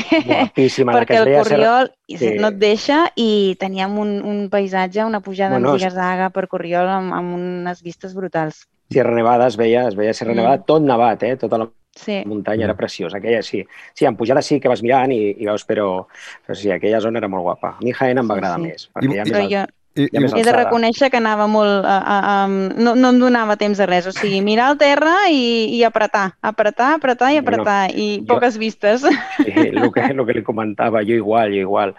perquè 0.52 1.20
el 1.22 1.32
Corriol 1.38 1.92
ser... 1.92 2.18
sí. 2.20 2.34
no 2.42 2.52
et 2.52 2.60
deixa 2.60 3.04
i 3.16 3.30
teníem 3.60 3.96
un, 3.98 4.18
un 4.28 4.44
paisatge, 4.52 5.06
una 5.08 5.22
pujada 5.24 5.56
bueno, 5.56 5.76
en 5.78 5.96
d'Aga 5.96 6.28
per 6.34 6.48
Corriol 6.52 6.92
amb, 7.00 7.16
amb 7.16 7.38
unes 7.40 7.80
vistes 7.82 8.12
brutals. 8.14 8.66
Sierra 8.92 9.14
Nevada 9.16 9.48
es 9.48 9.56
veia, 9.56 9.86
es 9.88 9.96
veia 9.96 10.12
Sierra 10.12 10.36
Nevada, 10.36 10.60
mm. 10.60 10.68
tot 10.68 10.84
nevat, 10.84 11.24
eh? 11.24 11.38
Tota 11.40 11.64
la 11.64 11.72
Sí. 11.94 12.22
La 12.22 12.28
muntanya 12.28 12.64
era 12.64 12.76
preciosa, 12.76 13.18
aquella 13.18 13.42
sí. 13.42 13.66
Sí, 13.92 14.06
en 14.06 14.16
pujada 14.16 14.42
sí 14.42 14.58
que 14.60 14.68
vas 14.68 14.82
mirant 14.82 15.12
i, 15.12 15.20
i 15.36 15.46
veus, 15.48 15.66
però, 15.68 16.06
però 16.46 16.56
sí, 16.56 16.70
aquella 16.72 17.02
zona 17.04 17.20
era 17.20 17.28
molt 17.28 17.44
guapa. 17.44 17.76
A 17.76 17.84
mi 17.84 17.92
Jaén 17.92 18.18
em 18.18 18.28
va 18.28 18.38
agradar 18.38 18.58
sí, 18.58 18.64
sí. 18.64 18.72
més, 18.72 18.90
perquè 18.94 19.10
I, 19.10 19.14
hi 19.14 19.20
ha 19.20 19.28
més, 19.28 19.48
jo... 19.52 19.70
I, 19.92 20.06
i, 20.08 20.20
he 20.24 20.42
de 20.46 20.52
reconèixer 20.56 21.10
que 21.12 21.18
anava 21.20 21.44
molt... 21.52 21.84
A, 21.84 21.98
a, 22.00 22.16
a, 22.32 22.46
no, 22.48 22.94
no 22.96 23.10
em 23.12 23.18
donava 23.20 23.58
temps 23.60 23.76
de 23.76 23.84
res. 23.84 24.08
O 24.08 24.12
sigui, 24.16 24.40
mirar 24.40 24.70
al 24.72 24.78
terra 24.80 25.12
i, 25.28 25.68
i 25.76 25.82
apretar, 25.84 26.30
apretar, 26.40 26.94
apretar 26.96 27.34
i 27.34 27.42
apretar. 27.42 27.90
Bueno, 27.90 28.00
I 28.00 28.24
poques 28.28 28.56
jo, 28.56 28.62
vistes. 28.64 29.04
Sí, 29.04 29.52
el 29.52 29.90
que, 29.92 30.06
el 30.14 30.24
que 30.24 30.38
li 30.38 30.44
comentava, 30.46 31.04
jo 31.04 31.20
igual, 31.20 31.52
jo 31.52 31.66
igual 31.68 31.92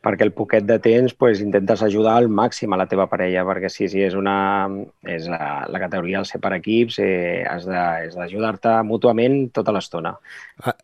perquè 0.00 0.24
el 0.24 0.32
poquet 0.32 0.64
de 0.64 0.78
temps 0.80 1.12
pues, 1.18 1.42
intentes 1.44 1.82
ajudar 1.84 2.14
al 2.16 2.28
màxim 2.32 2.72
a 2.72 2.78
la 2.80 2.86
teva 2.88 3.06
parella, 3.10 3.44
perquè 3.48 3.68
sí, 3.72 3.88
sí, 3.92 4.00
és, 4.04 4.16
una, 4.16 4.68
és 5.04 5.26
la, 5.28 5.66
la 5.68 5.80
categoria 5.82 6.20
del 6.20 6.28
ser 6.28 6.40
per 6.40 6.54
equips, 6.56 6.96
eh, 7.04 7.42
has 7.48 7.66
d'ajudar-te 7.68 8.78
mútuament 8.88 9.42
tota 9.56 9.74
l'estona. 9.76 10.14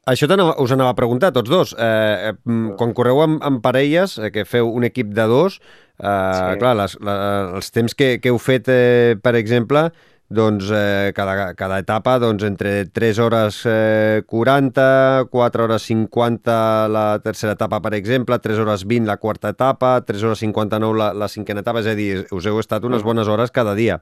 Això 0.05 0.29
us 0.29 0.77
anava 0.77 0.93
a 0.93 0.99
preguntar, 0.99 1.33
tots 1.33 1.51
dos. 1.51 1.73
Eh, 1.79 2.35
mm, 2.45 2.77
quan 2.77 2.93
correu 2.97 3.23
amb, 3.25 3.41
amb 3.45 3.65
parelles, 3.65 4.19
eh, 4.21 4.31
que 4.35 4.45
feu 4.45 4.69
un 4.69 4.85
equip 4.85 5.15
de 5.17 5.27
dos, 5.33 5.61
eh, 5.97 6.13
sí. 6.13 6.59
clar, 6.61 6.77
les, 6.83 6.99
la, 7.01 7.17
els 7.57 7.73
temps 7.73 7.97
que, 7.97 8.19
que 8.21 8.35
heu 8.35 8.43
fet, 8.43 8.69
eh, 8.69 9.17
per 9.23 9.37
exemple, 9.41 9.89
doncs, 10.29 10.71
eh, 10.75 11.13
cada, 11.15 11.55
cada 11.55 11.79
etapa 11.79 12.19
doncs, 12.19 12.43
entre 12.45 12.87
3 12.87 13.19
hores 13.23 13.61
eh, 13.65 14.23
40, 14.27 15.29
4 15.31 15.65
hores 15.65 15.83
50 15.83 16.89
la 16.89 17.19
tercera 17.23 17.53
etapa, 17.53 17.81
per 17.81 17.95
exemple, 17.95 18.39
3 18.39 18.59
hores 18.59 18.85
20 18.85 19.07
la 19.07 19.19
quarta 19.19 19.51
etapa, 19.55 20.01
3 20.05 20.25
hores 20.25 20.39
59 20.39 20.99
la, 20.99 21.13
la 21.15 21.29
cinquena 21.29 21.63
etapa, 21.63 21.85
és 21.85 21.91
a 21.93 21.95
dir, 21.95 22.25
us 22.35 22.47
heu 22.47 22.59
estat 22.59 22.85
unes 22.85 23.07
bones 23.07 23.29
hores 23.29 23.55
cada 23.55 23.77
dia. 23.79 24.01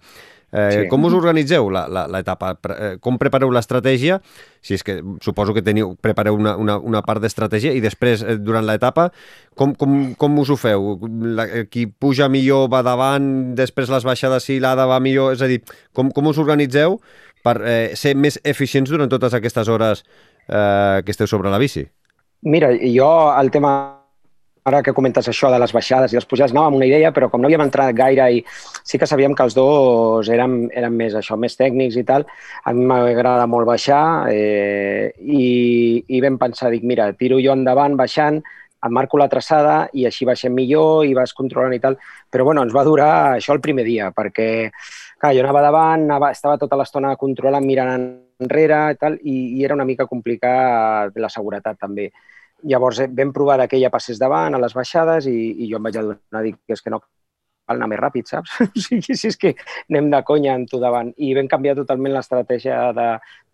Eh, 0.54 0.70
sí. 0.70 0.82
Com 0.88 1.02
us 1.08 1.14
organitzeu 1.16 1.66
l'etapa? 1.72 2.52
Eh, 2.70 2.92
com 3.02 3.18
prepareu 3.18 3.50
l'estratègia? 3.50 4.20
Si 4.62 4.76
és 4.76 4.84
que 4.86 5.00
suposo 5.24 5.54
que 5.56 5.64
teniu, 5.66 5.96
prepareu 5.98 6.38
una, 6.38 6.54
una, 6.60 6.76
una 6.78 7.02
part 7.02 7.24
d'estratègia 7.24 7.72
i 7.74 7.82
després, 7.82 8.22
eh, 8.22 8.36
durant 8.38 8.62
l'etapa, 8.68 9.08
com, 9.58 9.74
com, 9.74 10.14
com 10.14 10.38
us 10.38 10.52
ho 10.54 10.58
feu? 10.60 10.94
La, 11.34 11.48
qui 11.66 11.88
puja 11.88 12.30
millor 12.30 12.68
va 12.70 12.84
davant, 12.86 13.56
després 13.58 13.90
les 13.90 14.06
baixades 14.06 14.46
si 14.46 14.60
l'Ada 14.62 14.86
va 14.86 15.00
millor... 15.02 15.34
És 15.34 15.42
a 15.42 15.50
dir, 15.50 15.58
com, 15.92 16.14
com 16.14 16.30
us 16.30 16.38
organitzeu 16.38 17.00
per 17.44 17.58
eh, 17.66 17.90
ser 17.98 18.14
més 18.14 18.38
eficients 18.46 18.94
durant 18.94 19.10
totes 19.10 19.34
aquestes 19.34 19.68
hores 19.68 20.06
eh, 20.46 21.02
que 21.02 21.10
esteu 21.10 21.26
sobre 21.26 21.50
la 21.50 21.58
bici? 21.58 21.88
Mira, 22.46 22.70
jo 22.78 23.10
el 23.34 23.50
tema 23.50 23.74
ara 24.64 24.80
que 24.82 24.94
comentes 24.96 25.26
això 25.28 25.50
de 25.52 25.58
les 25.60 25.72
baixades 25.76 26.12
i 26.12 26.16
les 26.16 26.24
pujades, 26.24 26.52
anàvem 26.54 26.70
amb 26.70 26.78
una 26.78 26.86
idea, 26.88 27.10
però 27.12 27.28
com 27.28 27.42
no 27.42 27.50
havíem 27.50 27.66
entrat 27.66 27.92
gaire 27.96 28.30
i 28.32 28.40
sí 28.80 28.96
que 28.98 29.06
sabíem 29.06 29.34
que 29.36 29.44
els 29.44 29.56
dos 29.56 30.30
érem, 30.32 30.54
eren 30.72 30.96
més 30.96 31.16
això, 31.20 31.36
més 31.36 31.56
tècnics 31.58 31.98
i 32.00 32.04
tal, 32.08 32.24
a 32.64 32.72
mi 32.72 32.86
m'agrada 32.88 33.44
molt 33.44 33.68
baixar 33.68 34.30
eh, 34.32 35.12
i, 35.20 36.00
i 36.08 36.22
vam 36.24 36.40
pensar, 36.40 36.72
dic, 36.72 36.86
mira, 36.88 37.10
tiro 37.12 37.42
jo 37.44 37.52
endavant 37.52 37.98
baixant, 38.00 38.40
em 38.84 38.92
marco 38.92 39.20
la 39.20 39.28
traçada 39.28 39.76
i 39.92 40.08
així 40.08 40.24
baixem 40.28 40.52
millor 40.56 41.04
i 41.04 41.12
vas 41.16 41.36
controlant 41.36 41.72
i 41.76 41.80
tal. 41.80 41.96
Però 42.28 42.44
bueno, 42.44 42.64
ens 42.64 42.72
va 42.76 42.84
durar 42.84 43.12
això 43.36 43.54
el 43.56 43.62
primer 43.64 43.84
dia, 43.84 44.10
perquè 44.16 44.48
clar, 44.72 45.32
jo 45.32 45.44
anava 45.44 45.62
davant, 45.64 46.04
anava, 46.08 46.32
estava 46.32 46.58
tota 46.60 46.76
l'estona 46.76 47.14
controlant, 47.20 47.64
mirant 47.64 48.12
enrere 48.44 48.80
i 48.92 49.00
tal, 49.00 49.16
i, 49.22 49.36
i 49.58 49.64
era 49.64 49.76
una 49.76 49.88
mica 49.88 50.08
complicat 50.08 51.16
la 51.16 51.32
seguretat 51.32 51.80
també. 51.80 52.10
Llavors 52.70 53.02
eh, 53.04 53.10
vam 53.10 53.32
provar 53.34 53.58
que 53.68 53.78
ella 53.78 53.92
passés 53.92 54.20
davant 54.20 54.54
a 54.54 54.62
les 54.62 54.74
baixades 54.76 55.28
i, 55.30 55.36
i 55.64 55.70
jo 55.70 55.80
em 55.80 55.90
vaig 55.90 56.00
adonar, 56.00 56.44
dic, 56.46 56.60
que 56.66 56.76
és 56.76 56.82
que 56.84 56.92
no 56.94 57.02
cal 57.64 57.78
anar 57.78 57.88
més 57.90 58.00
ràpid, 58.00 58.28
saps? 58.28 58.54
o 58.64 58.82
sigui, 58.86 59.16
si 59.16 59.30
és 59.30 59.38
que 59.40 59.54
anem 59.88 60.10
de 60.12 60.20
conya 60.28 60.54
amb 60.58 60.68
tu 60.70 60.80
davant. 60.82 61.10
I 61.16 61.32
vam 61.36 61.48
canviar 61.50 61.76
totalment 61.78 62.14
l'estratègia 62.14 62.80
de, 62.96 63.06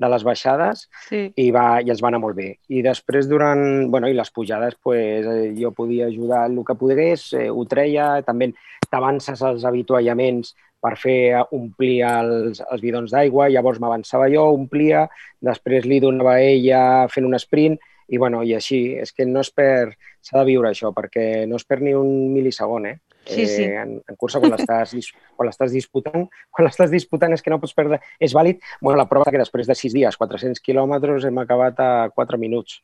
de 0.02 0.10
les 0.14 0.26
baixades 0.26 0.86
sí. 1.08 1.26
i, 1.34 1.50
va, 1.54 1.66
i 1.82 1.92
ens 1.94 2.02
va 2.02 2.10
anar 2.10 2.22
molt 2.22 2.38
bé. 2.38 2.50
I 2.68 2.82
després, 2.86 3.28
durant... 3.30 3.62
Bueno, 3.90 4.10
i 4.10 4.16
les 4.16 4.32
pujades, 4.34 4.76
pues, 4.82 5.26
eh, 5.26 5.52
jo 5.58 5.72
podia 5.76 6.10
ajudar 6.10 6.46
el 6.50 6.58
que 6.66 6.78
pogués, 6.78 7.30
eh, 7.38 7.46
ho 7.50 7.64
treia, 7.70 8.12
també 8.26 8.52
t'avances 8.90 9.42
als 9.46 9.64
habituallaments 9.68 10.54
per 10.80 10.94
fer 10.96 11.42
omplir 11.52 12.00
els, 12.08 12.62
els 12.64 12.82
bidons 12.82 13.12
d'aigua, 13.12 13.50
llavors 13.52 13.78
m'avançava 13.82 14.30
jo, 14.32 14.46
omplia, 14.56 15.04
després 15.44 15.86
li 15.86 16.00
donava 16.02 16.38
a 16.38 16.46
ella 16.46 16.82
fent 17.12 17.28
un 17.28 17.36
sprint 17.38 17.76
i, 18.10 18.18
bueno, 18.18 18.42
i 18.42 18.54
així, 18.58 18.80
és 18.98 19.14
que 19.14 19.26
no 19.26 19.44
és 19.44 19.52
per... 19.54 19.94
S'ha 20.20 20.42
de 20.42 20.48
viure 20.50 20.68
això, 20.68 20.90
perquè 20.92 21.46
no 21.48 21.56
és 21.56 21.64
per 21.64 21.78
ni 21.80 21.94
un 21.96 22.10
mil·lisegon, 22.34 22.90
eh? 22.90 22.98
Sí, 23.24 23.46
sí. 23.46 23.62
Eh, 23.62 23.78
en, 23.80 23.94
en 24.08 24.18
cursa, 24.20 24.40
quan 24.42 24.52
l'estàs 24.52 24.92
quan 25.36 25.48
l'estàs 25.48 25.72
disputant, 25.72 26.26
quan 26.50 26.66
l'estàs 26.66 26.90
disputant 26.92 27.32
és 27.36 27.44
que 27.44 27.52
no 27.52 27.60
pots 27.62 27.76
perdre... 27.76 28.00
És 28.20 28.34
vàlid, 28.36 28.60
bueno, 28.82 28.98
la 29.00 29.08
prova 29.08 29.30
que 29.30 29.40
després 29.40 29.70
de 29.70 29.76
sis 29.78 29.94
dies, 29.96 30.18
400 30.20 30.60
quilòmetres, 30.66 31.28
hem 31.28 31.40
acabat 31.40 31.80
a 31.80 31.90
4 32.16 32.40
minuts. 32.42 32.80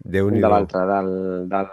déu 0.00 0.30
nhi 0.32 0.40
de 0.40 0.48
l'altre, 0.48 0.86
del, 0.88 1.10
del, 1.50 1.72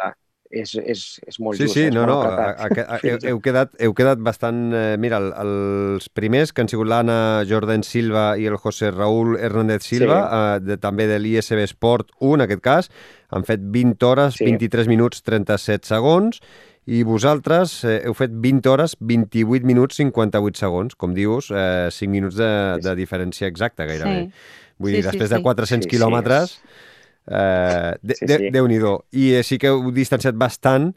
és, 0.49 0.73
és, 0.79 1.01
és 1.27 1.39
molt 1.43 1.57
sí, 1.57 1.65
just. 1.65 1.75
Sí, 1.75 1.85
és 1.87 1.93
no, 1.95 2.05
no, 2.07 2.19
a, 2.23 2.51
a, 2.51 2.67
a, 2.67 2.99
heu, 3.07 3.17
heu, 3.31 3.39
quedat, 3.43 3.73
heu 3.83 3.93
quedat 3.97 4.21
bastant... 4.23 4.61
Eh, 4.75 4.95
mira, 5.01 5.19
el, 5.21 5.33
els 5.43 6.07
primers, 6.13 6.53
que 6.53 6.63
han 6.63 6.71
sigut 6.71 6.89
l'Anna 6.89 7.43
Jordan 7.49 7.83
Silva 7.87 8.29
i 8.39 8.47
el 8.49 8.57
José 8.61 8.91
Raúl 8.93 9.37
Hernández 9.39 9.87
Silva, 9.87 10.21
sí. 10.23 10.39
eh, 10.39 10.63
de, 10.71 10.79
també 10.83 11.09
de 11.09 11.19
l'ISB 11.21 11.65
Sport 11.73 12.13
1, 12.19 12.37
en 12.37 12.47
aquest 12.47 12.63
cas, 12.65 12.89
han 13.35 13.47
fet 13.47 13.63
20 13.75 14.07
hores, 14.07 14.39
sí. 14.39 14.47
23 14.47 14.89
minuts, 14.91 15.23
37 15.27 15.89
segons, 15.89 16.41
i 16.87 17.01
vosaltres 17.03 17.81
eh, 17.83 17.99
heu 18.07 18.15
fet 18.15 18.31
20 18.31 18.71
hores, 18.71 18.95
28 19.03 19.67
minuts, 19.67 19.99
58 19.99 20.63
segons, 20.63 20.95
com 20.95 21.15
dius, 21.17 21.51
eh, 21.51 21.89
5 21.91 22.13
minuts 22.13 22.39
de, 22.39 22.51
de 22.83 22.95
diferència 22.95 23.49
exacta, 23.51 23.87
gairebé. 23.89 24.27
Sí. 24.27 24.65
Vull 24.77 24.93
sí, 24.93 24.99
dir, 25.01 25.07
després 25.09 25.27
sí, 25.27 25.33
sí. 25.33 25.35
de 25.35 25.43
400 25.51 25.89
sí, 25.89 25.95
quilòmetres... 25.97 26.59
Sí, 26.59 26.85
Eh, 27.27 27.93
de, 28.01 28.15
sí, 28.15 28.27
sí. 28.27 28.49
Déu-n'hi-do. 28.53 29.05
I 29.11 29.33
eh, 29.39 29.43
sí 29.43 29.59
que 29.59 29.71
heu 29.73 29.91
distanciat 29.95 30.37
bastant 30.39 30.93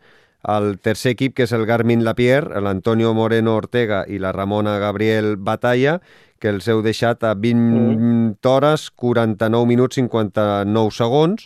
el 0.49 0.79
tercer 0.81 1.15
equip, 1.17 1.35
que 1.37 1.45
és 1.45 1.53
el 1.53 1.67
Garmin 1.69 2.05
Lapierre, 2.07 2.63
l'Antonio 2.65 3.13
Moreno 3.15 3.59
Ortega 3.61 4.05
i 4.09 4.21
la 4.23 4.33
Ramona 4.33 4.79
Gabriel 4.81 5.35
Batalla, 5.37 5.99
que 6.41 6.49
els 6.49 6.69
heu 6.73 6.81
deixat 6.81 7.27
a 7.29 7.35
20 7.37 7.61
mm. 7.61 8.31
hores, 8.49 8.89
49 8.97 9.69
minuts, 9.69 10.01
59 10.01 10.97
segons, 10.97 11.45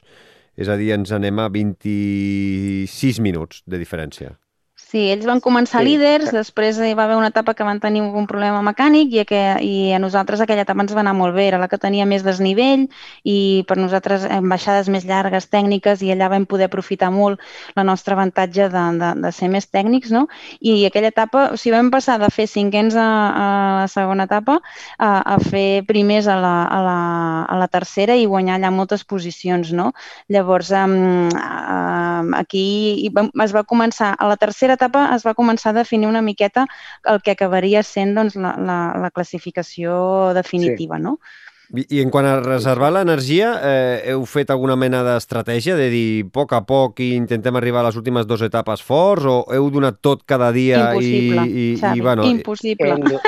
és 0.55 0.71
a 0.71 0.79
dir, 0.79 0.93
ens 0.95 1.11
anem 1.11 1.43
a 1.43 1.49
26 1.51 3.19
minuts 3.25 3.65
de 3.67 3.81
diferència. 3.83 4.37
Sí, 4.95 5.09
ells 5.11 5.25
van 5.27 5.41
començar 5.43 5.81
sí. 5.83 5.89
líders, 5.89 6.29
després 6.31 6.77
hi 6.79 6.93
va 6.95 7.09
haver 7.09 7.17
una 7.19 7.33
etapa 7.33 7.57
que 7.59 7.65
van 7.67 7.81
tenir 7.83 8.05
un 8.05 8.29
problema 8.31 8.61
mecànic 8.63 9.11
i, 9.11 9.23
que, 9.27 9.41
i 9.59 9.91
a 9.91 9.99
nosaltres 9.99 10.39
aquella 10.45 10.63
etapa 10.63 10.85
ens 10.85 10.93
va 10.95 11.01
anar 11.03 11.17
molt 11.19 11.35
bé, 11.35 11.49
era 11.49 11.59
la 11.59 11.67
que 11.67 11.81
tenia 11.83 12.05
més 12.07 12.23
desnivell 12.23 12.85
i 13.27 13.65
per 13.67 13.75
nosaltres 13.81 14.23
en 14.31 14.47
baixades 14.47 14.87
més 14.95 15.03
llargues, 15.09 15.49
tècniques, 15.51 16.05
i 16.07 16.13
allà 16.15 16.29
vam 16.31 16.47
poder 16.47 16.69
aprofitar 16.71 17.09
molt 17.11 17.43
la 17.75 17.83
nostra 17.83 18.15
avantatge 18.15 18.69
de, 18.71 18.85
de, 19.01 19.09
de 19.25 19.33
ser 19.35 19.49
més 19.51 19.67
tècnics, 19.67 20.13
no? 20.15 20.29
I 20.63 20.77
aquella 20.87 21.11
etapa, 21.11 21.49
o 21.51 21.59
sigui, 21.59 21.75
vam 21.75 21.91
passar 21.91 22.21
de 22.23 22.31
fer 22.31 22.47
cinquens 22.47 22.95
a, 22.95 23.09
a 23.35 23.49
la 23.81 23.91
segona 23.91 24.29
etapa 24.31 24.61
a, 24.61 25.11
a 25.11 25.41
fer 25.43 25.83
primers 25.91 26.31
a 26.31 26.39
la, 26.39 26.55
a, 26.71 26.79
la, 26.87 27.01
a 27.51 27.59
la 27.65 27.71
tercera 27.75 28.15
i 28.15 28.31
guanyar 28.31 28.61
allà 28.61 28.71
moltes 28.71 29.03
posicions, 29.03 29.75
no? 29.75 29.91
Llavors, 30.31 30.71
um, 30.71 30.97
um, 31.35 32.33
aquí 32.39 33.11
es 33.11 33.59
va 33.59 33.67
començar 33.67 34.15
a 34.15 34.31
la 34.31 34.39
tercera 34.39 34.79
etapa 34.79 34.84
etapa 34.85 35.09
es 35.17 35.25
va 35.27 35.35
començar 35.35 35.73
a 35.73 35.81
definir 35.81 36.07
una 36.09 36.23
miqueta 36.23 36.67
el 37.09 37.23
que 37.25 37.33
acabaria 37.33 37.83
sent 37.83 38.15
doncs, 38.15 38.37
la, 38.37 38.55
la, 38.61 38.79
la 39.01 39.11
classificació 39.11 40.33
definitiva, 40.37 41.01
sí. 41.01 41.09
no? 41.09 41.19
I, 41.75 41.87
I 41.97 42.03
en 42.05 42.11
quant 42.13 42.27
a 42.29 42.37
reservar 42.45 42.91
l'energia, 42.93 43.55
eh, 43.65 44.13
heu 44.13 44.27
fet 44.29 44.51
alguna 44.53 44.77
mena 44.77 45.01
d'estratègia 45.07 45.79
de 45.79 45.89
dir 45.91 46.09
a 46.27 46.29
poc 46.37 46.53
a 46.53 46.61
poc 46.69 47.01
i 47.01 47.15
intentem 47.17 47.57
arribar 47.57 47.81
a 47.81 47.89
les 47.89 47.97
últimes 47.97 48.29
dues 48.29 48.45
etapes 48.45 48.85
forts 48.85 49.25
o 49.27 49.39
heu 49.51 49.71
donat 49.73 49.99
tot 50.05 50.27
cada 50.29 50.53
dia 50.53 50.91
Impossible, 50.93 51.47
i, 51.49 51.65
i, 51.65 51.77
Xavi, 51.81 51.99
i 51.99 52.05
bueno, 52.05 52.29
impossible. 52.29 52.93
Hem, 52.93 53.09
do, 53.09 53.23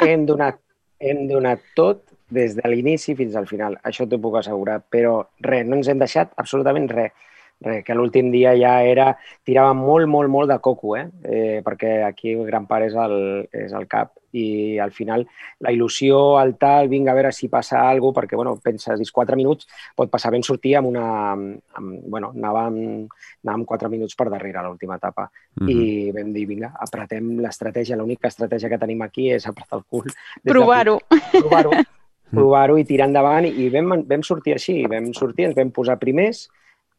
hem, 0.00 0.26
donat, 0.26 0.60
hem 0.98 1.26
donat 1.28 1.62
tot 1.76 2.02
des 2.34 2.56
de 2.56 2.72
l'inici 2.72 3.14
fins 3.16 3.36
al 3.36 3.46
final, 3.48 3.78
això 3.84 4.08
t'ho 4.08 4.18
puc 4.20 4.40
assegurar, 4.40 4.80
però 4.90 5.20
res, 5.44 5.68
no 5.68 5.78
ens 5.78 5.88
hem 5.88 6.00
deixat 6.00 6.32
absolutament 6.40 6.88
Res, 6.90 7.12
que 7.58 7.94
l'últim 7.94 8.30
dia 8.30 8.54
ja 8.58 8.78
era... 8.86 9.10
Tirava 9.44 9.72
molt, 9.74 10.06
molt, 10.06 10.30
molt 10.30 10.50
de 10.50 10.58
coco, 10.62 10.94
eh? 10.96 11.08
eh 11.24 11.60
perquè 11.64 12.02
aquí 12.06 12.34
el 12.36 12.46
gran 12.46 12.66
pare 12.66 12.86
és 12.86 12.94
el, 12.94 13.48
és 13.52 13.72
el 13.72 13.88
cap 13.90 14.12
i 14.36 14.78
al 14.78 14.92
final 14.92 15.24
la 15.64 15.72
il·lusió, 15.72 16.38
el 16.42 16.54
tal, 16.60 16.88
vinga 16.92 17.12
a 17.12 17.16
veure 17.16 17.32
si 17.32 17.48
passa 17.48 17.80
alguna 17.88 18.12
cosa, 18.12 18.20
perquè 18.20 18.36
bueno, 18.36 18.56
penses, 18.62 19.00
és 19.00 19.12
4 19.12 19.36
minuts, 19.40 19.66
pot 19.96 20.10
passar 20.12 20.30
ben 20.34 20.44
sortir 20.44 20.76
amb 20.78 20.90
una... 20.92 21.08
Amb, 21.32 21.94
bueno, 22.06 22.32
anàvem, 22.36 23.08
anàvem 23.44 23.66
4 23.72 23.90
minuts 23.90 24.18
per 24.18 24.28
darrere 24.28 24.60
a 24.60 24.66
l'última 24.68 24.96
etapa 24.96 25.30
mm 25.60 25.66
-hmm. 25.66 25.70
i 25.70 26.12
vam 26.12 26.32
dir, 26.32 26.46
vinga, 26.46 26.72
apretem 26.78 27.38
l'estratègia, 27.40 27.96
l'única 27.96 28.28
estratègia 28.28 28.68
que 28.68 28.78
tenim 28.78 29.02
aquí 29.02 29.30
és 29.32 29.46
apretar 29.46 29.78
el 29.78 29.84
cul. 29.88 30.04
Provar-ho. 30.44 30.98
Provar-ho 31.32 31.70
provar-ho 32.30 32.76
i 32.76 32.84
tirar 32.84 33.08
endavant 33.08 33.46
i 33.46 33.68
vam, 33.72 34.04
vam 34.06 34.22
sortir 34.22 34.52
així, 34.52 34.86
vam 34.86 35.12
sortir, 35.14 35.46
ens 35.46 35.56
vam 35.56 35.70
posar 35.70 35.98
primers 35.98 36.48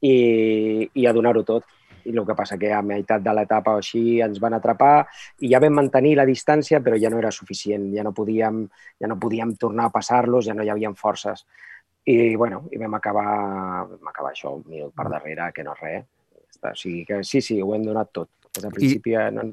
i, 0.01 0.89
i 0.93 1.05
a 1.05 1.13
donar-ho 1.13 1.43
tot. 1.47 1.67
I 2.09 2.13
el 2.15 2.23
que 2.25 2.33
passa 2.33 2.57
que 2.57 2.71
a 2.73 2.81
meitat 2.81 3.21
de 3.21 3.31
l'etapa 3.35 3.75
o 3.75 3.81
així 3.81 4.19
ens 4.23 4.39
van 4.41 4.55
atrapar 4.55 5.03
i 5.43 5.49
ja 5.51 5.59
vam 5.61 5.75
mantenir 5.81 6.15
la 6.17 6.25
distància, 6.25 6.79
però 6.81 6.97
ja 6.97 7.11
no 7.11 7.19
era 7.19 7.31
suficient, 7.35 7.89
ja 7.93 8.05
no 8.07 8.13
podíem, 8.15 8.63
ja 9.01 9.09
no 9.11 9.19
podíem 9.19 9.53
tornar 9.59 9.89
a 9.89 9.93
passar-los, 9.93 10.47
ja 10.47 10.55
no 10.55 10.63
hi 10.63 10.71
havia 10.71 10.93
forces. 10.95 11.45
I, 12.09 12.35
bueno, 12.39 12.63
i 12.71 12.79
vam 12.81 12.95
acabar, 12.97 13.27
vam 13.89 14.09
acabar 14.09 14.31
això 14.31 14.55
un 14.55 14.63
minut 14.65 14.95
per 14.95 15.09
darrere, 15.11 15.51
que 15.53 15.65
no 15.67 15.75
és 15.75 15.83
res. 15.83 16.07
O 16.63 16.71
sigui 16.75 17.03
que 17.05 17.23
sí, 17.23 17.43
sí, 17.45 17.59
ho 17.61 17.75
hem 17.75 17.83
donat 17.85 18.09
tot. 18.15 18.31
Des 18.49 18.63
del 18.63 18.73
principi 18.73 19.13
I... 19.13 19.27
no, 19.35 19.43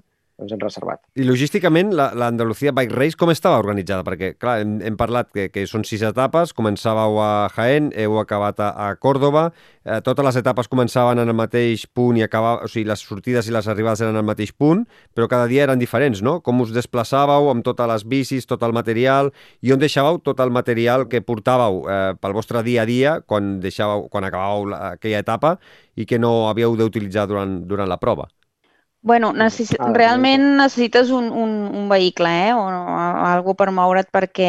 ens 0.43 0.53
hem 0.53 0.61
reservat. 0.61 1.01
I 1.17 1.25
logísticament, 1.25 1.95
l'Andalucía 1.97 2.73
Bike 2.77 2.95
Race 2.95 3.17
com 3.17 3.31
estava 3.33 3.59
organitzada? 3.63 4.05
Perquè, 4.05 4.35
clar, 4.41 4.59
hem, 4.61 4.77
hem 4.85 4.99
parlat 5.01 5.31
que, 5.33 5.49
que 5.53 5.65
són 5.69 5.87
sis 5.89 6.05
etapes, 6.05 6.53
començàveu 6.57 7.17
a 7.25 7.31
Jaén, 7.55 7.89
heu 7.97 8.19
acabat 8.21 8.61
a, 8.61 8.69
a 8.87 8.91
Còrdoba, 9.01 9.47
eh, 9.87 10.01
totes 10.05 10.29
les 10.29 10.39
etapes 10.43 10.69
començaven 10.69 11.23
en 11.23 11.33
el 11.33 11.39
mateix 11.39 11.87
punt 11.89 12.21
i 12.21 12.27
acabaven, 12.27 12.69
o 12.69 12.73
sigui, 12.73 12.85
les 12.91 13.05
sortides 13.09 13.49
i 13.49 13.57
les 13.57 13.71
arribades 13.73 14.05
eren 14.05 14.21
al 14.21 14.29
mateix 14.29 14.53
punt, 14.53 14.85
però 15.17 15.31
cada 15.33 15.49
dia 15.49 15.65
eren 15.65 15.81
diferents, 15.81 16.21
no? 16.21 16.39
Com 16.45 16.61
us 16.65 16.75
desplaçàveu 16.77 17.51
amb 17.53 17.65
totes 17.65 17.91
les 17.95 18.05
bicis, 18.05 18.49
tot 18.51 18.65
el 18.67 18.77
material, 18.77 19.33
i 19.65 19.73
on 19.73 19.81
deixàveu 19.81 20.21
tot 20.21 20.45
el 20.45 20.53
material 20.53 21.09
que 21.09 21.25
portàveu 21.25 21.87
eh, 21.89 22.15
pel 22.21 22.37
vostre 22.37 22.61
dia 22.67 22.85
a 22.85 22.89
dia 22.89 23.19
quan, 23.25 23.57
deixàveu, 23.65 24.11
quan 24.13 24.29
acabàveu 24.29 24.77
aquella 24.93 25.25
etapa 25.25 25.57
i 25.97 26.05
que 26.05 26.21
no 26.21 26.51
havíeu 26.51 26.77
d'utilitzar 26.77 27.25
durant, 27.31 27.63
durant 27.65 27.89
la 27.89 27.97
prova? 27.97 28.29
Bueno, 29.07 29.29
necess... 29.33 29.71
Ah, 29.79 29.93
realment 29.95 30.57
necessites 30.59 31.13
un, 31.15 31.29
un, 31.31 31.51
un 31.71 31.89
vehicle, 31.89 32.27
eh? 32.49 32.55
o, 32.59 32.63
o 32.67 33.27
algú 33.29 33.53
per 33.55 33.69
moure't 33.71 34.09
perquè 34.11 34.49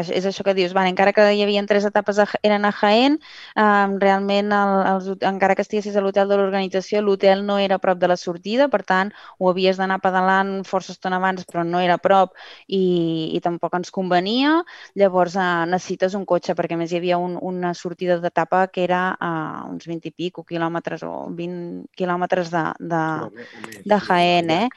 és 0.00 0.24
això 0.24 0.46
que 0.46 0.54
dius, 0.56 0.72
vale, 0.72 0.88
encara 0.88 1.12
que 1.12 1.26
hi 1.36 1.42
havia 1.44 1.60
tres 1.68 1.84
etapes 1.84 2.16
a, 2.16 2.24
eren 2.40 2.64
a 2.64 2.70
Jaén, 2.72 3.18
eh, 3.52 3.98
realment 4.00 4.54
el, 4.56 4.72
els, 4.94 5.10
encara 5.28 5.52
que 5.58 5.66
estiguessis 5.66 5.92
a 5.92 6.00
l'hotel 6.00 6.32
de 6.32 6.38
l'organització, 6.40 7.02
l'hotel 7.04 7.44
no 7.44 7.58
era 7.60 7.76
a 7.76 7.82
prop 7.82 8.00
de 8.00 8.08
la 8.08 8.16
sortida, 8.16 8.70
per 8.72 8.80
tant, 8.80 9.10
ho 9.36 9.50
havies 9.52 9.76
d'anar 9.76 10.00
pedalant 10.00 10.54
força 10.64 10.96
estona 10.96 11.20
abans, 11.20 11.44
però 11.44 11.66
no 11.68 11.84
era 11.84 11.98
a 12.00 12.02
prop 12.02 12.32
i, 12.66 12.80
i 13.36 13.42
tampoc 13.44 13.76
ens 13.76 13.92
convenia. 13.92 14.54
Llavors 14.96 15.36
eh, 15.36 15.50
necessites 15.68 16.16
un 16.16 16.24
cotxe, 16.24 16.56
perquè 16.56 16.80
més 16.80 16.96
hi 16.96 17.02
havia 17.02 17.20
un, 17.20 17.36
una 17.44 17.74
sortida 17.76 18.16
d'etapa 18.24 18.64
que 18.72 18.88
era 18.88 19.04
a 19.20 19.30
uns 19.68 19.84
20 19.84 20.08
i 20.08 20.16
pico 20.16 20.48
quilòmetres 20.48 21.04
o 21.04 21.14
20 21.28 21.92
quilòmetres 21.92 22.48
de, 22.56 22.66
de, 22.80 23.04
de 23.84 24.00
Jaén, 24.00 24.50
eh? 24.50 24.68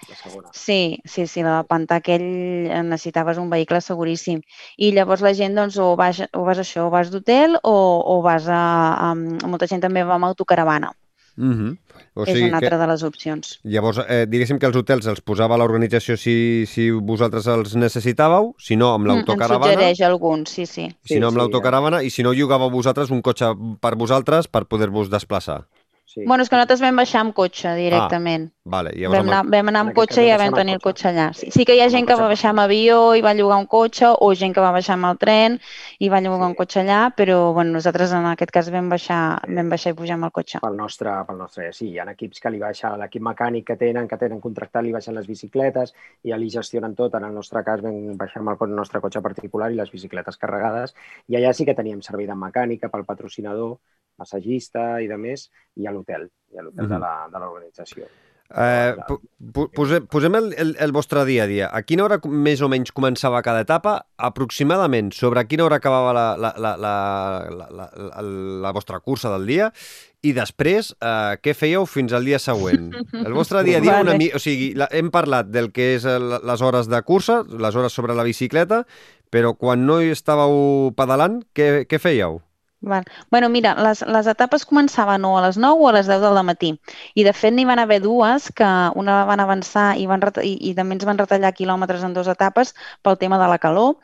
Sí, 0.54 1.00
sí, 1.06 1.28
sí, 1.28 1.44
la 1.46 1.64
pantà 1.68 2.00
aquell 2.00 2.26
eh, 2.70 2.84
necessitaves 2.84 3.42
un 3.42 3.50
vehicle 3.50 3.82
seguríssim. 3.82 4.42
I 4.78 4.94
llavors 4.96 5.26
la 5.26 5.34
gent, 5.34 5.58
doncs, 5.58 5.78
o 5.82 5.96
vas, 6.00 6.24
o 6.34 6.46
vas 6.48 6.62
això, 6.62 6.88
o 6.88 6.94
vas 6.94 7.12
d'hotel 7.12 7.60
o, 7.64 7.76
o 8.06 8.22
vas 8.26 8.48
a, 8.48 8.64
a, 9.10 9.12
a... 9.12 9.48
Molta 9.48 9.70
gent 9.70 9.84
també 9.86 10.04
va 10.04 10.20
amb 10.20 10.30
autocaravana. 10.30 10.94
Mm 11.40 11.54
-hmm. 11.54 11.78
o 12.16 12.26
sigui 12.26 12.42
és 12.42 12.48
una 12.50 12.58
altra 12.58 12.76
que... 12.76 12.82
de 12.84 12.88
les 12.88 13.04
opcions. 13.04 13.60
Llavors, 13.64 13.98
eh, 14.10 14.26
diguéssim 14.28 14.60
que 14.60 14.66
els 14.66 14.76
hotels 14.76 15.06
els 15.08 15.22
posava 15.22 15.58
l'organització 15.58 16.18
si, 16.18 16.66
si 16.68 16.92
vosaltres 16.92 17.48
els 17.48 17.76
necessitàveu, 17.76 18.56
si 18.58 18.76
no, 18.76 18.94
amb 18.94 19.08
l'autocaravana... 19.08 19.66
Mm, 19.66 19.72
en 19.72 19.78
suggereix 19.78 20.02
alguns, 20.02 20.50
sí, 20.50 20.66
sí. 20.66 20.90
Si 21.06 21.14
sí, 21.14 21.20
no, 21.20 21.28
amb 21.28 21.38
sí, 21.38 21.40
l'autocaravana, 21.40 21.98
ja. 21.98 22.04
i 22.04 22.10
si 22.10 22.24
no, 22.24 22.34
llogàveu 22.34 22.70
vosaltres 22.70 23.10
un 23.10 23.22
cotxe 23.22 23.54
per 23.80 23.96
vosaltres 23.96 24.48
per 24.48 24.66
poder-vos 24.66 25.10
desplaçar. 25.10 25.64
Sí. 26.10 26.24
Bueno, 26.26 26.42
és 26.42 26.50
que 26.50 26.56
nosaltres 26.58 26.80
vam 26.82 26.98
baixar 26.98 27.20
amb 27.22 27.36
cotxe 27.38 27.70
directament. 27.78 28.48
Ah, 28.50 28.70
vale. 28.74 28.92
Llavors 28.98 29.20
vam, 29.20 29.28
anar, 29.30 29.42
vam 29.54 29.68
anar 29.70 29.82
amb 29.86 29.92
cotxe 29.94 30.24
i 30.26 30.32
ja 30.32 30.40
vam 30.42 30.56
tenir 30.58 30.74
el 30.74 30.82
cotxe 30.82 31.06
allà. 31.12 31.28
Sí, 31.38 31.52
sí 31.54 31.66
que 31.70 31.76
hi 31.78 31.84
ha 31.84 31.90
gent 31.94 32.08
que 32.10 32.16
va 32.18 32.26
baixar 32.32 32.50
amb 32.50 32.64
avió 32.64 32.96
i 33.14 33.22
va 33.22 33.36
llogar 33.38 33.60
un 33.62 33.68
cotxe, 33.70 34.10
o 34.10 34.30
gent 34.40 34.56
que 34.56 34.64
va 34.66 34.72
baixar 34.74 34.96
amb 34.96 35.06
el 35.12 35.20
tren 35.22 35.60
i 36.02 36.10
va 36.10 36.18
llogar 36.26 36.48
sí. 36.48 36.48
un 36.48 36.56
cotxe 36.58 36.80
allà, 36.82 37.04
però 37.14 37.36
bueno, 37.54 37.76
nosaltres 37.78 38.16
en 38.18 38.26
aquest 38.32 38.54
cas 38.56 38.72
vam 38.74 38.90
baixar, 38.90 39.20
vam 39.60 39.70
baixar 39.70 39.94
i 39.94 40.00
pujar 40.00 40.18
amb 40.18 40.32
el 40.32 40.34
cotxe. 40.40 40.64
Pel 40.66 40.80
nostre, 40.82 41.14
pel 41.30 41.40
nostre, 41.44 41.70
sí, 41.78 41.92
hi 41.92 42.02
ha 42.02 42.08
equips 42.10 42.42
que 42.42 42.54
li 42.56 42.64
baixa, 42.66 42.96
l'equip 42.98 43.28
mecànic 43.30 43.70
que 43.70 43.78
tenen, 43.78 44.10
que 44.10 44.18
tenen 44.18 44.42
contractat, 44.42 44.82
li 44.88 44.96
baixen 44.98 45.14
les 45.14 45.30
bicicletes 45.30 45.94
i 46.26 46.34
ja 46.34 46.42
li 46.42 46.50
gestionen 46.50 46.98
tot. 46.98 47.22
En 47.22 47.30
el 47.30 47.38
nostre 47.38 47.62
cas 47.70 47.86
vam 47.86 48.18
baixar 48.18 48.42
amb 48.42 48.56
el 48.58 48.74
nostre 48.82 49.06
cotxe 49.06 49.22
particular 49.22 49.70
i 49.70 49.78
les 49.78 49.94
bicicletes 49.94 50.42
carregades 50.42 50.98
i 51.30 51.38
allà 51.38 51.54
sí 51.54 51.70
que 51.70 51.78
teníem 51.78 52.02
servei 52.02 52.26
de 52.26 52.42
mecànica 52.50 52.90
pel 52.90 53.06
patrocinador 53.06 53.78
massagista 54.20 54.90
i 55.04 55.08
de 55.12 55.18
més, 55.18 55.50
i 55.80 55.88
a 55.88 55.96
l'hotel, 55.96 56.30
i 56.54 56.60
a 56.60 56.66
l'hotel 56.66 56.86
mm 56.86 56.92
-hmm. 56.92 57.32
de 57.32 57.40
l'organització. 57.40 58.10
Eh, 58.50 58.96
posem, 59.78 60.08
posem 60.10 60.36
el, 60.40 60.48
el, 60.58 60.72
el 60.82 60.92
vostre 60.92 61.22
dia 61.28 61.44
a 61.44 61.50
dia. 61.50 61.68
A 61.70 61.84
quina 61.86 62.08
hora 62.08 62.18
més 62.26 62.64
o 62.66 62.70
menys 62.72 62.90
començava 62.98 63.44
cada 63.46 63.62
etapa? 63.62 64.00
Aproximadament, 64.18 65.12
sobre 65.14 65.44
quina 65.46 65.68
hora 65.68 65.78
acabava 65.78 66.16
la, 66.18 66.26
la, 66.34 66.54
la, 66.58 66.72
la, 66.82 66.94
la, 67.54 67.68
la, 67.70 68.24
la 68.66 68.72
vostra 68.74 69.00
cursa 69.06 69.30
del 69.36 69.46
dia? 69.46 69.70
I 70.26 70.34
després, 70.34 70.90
eh, 70.98 71.38
què 71.44 71.54
fèieu 71.54 71.86
fins 71.86 72.16
al 72.18 72.26
dia 72.26 72.42
següent? 72.42 72.90
El 73.22 73.38
vostre 73.38 73.62
dia 73.64 73.78
a 73.78 73.86
dia, 73.86 74.02
una 74.02 74.18
mi... 74.18 74.32
o 74.34 74.42
sigui, 74.42 74.74
la, 74.74 74.90
hem 74.92 75.14
parlat 75.14 75.54
del 75.54 75.70
que 75.72 75.94
és 76.00 76.10
el, 76.10 76.42
les 76.42 76.66
hores 76.66 76.90
de 76.90 77.00
cursa, 77.06 77.44
les 77.46 77.78
hores 77.78 77.94
sobre 77.94 78.18
la 78.18 78.26
bicicleta, 78.26 78.82
però 79.30 79.54
quan 79.54 79.86
no 79.86 80.02
hi 80.02 80.10
estàveu 80.16 80.90
pedalant, 80.98 81.44
què, 81.54 81.86
què 81.86 82.02
fèieu? 82.02 82.42
Val. 82.82 83.04
bueno, 83.30 83.50
mira, 83.50 83.74
les, 83.76 84.02
les 84.08 84.28
etapes 84.32 84.64
començaven 84.68 85.26
o 85.28 85.34
a 85.38 85.42
les 85.46 85.58
9 85.60 85.84
o 85.84 85.88
a 85.90 85.94
les 85.98 86.08
10 86.08 86.22
del 86.24 86.38
matí. 86.48 86.70
I, 87.14 87.26
de 87.28 87.34
fet, 87.36 87.52
n'hi 87.54 87.66
van 87.68 87.82
haver 87.84 88.00
dues 88.06 88.48
que 88.56 88.70
una 89.02 89.18
van 89.28 89.44
avançar 89.44 89.88
i, 90.00 90.06
van 90.08 90.24
i, 90.44 90.54
i 90.70 90.74
també 90.78 90.96
ens 90.96 91.08
van 91.10 91.20
retallar 91.20 91.52
quilòmetres 91.58 92.06
en 92.08 92.16
dues 92.16 92.30
etapes 92.32 92.72
pel 93.04 93.20
tema 93.24 93.40
de 93.42 93.50
la 93.52 93.60
calor. 93.66 93.98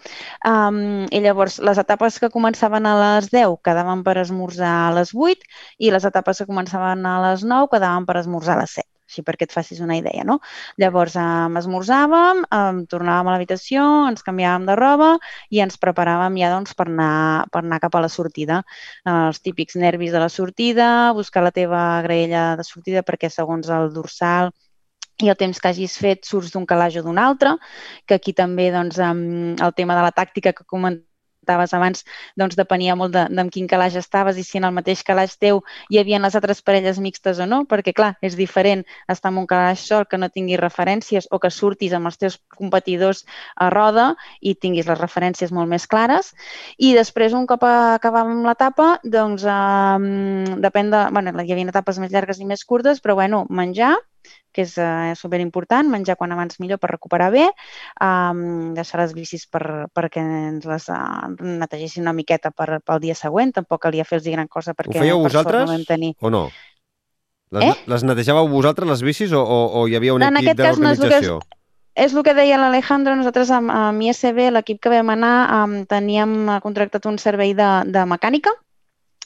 Um, 0.51 1.05
I 1.07 1.23
llavors, 1.23 1.59
les 1.69 1.79
etapes 1.85 2.19
que 2.19 2.31
començaven 2.35 2.89
a 2.89 2.97
les 3.03 3.31
10 3.31 3.55
quedaven 3.63 4.03
per 4.03 4.17
esmorzar 4.25 4.73
a 4.89 4.91
les 4.99 5.15
8 5.15 5.47
i 5.79 5.95
les 5.95 6.11
etapes 6.11 6.43
que 6.43 6.51
començaven 6.51 7.07
a 7.07 7.15
les 7.29 7.47
9 7.47 7.71
quedaven 7.71 8.09
per 8.11 8.19
esmorzar 8.25 8.59
a 8.59 8.65
les 8.65 8.77
7 8.81 8.94
així 9.15 9.23
perquè 9.25 9.47
et 9.47 9.55
facis 9.55 9.79
una 9.83 9.95
idea, 9.97 10.23
no? 10.27 10.39
Llavors, 10.81 11.15
eh, 11.15 11.59
esmorzàvem, 11.61 12.43
eh, 12.43 12.85
tornàvem 12.91 13.29
a 13.29 13.35
l'habitació, 13.35 13.85
ens 14.09 14.23
canviàvem 14.23 14.67
de 14.67 14.75
roba 14.75 15.17
i 15.49 15.61
ens 15.63 15.77
preparàvem 15.77 16.37
ja 16.41 16.51
doncs, 16.51 16.75
per, 16.75 16.87
anar, 16.87 17.47
per 17.51 17.63
anar 17.63 17.79
cap 17.79 17.95
a 17.95 18.01
la 18.01 18.09
sortida. 18.09 18.63
Eh, 19.05 19.11
els 19.29 19.41
típics 19.41 19.75
nervis 19.75 20.11
de 20.11 20.19
la 20.19 20.29
sortida, 20.29 21.13
buscar 21.13 21.43
la 21.43 21.51
teva 21.51 22.01
graella 22.03 22.55
de 22.57 22.63
sortida 22.63 23.03
perquè 23.03 23.29
segons 23.31 23.69
el 23.69 23.93
dorsal 23.93 24.51
i 25.23 25.29
el 25.31 25.37
temps 25.39 25.59
que 25.61 25.69
hagis 25.69 25.95
fet 25.97 26.25
surts 26.27 26.51
d'un 26.51 26.65
calaix 26.67 26.97
o 26.99 27.03
d'un 27.05 27.17
altre, 27.17 27.55
que 28.05 28.15
aquí 28.19 28.33
també 28.33 28.69
doncs, 28.71 28.99
el 28.99 29.73
tema 29.75 29.95
de 29.95 30.03
la 30.03 30.11
tàctica 30.11 30.51
que 30.51 30.65
comentàvem 30.67 31.04
comentaves 31.45 31.73
abans, 31.73 32.05
doncs 32.35 32.55
depenia 32.55 32.95
molt 32.95 33.13
de, 33.13 33.25
de 33.29 33.41
en 33.41 33.49
quin 33.49 33.67
calaix 33.67 33.95
estaves 33.95 34.37
i 34.37 34.43
si 34.43 34.57
en 34.57 34.65
el 34.65 34.73
mateix 34.73 35.03
calaix 35.03 35.37
teu 35.37 35.61
hi 35.89 35.99
havia 35.99 36.19
les 36.19 36.35
altres 36.35 36.61
parelles 36.61 36.99
mixtes 36.99 37.39
o 37.39 37.45
no, 37.45 37.65
perquè 37.69 37.93
clar, 37.93 38.15
és 38.21 38.35
diferent 38.35 38.83
estar 39.07 39.31
en 39.31 39.37
un 39.37 39.47
calaix 39.47 39.79
sol 39.85 40.05
que 40.09 40.17
no 40.17 40.29
tingui 40.29 40.57
referències 40.57 41.27
o 41.31 41.39
que 41.39 41.51
surtis 41.51 41.93
amb 41.93 42.09
els 42.09 42.17
teus 42.17 42.39
competidors 42.57 43.25
a 43.55 43.69
roda 43.69 44.15
i 44.41 44.55
tinguis 44.55 44.87
les 44.87 44.99
referències 44.99 45.51
molt 45.51 45.69
més 45.69 45.85
clares. 45.87 46.33
I 46.77 46.93
després, 46.95 47.33
un 47.33 47.45
cop 47.45 47.63
acabàvem 47.65 48.43
l'etapa, 48.45 48.99
doncs 49.03 49.45
eh, 49.45 50.57
depèn 50.65 50.91
de... 50.91 51.05
Bueno, 51.15 51.35
hi 51.45 51.53
havia 51.53 51.69
etapes 51.69 51.99
més 52.01 52.11
llargues 52.11 52.41
i 52.41 52.49
més 52.49 52.65
curtes, 52.65 53.01
però 53.01 53.15
bueno, 53.15 53.45
menjar, 53.49 53.95
que 54.55 54.63
és 54.63 54.75
eh, 54.79 55.13
superimportant, 55.19 55.89
menjar 55.91 56.15
quan 56.19 56.31
abans 56.31 56.59
millor 56.63 56.79
per 56.79 56.93
recuperar 56.93 57.27
bé, 57.33 57.49
um, 58.03 58.71
deixar 58.77 59.01
les 59.01 59.15
bicis 59.17 59.43
per, 59.51 59.89
perquè 59.95 60.23
ens 60.23 60.67
les 60.69 60.87
uh, 60.93 61.27
netegessin 61.43 62.05
una 62.05 62.15
miqueta 62.15 62.53
per, 62.55 62.79
pel 62.85 63.03
dia 63.03 63.17
següent, 63.19 63.51
tampoc 63.57 63.83
calia 63.87 64.07
fer-los 64.07 64.31
gran 64.31 64.47
cosa 64.47 64.73
perquè 64.77 65.01
Ho 65.01 65.03
fèieu 65.03 65.19
per 65.19 65.27
vosaltres 65.27 65.69
no 65.69 65.81
tenir... 65.89 66.13
o 66.21 66.31
no? 66.31 66.47
Les, 67.55 67.67
eh? 67.67 67.75
les 67.91 68.07
netejàveu 68.07 68.47
vosaltres, 68.49 68.89
les 68.89 69.03
bicis, 69.05 69.35
o, 69.35 69.43
o, 69.43 69.59
o 69.81 69.85
hi 69.87 69.99
havia 69.99 70.15
un 70.15 70.23
en 70.23 70.41
equip 70.41 70.57
de 70.57 70.71
l'organització? 70.71 71.39
No 71.43 71.63
és 71.95 72.11
el 72.11 72.25
que 72.27 72.33
deia 72.35 72.57
l'Alejandro, 72.59 73.13
nosaltres 73.15 73.51
amb, 73.55 73.71
amb 73.71 74.03
ISB, 74.03 74.41
l'equip 74.51 74.81
que 74.83 74.91
vam 74.91 75.13
anar, 75.13 75.35
um, 75.61 75.75
teníem 75.87 76.57
contractat 76.63 77.07
un 77.07 77.15
servei 77.23 77.53
de, 77.55 77.69
de 77.87 78.03
mecànica, 78.11 78.51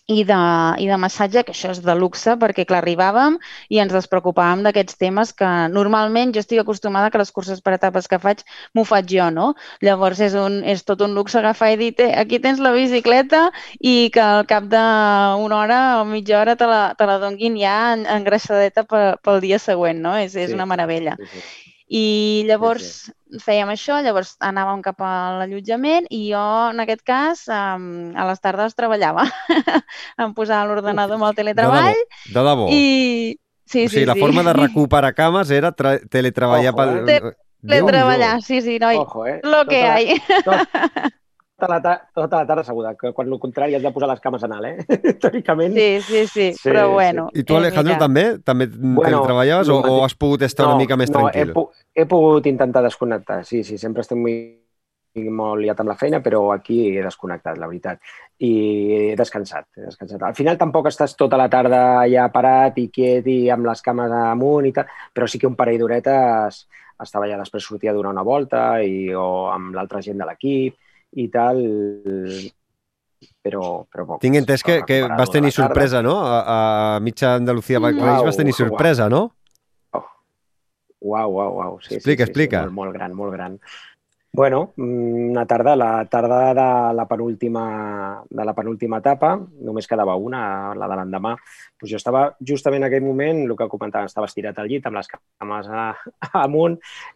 i 0.10 0.24
de, 0.26 0.39
i 0.82 0.88
de 0.89 0.97
massatge, 0.97 1.43
que 1.45 1.53
això 1.53 1.70
és 1.76 1.82
de 1.86 1.93
luxe, 1.97 2.34
perquè 2.41 2.66
clar, 2.70 2.82
arribàvem 2.82 3.38
i 3.70 3.80
ens 3.84 3.93
despreocupàvem 3.93 4.64
d'aquests 4.66 4.97
temes 4.97 5.34
que 5.38 5.49
normalment 5.74 6.34
jo 6.34 6.41
estic 6.41 6.64
acostumada 6.64 7.12
que 7.14 7.22
les 7.22 7.32
curses 7.36 7.62
per 7.62 7.76
etapes 7.78 8.10
que 8.10 8.20
faig 8.24 8.41
m'ho 8.74 8.86
faig 8.89 9.14
jo, 9.14 9.30
no? 9.36 9.51
Llavors 9.86 10.22
és, 10.26 10.34
un, 10.34 10.60
és 10.66 10.82
tot 10.88 11.05
un 11.05 11.14
luxe 11.18 11.38
agafar 11.39 11.72
i 11.76 11.80
dir, 11.84 11.93
aquí 12.18 12.41
tens 12.41 12.62
la 12.64 12.74
bicicleta 12.74 13.45
i 13.80 14.10
que 14.14 14.26
al 14.26 14.45
cap 14.49 14.66
d'una 14.74 15.62
hora 15.62 15.80
o 16.01 16.05
mitja 16.10 16.39
hora 16.41 16.57
te 16.57 16.70
la, 16.70 16.84
te 16.97 17.05
la 17.05 17.20
donguin 17.22 17.60
ja 17.62 17.78
engreixadeta 17.93 18.88
pel 18.89 19.43
dia 19.45 19.62
següent, 19.62 20.01
no? 20.01 20.18
És, 20.18 20.34
és 20.34 20.49
sí, 20.49 20.57
una 20.57 20.66
meravella. 20.70 21.20
Sí, 21.22 21.34
sí. 21.38 21.68
I 21.90 22.46
llavors 22.46 22.86
sí, 22.86 23.12
sí. 23.12 23.42
fèiem 23.42 23.72
això, 23.74 23.98
llavors 24.06 24.36
anàvem 24.46 24.84
cap 24.86 25.02
a 25.02 25.14
l'allotjament 25.40 26.06
i 26.14 26.28
jo, 26.30 26.46
en 26.70 26.84
aquest 26.84 27.02
cas, 27.08 27.48
um, 27.50 28.12
a 28.14 28.28
les 28.30 28.44
tardes 28.44 28.78
treballava. 28.78 29.26
em 30.22 30.36
posava 30.38 30.68
l'ordenador 30.70 31.18
amb 31.18 31.30
el 31.32 31.38
teletreball. 31.42 31.90
De 31.90 32.06
debò? 32.06 32.34
De 32.36 32.48
debò? 32.50 32.68
I... 32.70 33.38
Sí, 33.70 33.86
o 33.86 33.90
sigui, 33.90 34.02
sí, 34.02 34.06
la 34.10 34.16
sí. 34.18 34.22
forma 34.22 34.42
de 34.44 34.54
recuperar 34.64 35.14
cames 35.14 35.52
era 35.54 35.70
teletreballar 35.74 36.74
Ojo, 36.74 37.06
pel... 37.06 37.10
Eh? 37.10 37.34
Teletreballar, 37.68 38.42
sí, 38.42 38.62
sí, 38.62 38.80
noi. 38.80 38.98
Ojo, 38.98 39.26
eh? 39.28 39.42
Lo 39.44 39.66
que 39.66 39.82
tota, 39.82 39.94
hay. 39.94 40.22
Tot, 40.46 41.14
tota 41.60 41.80
la, 41.80 41.95
tota 42.16 42.39
la 42.39 42.47
tarda 42.47 42.64
asseguda, 42.64 42.93
que 42.97 43.12
quan 43.14 43.28
el 43.28 43.39
contrari 43.39 43.76
has 43.76 43.84
de 43.84 43.91
posar 43.91 44.10
les 44.10 44.22
cames 44.24 44.45
en 44.47 44.53
alt, 44.55 44.70
eh? 44.70 44.99
Teòricament. 45.24 45.76
Sí, 45.76 45.89
sí, 46.01 46.22
sí, 46.28 46.47
sí, 46.53 46.70
però 46.70 46.88
bueno. 46.93 47.28
I 47.34 47.43
tu, 47.43 47.57
Alejandro, 47.60 47.97
eh, 47.97 47.99
també? 47.99 48.24
També 48.45 48.70
bueno, 48.72 49.22
treballaves 49.26 49.70
o, 49.70 49.82
o 49.82 49.99
has 50.05 50.16
pogut 50.16 50.47
estar 50.47 50.66
no, 50.66 50.74
una 50.74 50.86
mica 50.86 50.97
més 50.99 51.12
no, 51.12 51.20
tranquil? 51.20 51.53
No, 51.53 51.68
he, 51.93 52.01
he 52.01 52.07
pogut 52.10 52.49
intentar 52.49 52.84
desconnectar, 52.86 53.43
sí, 53.45 53.62
sí, 53.68 53.78
sempre 53.82 54.05
estic 54.05 54.18
molt, 54.18 54.57
molt 55.30 55.62
liat 55.62 55.80
amb 55.82 55.91
la 55.91 55.97
feina, 55.99 56.24
però 56.26 56.41
aquí 56.53 56.80
he 56.93 57.03
desconnectat, 57.03 57.57
la 57.60 57.68
veritat. 57.68 58.01
I 58.45 58.51
he 59.12 59.16
descansat, 59.20 59.68
he 59.78 59.86
descansat. 59.88 60.24
Al 60.24 60.36
final 60.38 60.57
tampoc 60.57 60.89
estàs 60.89 61.16
tota 61.20 61.38
la 61.39 61.49
tarda 61.51 62.05
ja 62.10 62.30
parat 62.34 62.78
i 62.80 62.89
quiet 62.93 63.28
i 63.28 63.39
amb 63.53 63.68
les 63.68 63.82
cames 63.86 64.14
amunt 64.24 64.70
i 64.70 64.76
tal, 64.76 64.91
però 65.14 65.28
sí 65.28 65.41
que 65.41 65.49
un 65.49 65.57
parell 65.60 65.82
d'horetes 65.82 66.66
estava 67.03 67.30
ja 67.32 67.39
després 67.39 67.64
sortia 67.64 67.91
a 67.91 67.95
donar 67.95 68.12
una 68.12 68.28
volta 68.28 68.82
i, 68.84 69.10
o 69.16 69.47
amb 69.53 69.76
l'altra 69.76 70.01
gent 70.03 70.20
de 70.20 70.28
l'equip 70.28 70.76
i 71.18 71.28
tal, 71.34 71.62
però, 73.43 73.86
però 73.89 74.05
poc. 74.05 74.22
Tinc 74.24 74.39
entès 74.41 74.64
que, 74.66 74.80
que 74.88 75.01
vas 75.07 75.32
tenir 75.34 75.51
sorpresa, 75.55 76.03
no? 76.05 76.20
A, 76.22 76.39
a 76.45 76.99
mitja 77.03 77.36
Andalucía 77.39 77.80
Bike 77.80 78.01
Race 78.01 78.26
vas 78.26 78.39
tenir 78.39 78.53
sorpresa, 78.57 79.10
no? 79.10 79.30
Uau, 80.99 81.32
uau, 81.32 81.53
uau. 81.55 81.78
Sí, 81.80 81.95
explica, 81.95 82.26
sí, 82.26 82.28
sí, 82.28 82.32
explica. 82.32 82.60
Sí, 82.60 82.66
molt, 82.68 82.76
molt 82.76 82.97
gran, 82.97 83.14
molt 83.16 83.32
gran. 83.32 83.53
Bueno, 84.32 84.74
mm, 84.76 85.32
una 85.32 85.46
tarda, 85.48 85.76
la 85.76 86.06
tarda 86.06 86.54
de 86.54 86.94
la 86.94 87.08
penúltima, 87.08 88.24
de 88.30 88.46
la 88.46 88.54
penúltima 88.54 89.00
etapa, 89.00 89.32
només 89.66 89.88
quedava 89.90 90.14
una, 90.22 90.76
la 90.78 90.88
de 90.88 90.98
l'endemà. 91.00 91.32
Pues 91.80 91.90
jo 91.90 91.98
estava 91.98 92.36
justament 92.46 92.84
en 92.84 92.88
aquell 92.88 93.02
moment, 93.02 93.40
el 93.48 93.56
que 93.58 93.68
comentava, 93.72 94.06
estava 94.06 94.28
estirat 94.30 94.60
al 94.60 94.70
llit 94.70 94.86
amb 94.86 95.00
les 95.00 95.10
cames 95.10 95.70
a, 95.74 95.86
amunt 96.44 96.76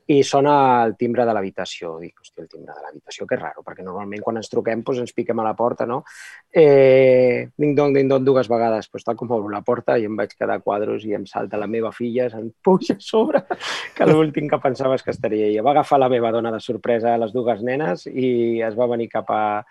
i 0.10 0.24
sona 0.24 0.56
el 0.88 0.96
timbre 0.98 1.28
de 1.28 1.36
l'habitació. 1.38 2.00
Dic, 2.02 2.16
hòstia, 2.18 2.48
el 2.48 2.50
timbre 2.50 2.74
de 2.74 2.82
l'habitació, 2.88 3.28
que 3.30 3.38
raro, 3.38 3.62
perquè 3.62 3.86
normalment 3.86 4.24
quan 4.26 4.42
ens 4.42 4.50
truquem 4.50 4.82
doncs 4.82 5.04
ens 5.06 5.14
piquem 5.14 5.38
a 5.40 5.46
la 5.46 5.54
porta, 5.54 5.86
no? 5.86 6.02
Eh, 6.50 7.46
ding-dong, 7.56 7.94
ding-dong, 7.94 8.26
dues 8.26 8.50
vegades. 8.50 8.90
Pues 8.90 9.06
tal 9.06 9.20
com 9.20 9.30
obro 9.30 9.54
la 9.54 9.62
porta 9.62 10.00
i 10.00 10.10
em 10.10 10.18
vaig 10.18 10.34
quedar 10.34 10.58
a 10.58 10.66
quadros 10.66 11.06
i 11.06 11.14
em 11.14 11.30
salta 11.30 11.62
la 11.62 11.70
meva 11.70 11.94
filla, 11.94 12.26
se'n 12.34 12.50
puja 12.64 12.98
a 12.98 13.06
sobre, 13.06 13.46
que 13.96 14.10
l'últim 14.10 14.50
que 14.50 14.62
pensava 14.66 14.98
és 14.98 15.06
que 15.06 15.14
estaria 15.14 15.52
ella. 15.52 15.62
Va 15.62 15.78
agafar 15.78 16.02
la 16.02 16.10
meva 16.10 16.34
dona 16.34 16.52
de 16.52 16.64
sorpresa 16.64 17.03
a 17.06 17.18
les 17.18 17.34
dues 17.34 17.62
nenes 17.64 18.08
i 18.08 18.62
es 18.62 18.76
va 18.76 18.88
venir 18.88 19.10
cap 19.10 19.30
a, 19.30 19.64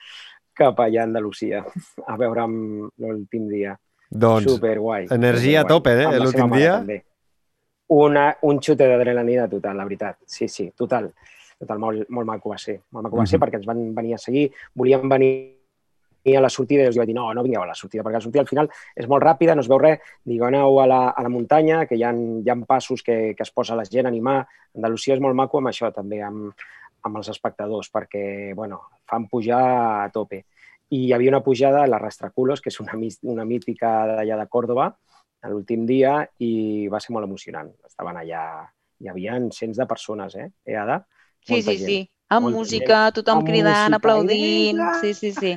cap 0.55 0.79
allà 0.85 1.01
a 1.01 1.05
Andalusia 1.09 1.65
a 2.07 2.17
veure'm 2.17 2.89
l'últim 2.99 3.49
dia. 3.49 3.77
Doncs, 4.11 4.45
Superguai. 4.51 5.07
energia 5.11 5.63
a 5.63 5.65
tope, 5.65 5.93
eh, 5.97 6.19
l'últim 6.21 6.51
dia. 6.53 6.75
també. 6.79 7.03
Una, 7.93 8.37
un 8.49 8.59
xute 8.61 8.87
d'adrenalina 8.89 9.49
total, 9.49 9.77
la 9.77 9.85
veritat. 9.85 10.19
Sí, 10.27 10.49
sí, 10.49 10.71
total. 10.77 11.11
Total, 11.59 11.79
molt, 11.79 12.09
molt 12.11 12.27
maco 12.27 12.51
va 12.51 12.59
ser. 12.59 12.81
Molt 12.91 13.05
maco 13.05 13.17
va 13.19 13.27
ser 13.27 13.39
Mhm. 13.39 13.43
perquè 13.47 13.57
ens 13.57 13.67
van 13.67 13.95
venir 13.95 14.15
a 14.15 14.19
seguir, 14.19 14.51
volíem 14.75 15.09
venir 15.09 15.59
a 16.25 16.41
la 16.41 16.49
sortida 16.49 16.83
i 16.83 16.87
els 16.87 16.97
vaig 16.97 17.07
dir, 17.07 17.15
no, 17.15 17.33
no 17.35 17.43
vingueu 17.43 17.63
a 17.63 17.67
la 17.67 17.75
sortida, 17.75 18.03
perquè 18.03 18.15
la 18.15 18.21
sortida 18.21 18.41
al 18.43 18.47
final 18.49 18.69
és 18.95 19.09
molt 19.09 19.23
ràpida, 19.25 19.55
no 19.55 19.61
es 19.61 19.69
veu 19.69 19.79
res, 19.79 19.99
dic, 20.25 20.41
aneu 20.43 20.81
a 20.81 20.87
la, 20.87 21.09
a 21.11 21.23
la 21.23 21.29
muntanya, 21.29 21.85
que 21.87 21.97
hi 21.97 22.03
ha, 22.05 22.13
hi 22.13 22.49
ha 22.49 22.57
passos 22.67 23.03
que, 23.03 23.35
que 23.37 23.43
es 23.43 23.51
posa 23.51 23.75
la 23.75 23.85
gent 23.85 24.07
a 24.07 24.09
animar. 24.09 24.47
Andalusia 24.75 25.15
és 25.15 25.21
molt 25.21 25.35
maco 25.35 25.59
amb 25.59 25.69
això, 25.69 25.93
també, 25.93 26.23
amb, 26.23 26.53
amb 27.03 27.19
els 27.19 27.29
espectadors, 27.33 27.91
perquè, 27.93 28.55
bueno, 28.55 28.81
fan 29.09 29.27
pujar 29.29 29.63
a 30.05 30.11
tope. 30.15 30.45
I 30.93 31.07
hi 31.07 31.13
havia 31.17 31.33
una 31.33 31.43
pujada 31.43 31.83
a 31.83 31.89
la 31.89 31.99
Rastraculos, 31.99 32.61
que 32.61 32.71
és 32.71 32.79
una, 32.81 32.95
una 33.23 33.45
mítica 33.49 33.93
d'allà 34.11 34.37
de 34.39 34.47
Còrdoba, 34.49 34.91
a 35.43 35.51
l'últim 35.51 35.87
dia, 35.89 36.21
i 36.39 36.87
va 36.93 37.01
ser 37.01 37.15
molt 37.17 37.27
emocionant. 37.27 37.73
Estaven 37.89 38.21
allà, 38.21 38.45
hi 39.03 39.09
havia 39.11 39.39
cents 39.51 39.81
de 39.81 39.87
persones, 39.91 40.37
eh, 40.37 40.51
eh 40.67 40.77
Ada? 40.79 41.01
Sí, 41.43 41.55
Molta 41.57 41.73
sí, 41.73 41.79
gent. 41.79 41.89
sí. 41.89 42.01
Amb 42.33 42.47
molta 42.47 42.59
música, 42.61 42.99
tothom 43.13 43.43
Amb 43.43 43.49
cridant, 43.49 43.91
música, 43.91 43.97
aplaudint. 43.97 44.83
Sí, 45.01 45.15
sí, 45.15 45.33
sí. 45.33 45.57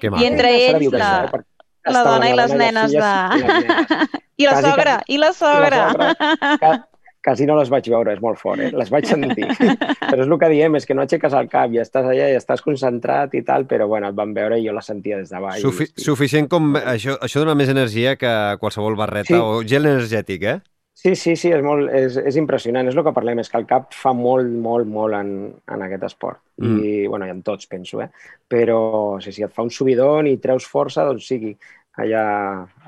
Que 0.00 0.08
I 0.08 0.24
entre 0.26 0.54
ells, 0.56 0.92
la- 0.92 1.28
eh, 1.28 1.42
la 1.84 2.00
estaven 2.00 2.14
dona 2.14 2.30
i 2.30 2.36
les 2.36 2.54
nenes 2.56 2.92
de- 2.92 2.98
i 2.98 3.42
nenes. 3.44 4.20
I 4.40 4.46
la 4.46 4.62
sogra, 4.62 5.02
i 5.06 5.18
la 5.18 5.32
sogra. 5.36 5.82
Quasi 7.24 7.44
no 7.44 7.56
les 7.58 7.68
vaig 7.68 7.84
veure, 7.92 8.14
és 8.16 8.22
molt 8.24 8.38
fort, 8.40 8.62
eh? 8.64 8.70
Les 8.72 8.88
vaig 8.92 9.04
sentir. 9.04 9.44
però 10.10 10.24
és 10.24 10.26
el 10.26 10.38
que 10.40 10.48
diem, 10.52 10.78
és 10.78 10.86
que 10.88 10.96
no 10.96 11.04
aixeques 11.04 11.36
el 11.36 11.50
cap 11.52 11.72
i 11.74 11.82
estàs 11.82 12.08
allà 12.08 12.30
i 12.32 12.38
estàs 12.38 12.64
concentrat 12.64 13.36
i 13.36 13.42
tal, 13.44 13.66
però 13.68 13.86
bueno, 13.90 14.08
et 14.08 14.16
van 14.16 14.32
veure 14.36 14.56
i 14.56 14.64
jo 14.64 14.72
la 14.72 14.84
sentia 14.84 15.20
des 15.20 15.28
de 15.32 15.40
baix. 15.42 15.60
Sufi 15.60 15.90
i. 15.90 15.94
Suficient 16.00 16.48
com... 16.48 16.72
Això, 16.80 17.18
això 17.20 17.44
dona 17.44 17.58
més 17.58 17.68
energia 17.72 18.16
que 18.16 18.32
qualsevol 18.62 18.96
barreta 18.96 19.34
Sí. 19.34 19.36
o 19.36 19.60
gel 19.68 19.86
energètic, 19.86 20.48
eh? 20.48 20.58
Sí, 21.00 21.14
sí, 21.16 21.32
sí, 21.36 21.48
és, 21.48 21.62
molt, 21.64 21.88
és, 21.96 22.16
és 22.28 22.36
impressionant. 22.36 22.88
És 22.88 22.96
el 22.96 23.04
que 23.06 23.12
parlem, 23.16 23.38
és 23.40 23.48
que 23.48 23.56
el 23.56 23.64
cap 23.68 23.94
fa 23.96 24.10
molt, 24.16 24.50
molt, 24.64 24.88
molt 24.88 25.16
en, 25.16 25.30
en 25.72 25.84
aquest 25.86 26.02
esport. 26.10 26.40
Mm. 26.60 26.80
I, 26.84 26.90
bueno, 27.08 27.28
i 27.28 27.32
en 27.32 27.40
tots, 27.46 27.68
penso, 27.70 28.02
eh? 28.04 28.10
Però, 28.50 28.80
sí, 29.24 29.32
sí, 29.32 29.44
et 29.46 29.54
fa 29.54 29.64
un 29.64 29.70
subidon 29.72 30.28
i 30.28 30.36
treus 30.42 30.66
força, 30.68 31.06
doncs 31.08 31.30
sigui, 31.30 31.54
allà, 32.00 32.24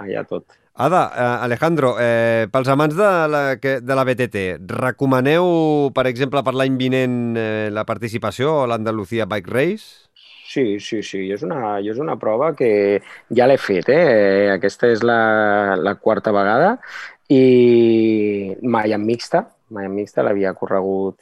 allà 0.03 0.25
tot. 0.29 0.59
Ada, 0.75 1.13
eh, 1.15 1.45
Alejandro, 1.45 1.97
eh, 2.01 2.49
pels 2.51 2.69
amants 2.73 2.97
de 2.97 3.09
la, 3.29 3.43
de 3.61 3.95
la 3.95 4.05
BTT, 4.09 4.45
recomaneu, 4.73 5.91
per 5.93 6.07
exemple, 6.09 6.41
per 6.41 6.55
l'any 6.57 6.79
vinent 6.81 7.37
eh, 7.37 7.69
la 7.69 7.85
participació 7.85 8.63
a 8.63 8.71
l'Andalucía 8.71 9.27
Bike 9.29 9.53
Race? 9.53 10.09
Sí, 10.49 10.81
sí, 10.81 11.03
sí, 11.05 11.27
és 11.33 11.45
una, 11.45 11.77
jo 11.85 11.93
és 11.93 12.01
una 12.01 12.17
prova 12.21 12.55
que 12.57 13.03
ja 13.37 13.47
l'he 13.49 13.61
fet, 13.61 13.93
eh? 13.93 14.49
Aquesta 14.57 14.89
és 14.93 15.05
la, 15.05 15.77
la 15.77 15.95
quarta 16.01 16.33
vegada 16.33 16.75
i 17.29 18.57
mai 18.65 18.97
en 18.97 19.05
mixta, 19.05 19.47
mai 19.73 19.89
en 19.89 19.97
mixta, 19.97 20.25
l'havia 20.25 20.57
corregut 20.57 21.21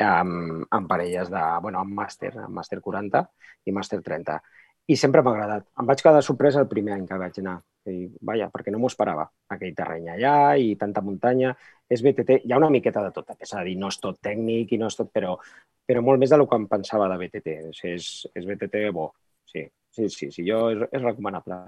amb, 0.00 0.64
amb 0.68 0.88
parelles 0.88 1.32
de, 1.32 1.44
bueno, 1.64 1.80
amb 1.80 1.96
màster, 2.04 2.34
amb 2.36 2.56
màster 2.56 2.80
40 2.84 3.24
i 3.64 3.72
màster 3.72 4.00
30. 4.04 4.40
I 4.92 4.96
sempre 5.00 5.24
m'ha 5.24 5.32
agradat. 5.32 5.70
Em 5.80 5.88
vaig 5.88 6.04
quedar 6.04 6.24
sorpresa 6.24 6.60
el 6.60 6.68
primer 6.68 6.98
any 6.98 7.08
que 7.08 7.20
vaig 7.20 7.40
anar. 7.40 7.62
I, 7.90 8.08
vaja, 8.24 8.48
perquè 8.52 8.72
no 8.72 8.80
m'ho 8.82 8.90
esperava. 8.90 9.26
Aquell 9.54 9.74
terreny 9.76 10.10
allà 10.14 10.34
i 10.60 10.74
tanta 10.80 11.02
muntanya. 11.04 11.52
És 11.88 12.02
BTT, 12.04 12.40
hi 12.44 12.54
ha 12.54 12.60
una 12.60 12.70
miqueta 12.72 13.02
de 13.04 13.12
tot. 13.14 13.34
És 13.38 13.54
a 13.54 13.62
dir, 13.66 13.76
no 13.80 13.92
és 13.92 14.00
tot 14.00 14.20
tècnic 14.24 14.72
i 14.72 14.80
no 14.80 14.90
és 14.92 14.98
tot, 14.98 15.12
però, 15.12 15.36
però 15.86 16.02
molt 16.02 16.22
més 16.22 16.32
del 16.34 16.46
que 16.48 16.60
em 16.60 16.68
pensava 16.70 17.08
de 17.12 17.20
BTT. 17.22 17.56
És, 17.70 17.84
és, 17.94 18.10
és 18.34 18.48
BTT 18.50 18.88
bo. 18.96 19.10
Sí, 19.52 19.66
sí, 19.94 20.08
sí, 20.10 20.30
sí 20.34 20.46
jo 20.48 20.66
és, 20.74 20.86
és 20.90 21.02
recomanable. 21.04 21.60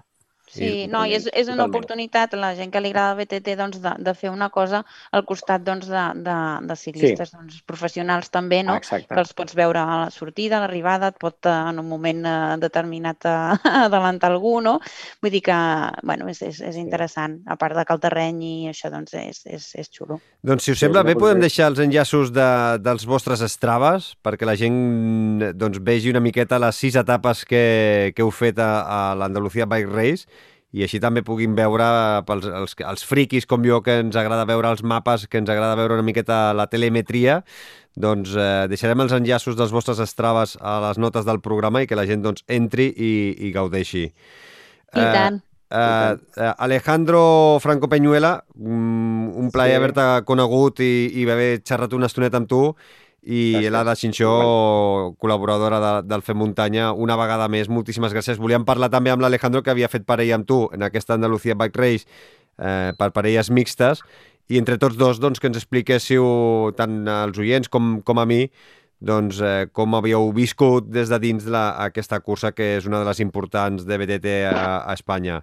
Sí, 0.47 0.59
Sí, 0.67 0.87
no, 0.87 1.05
i 1.07 1.15
és, 1.17 1.27
és 1.33 1.49
una 1.49 1.65
totalment. 1.65 1.75
oportunitat 1.75 2.35
a 2.35 2.39
la 2.39 2.53
gent 2.55 2.71
que 2.71 2.81
li 2.81 2.91
agrada 2.93 3.13
el 3.17 3.19
BTT 3.25 3.57
doncs, 3.59 3.81
de, 3.83 3.93
de 3.99 4.15
fer 4.15 4.31
una 4.31 4.49
cosa 4.55 4.85
al 5.11 5.25
costat 5.27 5.65
doncs, 5.67 5.89
de, 5.91 6.05
de, 6.23 6.37
de 6.69 6.77
ciclistes 6.79 7.33
doncs, 7.35 7.61
professionals 7.67 8.31
també, 8.31 8.63
no? 8.63 8.77
Ah, 8.77 8.79
exacte. 8.79 9.11
que 9.13 9.21
els 9.21 9.33
pots 9.35 9.57
veure 9.59 9.83
a 9.83 9.97
la 10.05 10.11
sortida, 10.15 10.59
a 10.59 10.61
l'arribada, 10.65 11.09
et 11.11 11.19
pot 11.19 11.49
eh, 11.51 11.51
en 11.73 11.81
un 11.83 11.89
moment 11.89 12.23
eh, 12.25 12.57
determinat 12.63 13.27
eh, 13.27 13.35
adelantar 13.87 14.31
algú, 14.31 14.61
no? 14.63 14.79
Vull 15.23 15.35
dir 15.35 15.43
que, 15.43 15.59
bueno, 16.07 16.29
és, 16.31 16.41
és, 16.47 16.61
és 16.63 16.77
interessant, 16.79 17.41
a 17.47 17.57
part 17.59 17.75
de 17.77 17.85
que 17.85 17.97
el 17.97 18.01
terreny 18.07 18.43
i 18.47 18.55
això 18.71 18.91
doncs 18.95 19.15
és, 19.19 19.43
és, 19.51 19.69
és 19.83 19.91
xulo. 19.91 20.21
Doncs, 20.47 20.63
si 20.65 20.73
us 20.73 20.79
Sí, 20.79 20.85
sembla 20.87 21.03
bé, 21.03 21.17
podem 21.19 21.41
deixar 21.43 21.67
els 21.73 21.81
enllaços 21.83 22.31
de, 22.31 22.47
dels 22.85 23.05
vostres 23.09 23.43
estraves 23.43 24.13
perquè 24.23 24.47
la 24.47 24.55
gent 24.57 24.77
doncs, 25.59 25.81
vegi 25.83 26.11
una 26.13 26.21
miqueta 26.23 26.59
les 26.63 26.77
sis 26.79 26.95
etapes 26.97 27.45
que, 27.49 28.13
que 28.15 28.23
heu 28.23 28.31
fet 28.31 28.59
a, 28.63 28.71
a 28.87 28.99
l'Andalucía 29.19 29.67
Bike 29.67 29.91
Race 29.91 30.27
i 30.75 30.83
així 30.85 30.99
també 31.01 31.23
puguin 31.23 31.55
veure 31.57 31.87
pels 32.27 32.47
els, 32.51 32.75
els 32.83 33.05
friquis 33.07 33.47
com 33.47 33.65
jo 33.65 33.81
que 33.85 34.01
ens 34.03 34.17
agrada 34.19 34.47
veure 34.49 34.73
els 34.75 34.83
mapes, 34.83 35.27
que 35.31 35.39
ens 35.39 35.51
agrada 35.53 35.79
veure 35.79 35.95
una 35.95 36.07
miqueta 36.07 36.53
la 36.57 36.67
telemetria, 36.73 37.41
doncs 37.97 38.35
eh, 38.37 38.67
deixarem 38.69 39.01
els 39.07 39.15
enllaços 39.17 39.57
dels 39.57 39.73
vostres 39.73 40.03
estraves 40.05 40.57
a 40.61 40.79
les 40.89 40.99
notes 41.01 41.25
del 41.25 41.41
programa 41.41 41.83
i 41.83 41.89
que 41.89 41.97
la 41.97 42.07
gent 42.09 42.25
doncs, 42.27 42.45
entri 42.49 42.91
i, 42.93 43.13
i 43.49 43.53
gaudeixi. 43.55 44.09
I 44.11 45.01
Eh, 45.01 45.13
tant. 45.13 45.43
Uh, 45.67 46.15
uh, 46.39 46.53
Alejandro 46.63 47.59
Franco 47.59 47.89
Peñuela, 47.91 48.45
um, 48.55 49.33
un 49.35 49.51
plaer 49.51 49.73
Sí. 49.73 49.77
haver-te 49.81 50.05
conegut 50.25 50.79
i, 50.79 51.11
i 51.11 51.25
haver 51.27 51.59
xerrat 51.67 51.93
una 51.93 52.07
estoneta 52.07 52.39
amb 52.39 52.47
tu 52.47 52.61
i 53.27 53.57
Gràcies. 53.57 53.73
l'Ada 53.75 53.95
Xinxó, 53.99 54.31
col·laboradora 55.19 55.81
de, 55.83 55.93
del 56.07 56.23
Fem 56.23 56.39
Muntanya, 56.39 56.93
una 56.95 57.17
vegada 57.19 57.49
més, 57.51 57.67
moltíssimes 57.67 58.15
gràcies. 58.15 58.39
Volíem 58.39 58.65
parlar 58.69 58.89
també 58.93 59.11
amb 59.11 59.25
l'Alejandro, 59.25 59.65
que 59.67 59.73
havia 59.75 59.91
fet 59.91 60.07
parella 60.07 60.39
amb 60.39 60.47
tu 60.47 60.61
en 60.73 60.87
aquesta 60.87 61.17
Andalucía 61.19 61.59
Bike 61.59 61.81
Race 61.83 62.07
eh, 62.07 62.95
per 62.95 63.11
parelles 63.17 63.51
mixtes, 63.51 64.05
i 64.47 64.61
entre 64.61 64.79
tots 64.79 64.95
dos 64.95 65.19
doncs, 65.19 65.43
que 65.43 65.51
ens 65.51 65.59
expliquéssiu 65.59 66.27
tant 66.79 67.01
als 67.11 67.39
oients 67.43 67.67
com, 67.67 67.97
com 68.07 68.23
a 68.23 68.27
mi 68.31 68.45
doncs, 69.03 69.41
eh, 69.43 69.67
com 69.75 69.99
havíeu 69.99 70.31
viscut 70.33 70.87
des 70.89 71.11
de 71.11 71.19
dins 71.21 71.51
la, 71.51 71.69
aquesta 71.85 72.21
cursa 72.23 72.55
que 72.55 72.77
és 72.79 72.87
una 72.87 73.03
de 73.03 73.11
les 73.11 73.21
importants 73.21 73.85
de 73.85 73.99
BTT 73.99 74.39
a, 74.53 74.63
a 74.87 74.95
Espanya. 74.95 75.43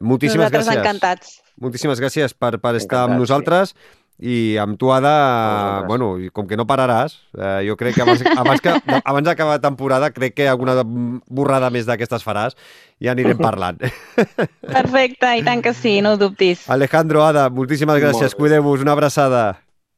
Moltíssimes 0.00 0.48
Nosaltres 0.48 0.66
gràcies. 0.66 0.82
encantats. 0.82 1.32
Moltíssimes 1.62 2.00
gràcies 2.00 2.34
per, 2.34 2.56
per 2.58 2.74
estar 2.80 3.06
amb 3.06 3.20
nosaltres 3.20 3.76
i 4.22 4.56
amb 4.62 4.78
tu, 4.78 4.92
Ada, 4.94 5.82
bueno, 5.88 6.14
i 6.22 6.30
com 6.30 6.46
que 6.46 6.56
no 6.58 6.66
pararàs, 6.68 7.16
eh, 7.34 7.64
jo 7.66 7.74
crec 7.80 7.96
que 7.96 8.04
abans, 8.04 8.22
abans, 8.36 8.62
que, 8.62 8.76
abans 9.02 9.26
d'acabar 9.26 9.56
la 9.58 9.64
temporada 9.64 10.12
crec 10.14 10.36
que 10.38 10.46
alguna 10.48 10.76
borrada 10.84 11.72
més 11.74 11.88
d'aquestes 11.88 12.22
faràs 12.22 12.54
i 13.02 13.10
anirem 13.10 13.40
parlant. 13.42 13.82
Perfecte, 14.78 15.34
i 15.34 15.42
tant 15.42 15.64
que 15.64 15.74
sí, 15.74 15.98
no 16.04 16.14
ho 16.14 16.20
dubtis. 16.20 16.68
Alejandro, 16.70 17.26
Ada, 17.26 17.48
moltíssimes 17.50 17.98
Molt 17.98 18.06
gràcies. 18.06 18.38
Cuideu-vos, 18.38 18.86
una 18.86 18.94
abraçada. 18.94 19.44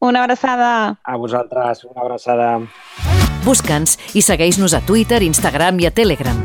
Una 0.01 0.25
abraçada. 0.25 0.73
A 1.05 1.17
vosaltres, 1.21 1.85
una 1.85 2.01
abraçada. 2.05 2.55
Busca'ns 3.45 3.99
i 4.17 4.25
segueix-nos 4.25 4.73
a 4.73 4.81
Twitter, 4.89 5.21
Instagram 5.25 5.85
i 5.85 5.93
a 5.93 5.93
Telegram. 5.93 6.41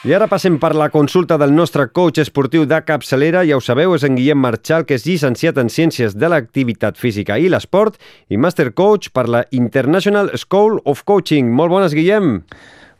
I 0.00 0.14
ara 0.16 0.30
passem 0.32 0.54
per 0.56 0.70
la 0.72 0.86
consulta 0.88 1.36
del 1.36 1.50
nostre 1.52 1.84
coach 1.92 2.22
esportiu 2.22 2.62
de 2.64 2.78
capçalera. 2.88 3.42
Ja 3.44 3.58
ho 3.58 3.60
sabeu, 3.60 3.92
és 3.92 4.04
en 4.06 4.14
Guillem 4.16 4.38
Marchal, 4.40 4.86
que 4.88 4.96
és 4.96 5.02
llicenciat 5.04 5.58
en 5.60 5.68
Ciències 5.68 6.14
de 6.16 6.30
l'Activitat 6.32 6.96
Física 6.96 7.36
i 7.36 7.50
l'Esport 7.52 7.98
i 8.32 8.38
Master 8.40 8.70
Coach 8.72 9.10
per 9.12 9.26
la 9.28 9.42
International 9.52 10.32
School 10.40 10.78
of 10.88 11.02
Coaching. 11.04 11.50
Molt 11.52 11.74
bones, 11.74 11.92
Guillem. 11.92 12.38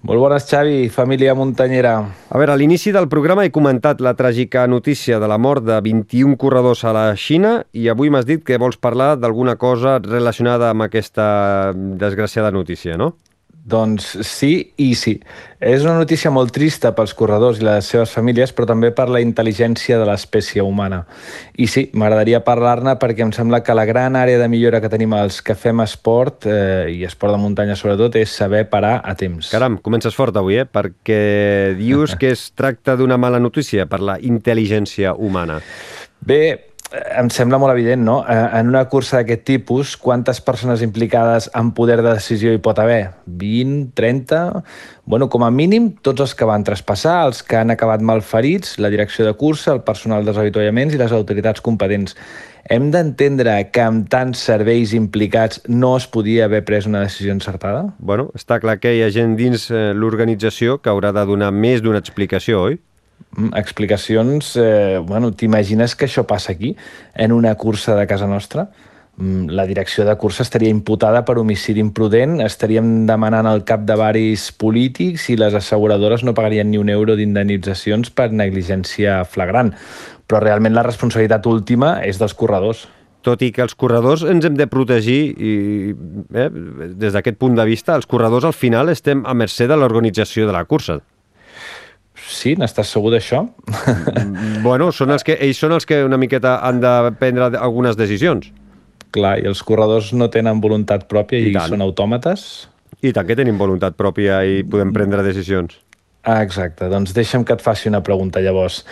Molt 0.04 0.20
bones, 0.20 0.44
Xavi, 0.44 0.90
família 0.92 1.32
muntanyera. 1.32 1.94
A 2.04 2.36
veure, 2.36 2.52
a 2.52 2.60
l'inici 2.60 2.92
del 2.92 3.08
programa 3.08 3.48
he 3.48 3.54
comentat 3.54 4.04
la 4.04 4.12
tràgica 4.12 4.66
notícia 4.68 5.16
de 5.24 5.32
la 5.32 5.40
mort 5.40 5.64
de 5.64 5.80
21 5.80 6.36
corredors 6.36 6.84
a 6.84 6.92
la 6.92 7.06
Xina 7.16 7.62
i 7.72 7.88
avui 7.88 8.12
m'has 8.12 8.28
dit 8.28 8.44
que 8.44 8.60
vols 8.60 8.76
parlar 8.76 9.14
d'alguna 9.16 9.56
cosa 9.56 9.96
relacionada 10.04 10.68
amb 10.68 10.84
aquesta 10.84 11.72
desgraciada 11.72 12.52
notícia, 12.52 13.00
no? 13.00 13.14
Doncs 13.60 14.14
sí 14.24 14.72
i 14.80 14.94
sí. 14.96 15.18
És 15.60 15.82
una 15.84 15.98
notícia 15.98 16.30
molt 16.32 16.54
trista 16.56 16.94
pels 16.96 17.12
corredors 17.14 17.58
i 17.60 17.66
les 17.66 17.90
seves 17.92 18.12
famílies, 18.16 18.54
però 18.56 18.64
també 18.70 18.88
per 18.96 19.10
la 19.12 19.20
intel·ligència 19.20 19.98
de 20.00 20.06
l'espècie 20.08 20.64
humana. 20.64 21.02
I 21.60 21.68
sí, 21.68 21.84
m'agradaria 21.92 22.40
parlar-ne 22.46 22.94
perquè 23.00 23.26
em 23.26 23.34
sembla 23.36 23.60
que 23.62 23.76
la 23.76 23.84
gran 23.84 24.16
àrea 24.16 24.40
de 24.40 24.48
millora 24.48 24.80
que 24.80 24.88
tenim 24.92 25.12
els 25.18 25.42
que 25.44 25.54
fem 25.58 25.84
esport, 25.84 26.48
eh, 26.48 26.88
i 26.94 27.04
esport 27.04 27.36
de 27.36 27.42
muntanya 27.42 27.76
sobretot, 27.76 28.16
és 28.16 28.32
saber 28.32 28.64
parar 28.72 28.96
a 29.04 29.14
temps. 29.14 29.52
Caram, 29.52 29.76
comences 29.84 30.16
fort 30.16 30.40
avui, 30.40 30.62
eh? 30.62 30.64
Perquè 30.64 31.76
dius 31.76 32.16
que 32.20 32.32
es 32.32 32.48
tracta 32.56 32.96
d'una 32.96 33.20
mala 33.20 33.42
notícia 33.42 33.84
per 33.86 34.00
la 34.00 34.16
intel·ligència 34.16 35.12
humana. 35.12 35.60
Bé, 36.20 36.69
em 36.90 37.28
sembla 37.30 37.58
molt 37.62 37.72
evident, 37.72 38.02
no? 38.02 38.20
Eh, 38.26 38.36
en 38.58 38.70
una 38.72 38.82
cursa 38.90 39.20
d'aquest 39.20 39.44
tipus, 39.46 39.94
quantes 40.00 40.40
persones 40.42 40.82
implicades 40.82 41.50
en 41.54 41.70
poder 41.76 42.00
de 42.02 42.14
decisió 42.16 42.52
hi 42.52 42.60
pot 42.62 42.78
haver? 42.82 43.12
20, 43.26 43.92
30? 43.94 44.40
Bueno, 45.06 45.28
com 45.30 45.44
a 45.46 45.50
mínim, 45.54 45.90
tots 46.02 46.24
els 46.24 46.34
que 46.34 46.48
van 46.48 46.66
traspassar, 46.66 47.20
els 47.28 47.44
que 47.46 47.58
han 47.60 47.70
acabat 47.70 48.02
malferits, 48.02 48.78
la 48.82 48.90
direcció 48.90 49.26
de 49.26 49.34
cursa, 49.38 49.72
el 49.72 49.84
personal 49.86 50.26
dels 50.26 50.38
avituallaments 50.38 50.94
i 50.94 51.00
les 51.00 51.14
autoritats 51.14 51.62
competents. 51.62 52.16
Hem 52.70 52.90
d'entendre 52.94 53.54
que 53.72 53.82
amb 53.82 54.10
tants 54.10 54.42
serveis 54.50 54.92
implicats 54.94 55.62
no 55.66 55.94
es 55.96 56.06
podia 56.10 56.44
haver 56.46 56.64
pres 56.66 56.86
una 56.86 57.06
decisió 57.06 57.32
encertada? 57.32 57.86
Bueno, 57.98 58.28
està 58.38 58.60
clar 58.62 58.78
que 58.82 58.92
hi 58.94 59.02
ha 59.02 59.14
gent 59.14 59.38
dins 59.38 59.70
eh, 59.70 59.90
l'organització 59.94 60.78
que 60.82 60.90
haurà 60.92 61.14
de 61.14 61.26
donar 61.26 61.50
més 61.54 61.82
d'una 61.82 62.02
explicació, 62.02 62.66
oi? 62.68 62.78
Mm, 63.36 63.54
explicacions... 63.56 64.56
Eh, 64.56 64.98
bueno, 65.06 65.32
t'imagines 65.32 65.94
que 65.94 66.06
això 66.08 66.26
passa 66.26 66.52
aquí, 66.52 66.76
en 67.14 67.32
una 67.32 67.54
cursa 67.54 67.96
de 67.96 68.06
casa 68.06 68.26
nostra? 68.26 68.68
Mm, 69.16 69.50
la 69.54 69.66
direcció 69.66 70.04
de 70.04 70.16
cursa 70.16 70.42
estaria 70.42 70.70
imputada 70.70 71.24
per 71.24 71.38
homicidi 71.38 71.80
imprudent, 71.80 72.40
estaríem 72.40 73.06
demanant 73.06 73.46
el 73.46 73.64
cap 73.68 73.84
de 73.86 73.96
varis 74.00 74.50
polítics 74.52 75.28
i 75.30 75.36
les 75.38 75.54
asseguradores 75.54 76.24
no 76.24 76.34
pagarien 76.34 76.70
ni 76.70 76.78
un 76.78 76.88
euro 76.88 77.16
d'indemnitzacions 77.16 78.10
per 78.10 78.30
negligència 78.32 79.20
flagrant. 79.24 79.74
Però 80.26 80.40
realment 80.42 80.74
la 80.74 80.86
responsabilitat 80.86 81.46
última 81.46 81.98
és 82.06 82.18
dels 82.18 82.34
corredors 82.34 82.88
tot 83.20 83.42
i 83.44 83.50
que 83.52 83.60
els 83.60 83.74
corredors 83.76 84.22
ens 84.24 84.46
hem 84.48 84.54
de 84.56 84.64
protegir 84.64 85.18
i 85.36 85.50
eh, 85.92 86.46
des 86.96 87.12
d'aquest 87.12 87.36
punt 87.36 87.52
de 87.58 87.66
vista, 87.68 87.92
els 87.92 88.08
corredors 88.08 88.46
al 88.48 88.56
final 88.56 88.88
estem 88.88 89.26
a 89.28 89.34
mercè 89.36 89.66
de 89.68 89.76
l'organització 89.76 90.46
de 90.48 90.54
la 90.56 90.64
cursa. 90.64 91.02
Sí, 92.30 92.54
n'estàs 92.58 92.92
segur 92.94 93.10
d'això? 93.14 93.42
Mm, 94.20 94.62
bueno, 94.66 94.90
són 94.94 95.10
els 95.14 95.24
que, 95.26 95.34
ells 95.42 95.58
són 95.58 95.74
els 95.76 95.86
que 95.88 96.02
una 96.06 96.18
miqueta 96.20 96.58
han 96.66 96.80
de 96.82 96.94
prendre 97.20 97.50
algunes 97.58 97.98
decisions. 97.98 98.50
Clar, 99.10 99.38
i 99.42 99.48
els 99.50 99.62
corredors 99.66 100.12
no 100.14 100.30
tenen 100.30 100.60
voluntat 100.62 101.08
pròpia 101.10 101.40
i, 101.42 101.50
I 101.50 101.70
són 101.72 101.82
autòmates? 101.82 102.46
I 103.02 103.14
tant 103.16 103.26
que 103.26 103.36
tenim 103.38 103.58
voluntat 103.58 103.96
pròpia 103.98 104.42
i 104.46 104.60
podem 104.62 104.92
prendre 104.94 105.24
decisions. 105.26 105.80
Ah, 106.22 106.42
exacte. 106.44 106.86
Doncs 106.92 107.14
deixa'm 107.16 107.46
que 107.48 107.56
et 107.56 107.62
faci 107.64 107.88
una 107.88 108.02
pregunta, 108.04 108.42
llavors. 108.44 108.82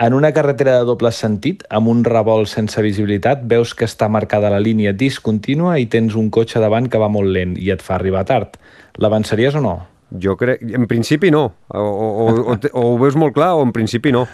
En 0.00 0.14
una 0.16 0.30
carretera 0.32 0.78
de 0.78 0.86
doble 0.88 1.12
sentit, 1.12 1.62
amb 1.68 1.90
un 1.92 2.00
revolt 2.06 2.48
sense 2.48 2.80
visibilitat, 2.80 3.42
veus 3.44 3.74
que 3.76 3.84
està 3.84 4.08
marcada 4.08 4.48
la 4.48 4.62
línia 4.64 4.94
discontínua 4.96 5.76
i 5.78 5.86
tens 5.92 6.16
un 6.16 6.30
cotxe 6.32 6.62
davant 6.62 6.88
que 6.88 7.00
va 7.02 7.10
molt 7.12 7.28
lent 7.28 7.52
i 7.60 7.68
et 7.74 7.84
fa 7.84 7.98
arribar 7.98 8.24
tard. 8.24 8.56
L'avançaries 8.96 9.58
o 9.60 9.64
no? 9.64 9.76
Jo 10.10 10.36
crec... 10.36 10.62
En 10.74 10.86
principi 10.90 11.30
no. 11.30 11.46
O, 11.68 11.80
o, 11.80 12.06
o, 12.26 12.54
o, 12.54 12.86
ho 12.92 12.94
veus 12.98 13.18
molt 13.18 13.34
clar 13.36 13.54
o 13.58 13.66
en 13.66 13.74
principi 13.74 14.12
no. 14.14 14.26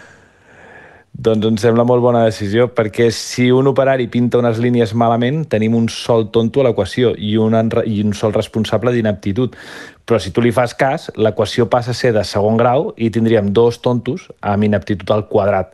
Doncs 1.17 1.47
em 1.49 1.55
sembla 1.57 1.81
molt 1.87 2.03
bona 2.03 2.19
decisió, 2.27 2.67
perquè 2.77 3.07
si 3.15 3.47
un 3.49 3.65
operari 3.71 4.05
pinta 4.13 4.37
unes 4.37 4.59
línies 4.61 4.91
malament, 4.93 5.47
tenim 5.49 5.73
un 5.73 5.87
sol 5.89 6.27
tonto 6.29 6.61
a 6.61 6.67
l'equació 6.67 7.15
i, 7.17 7.31
un, 7.41 7.57
i 7.89 8.03
un 8.05 8.13
sol 8.13 8.35
responsable 8.35 8.93
d'inaptitud. 8.93 9.57
Però 10.05 10.21
si 10.21 10.29
tu 10.29 10.45
li 10.45 10.53
fas 10.53 10.77
cas, 10.77 11.09
l'equació 11.17 11.65
passa 11.73 11.95
a 11.95 11.97
ser 11.97 12.13
de 12.13 12.21
segon 12.21 12.61
grau 12.61 12.91
i 13.01 13.09
tindríem 13.09 13.49
dos 13.49 13.81
tontos 13.81 14.27
amb 14.45 14.69
inaptitud 14.69 15.09
al 15.15 15.25
quadrat. 15.31 15.73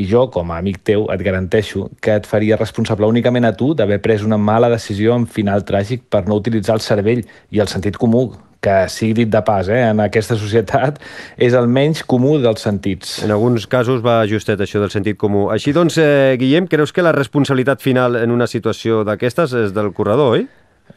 I 0.00 0.06
jo, 0.08 0.28
com 0.32 0.48
a 0.48 0.60
amic 0.62 0.80
teu, 0.86 1.04
et 1.12 1.20
garanteixo 1.28 1.90
que 2.00 2.16
et 2.16 2.28
faria 2.28 2.56
responsable 2.56 3.10
únicament 3.10 3.44
a 3.44 3.52
tu 3.52 3.74
d'haver 3.76 4.00
pres 4.00 4.24
una 4.24 4.40
mala 4.40 4.72
decisió 4.72 5.12
en 5.12 5.28
final 5.28 5.66
tràgic 5.68 6.08
per 6.08 6.24
no 6.24 6.40
utilitzar 6.40 6.78
el 6.78 6.86
cervell 6.86 7.26
i 7.50 7.60
el 7.60 7.68
sentit 7.68 8.00
comú, 8.00 8.30
que 8.60 8.76
sigui 8.92 9.14
dit 9.22 9.32
de 9.32 9.40
pas, 9.42 9.68
eh, 9.68 9.88
en 9.88 10.00
aquesta 10.04 10.36
societat 10.36 11.00
és 11.36 11.56
el 11.56 11.66
menys 11.66 12.04
comú 12.04 12.36
dels 12.38 12.60
sentits. 12.60 13.18
En 13.24 13.32
alguns 13.32 13.66
casos 13.66 14.04
va 14.04 14.20
justet 14.28 14.60
això 14.60 14.80
del 14.80 14.92
sentit 14.92 15.16
comú. 15.16 15.48
Així 15.50 15.72
doncs, 15.72 15.98
eh, 15.98 16.36
Guillem, 16.38 16.68
creus 16.68 16.92
que 16.92 17.02
la 17.02 17.12
responsabilitat 17.12 17.80
final 17.80 18.16
en 18.16 18.30
una 18.30 18.46
situació 18.46 19.04
d'aquestes 19.04 19.52
és 19.52 19.72
del 19.72 19.92
corredor, 19.92 20.36
oi? 20.38 20.48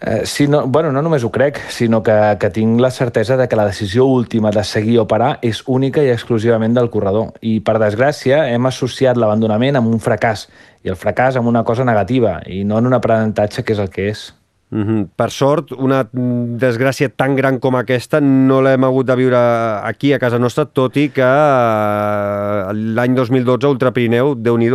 Eh, 0.02 0.24
sí, 0.26 0.48
no, 0.48 0.68
bueno, 0.68 0.92
no 0.92 1.02
només 1.02 1.24
ho 1.24 1.32
crec, 1.32 1.60
sinó 1.70 2.02
que, 2.04 2.16
que 2.40 2.50
tinc 2.50 2.82
la 2.82 2.92
certesa 2.92 3.38
de 3.38 3.48
que 3.48 3.56
la 3.56 3.66
decisió 3.66 4.06
última 4.06 4.52
de 4.52 4.64
seguir 4.64 5.00
o 5.00 5.08
parar 5.08 5.38
és 5.42 5.64
única 5.68 6.04
i 6.04 6.10
exclusivament 6.12 6.74
del 6.74 6.90
corredor. 6.90 7.32
I, 7.42 7.60
per 7.62 7.78
desgràcia, 7.80 8.44
hem 8.52 8.66
associat 8.66 9.18
l'abandonament 9.18 9.80
amb 9.80 9.94
un 9.94 10.02
fracàs, 10.04 10.48
i 10.84 10.92
el 10.92 11.00
fracàs 11.00 11.38
amb 11.40 11.48
una 11.48 11.64
cosa 11.64 11.86
negativa, 11.86 12.42
i 12.48 12.64
no 12.68 12.82
en 12.82 12.90
un 12.90 12.98
aprenentatge 12.98 13.64
que 13.64 13.78
és 13.78 13.80
el 13.80 13.94
que 13.94 14.10
és. 14.12 14.32
Mm 14.74 14.84
-hmm. 14.84 15.08
Per 15.16 15.30
sort, 15.30 15.72
una 15.72 16.02
desgràcia 16.12 17.10
tan 17.16 17.36
gran 17.36 17.60
com 17.60 17.76
aquesta 17.76 18.20
no 18.20 18.62
l'hem 18.62 18.84
hagut 18.84 19.06
de 19.06 19.16
viure 19.16 19.38
aquí, 19.84 20.14
a 20.14 20.20
casa 20.20 20.40
nostra, 20.40 20.66
tot 20.66 20.98
i 20.98 21.10
que 21.10 21.22
eh, 21.22 22.74
l'any 22.74 23.14
2012 23.14 23.68
Ultra 23.68 23.92
Pirineu, 23.92 24.34
déu 24.36 24.58
nhi 24.58 24.70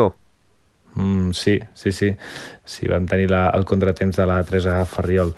Mm, 0.99 1.31
sí, 1.33 1.61
sí, 1.75 1.93
sí. 1.93 2.17
Sí, 2.69 2.85
vam 2.85 3.07
tenir 3.09 3.31
la, 3.33 3.47
el 3.57 3.65
contratemps 3.65 4.19
de 4.19 4.27
la 4.29 4.43
Teresa 4.45 4.83
Ferriol. 4.85 5.31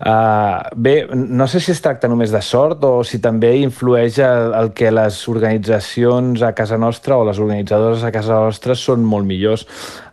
Uh, 0.00 0.70
bé, 0.80 0.94
no 1.12 1.44
sé 1.44 1.60
si 1.60 1.74
es 1.74 1.82
tracta 1.84 2.08
només 2.08 2.32
de 2.32 2.40
sort 2.40 2.86
o 2.88 3.02
si 3.04 3.20
també 3.20 3.50
influeix 3.60 4.16
el, 4.24 4.54
el 4.56 4.70
que 4.72 4.88
les 4.88 5.18
organitzacions 5.28 6.40
a 6.40 6.54
casa 6.56 6.78
nostra 6.80 7.18
o 7.20 7.26
les 7.28 7.38
organitzadores 7.38 8.00
a 8.00 8.12
casa 8.14 8.38
nostra 8.46 8.72
són 8.72 9.04
molt 9.04 9.28
millors. 9.28 9.66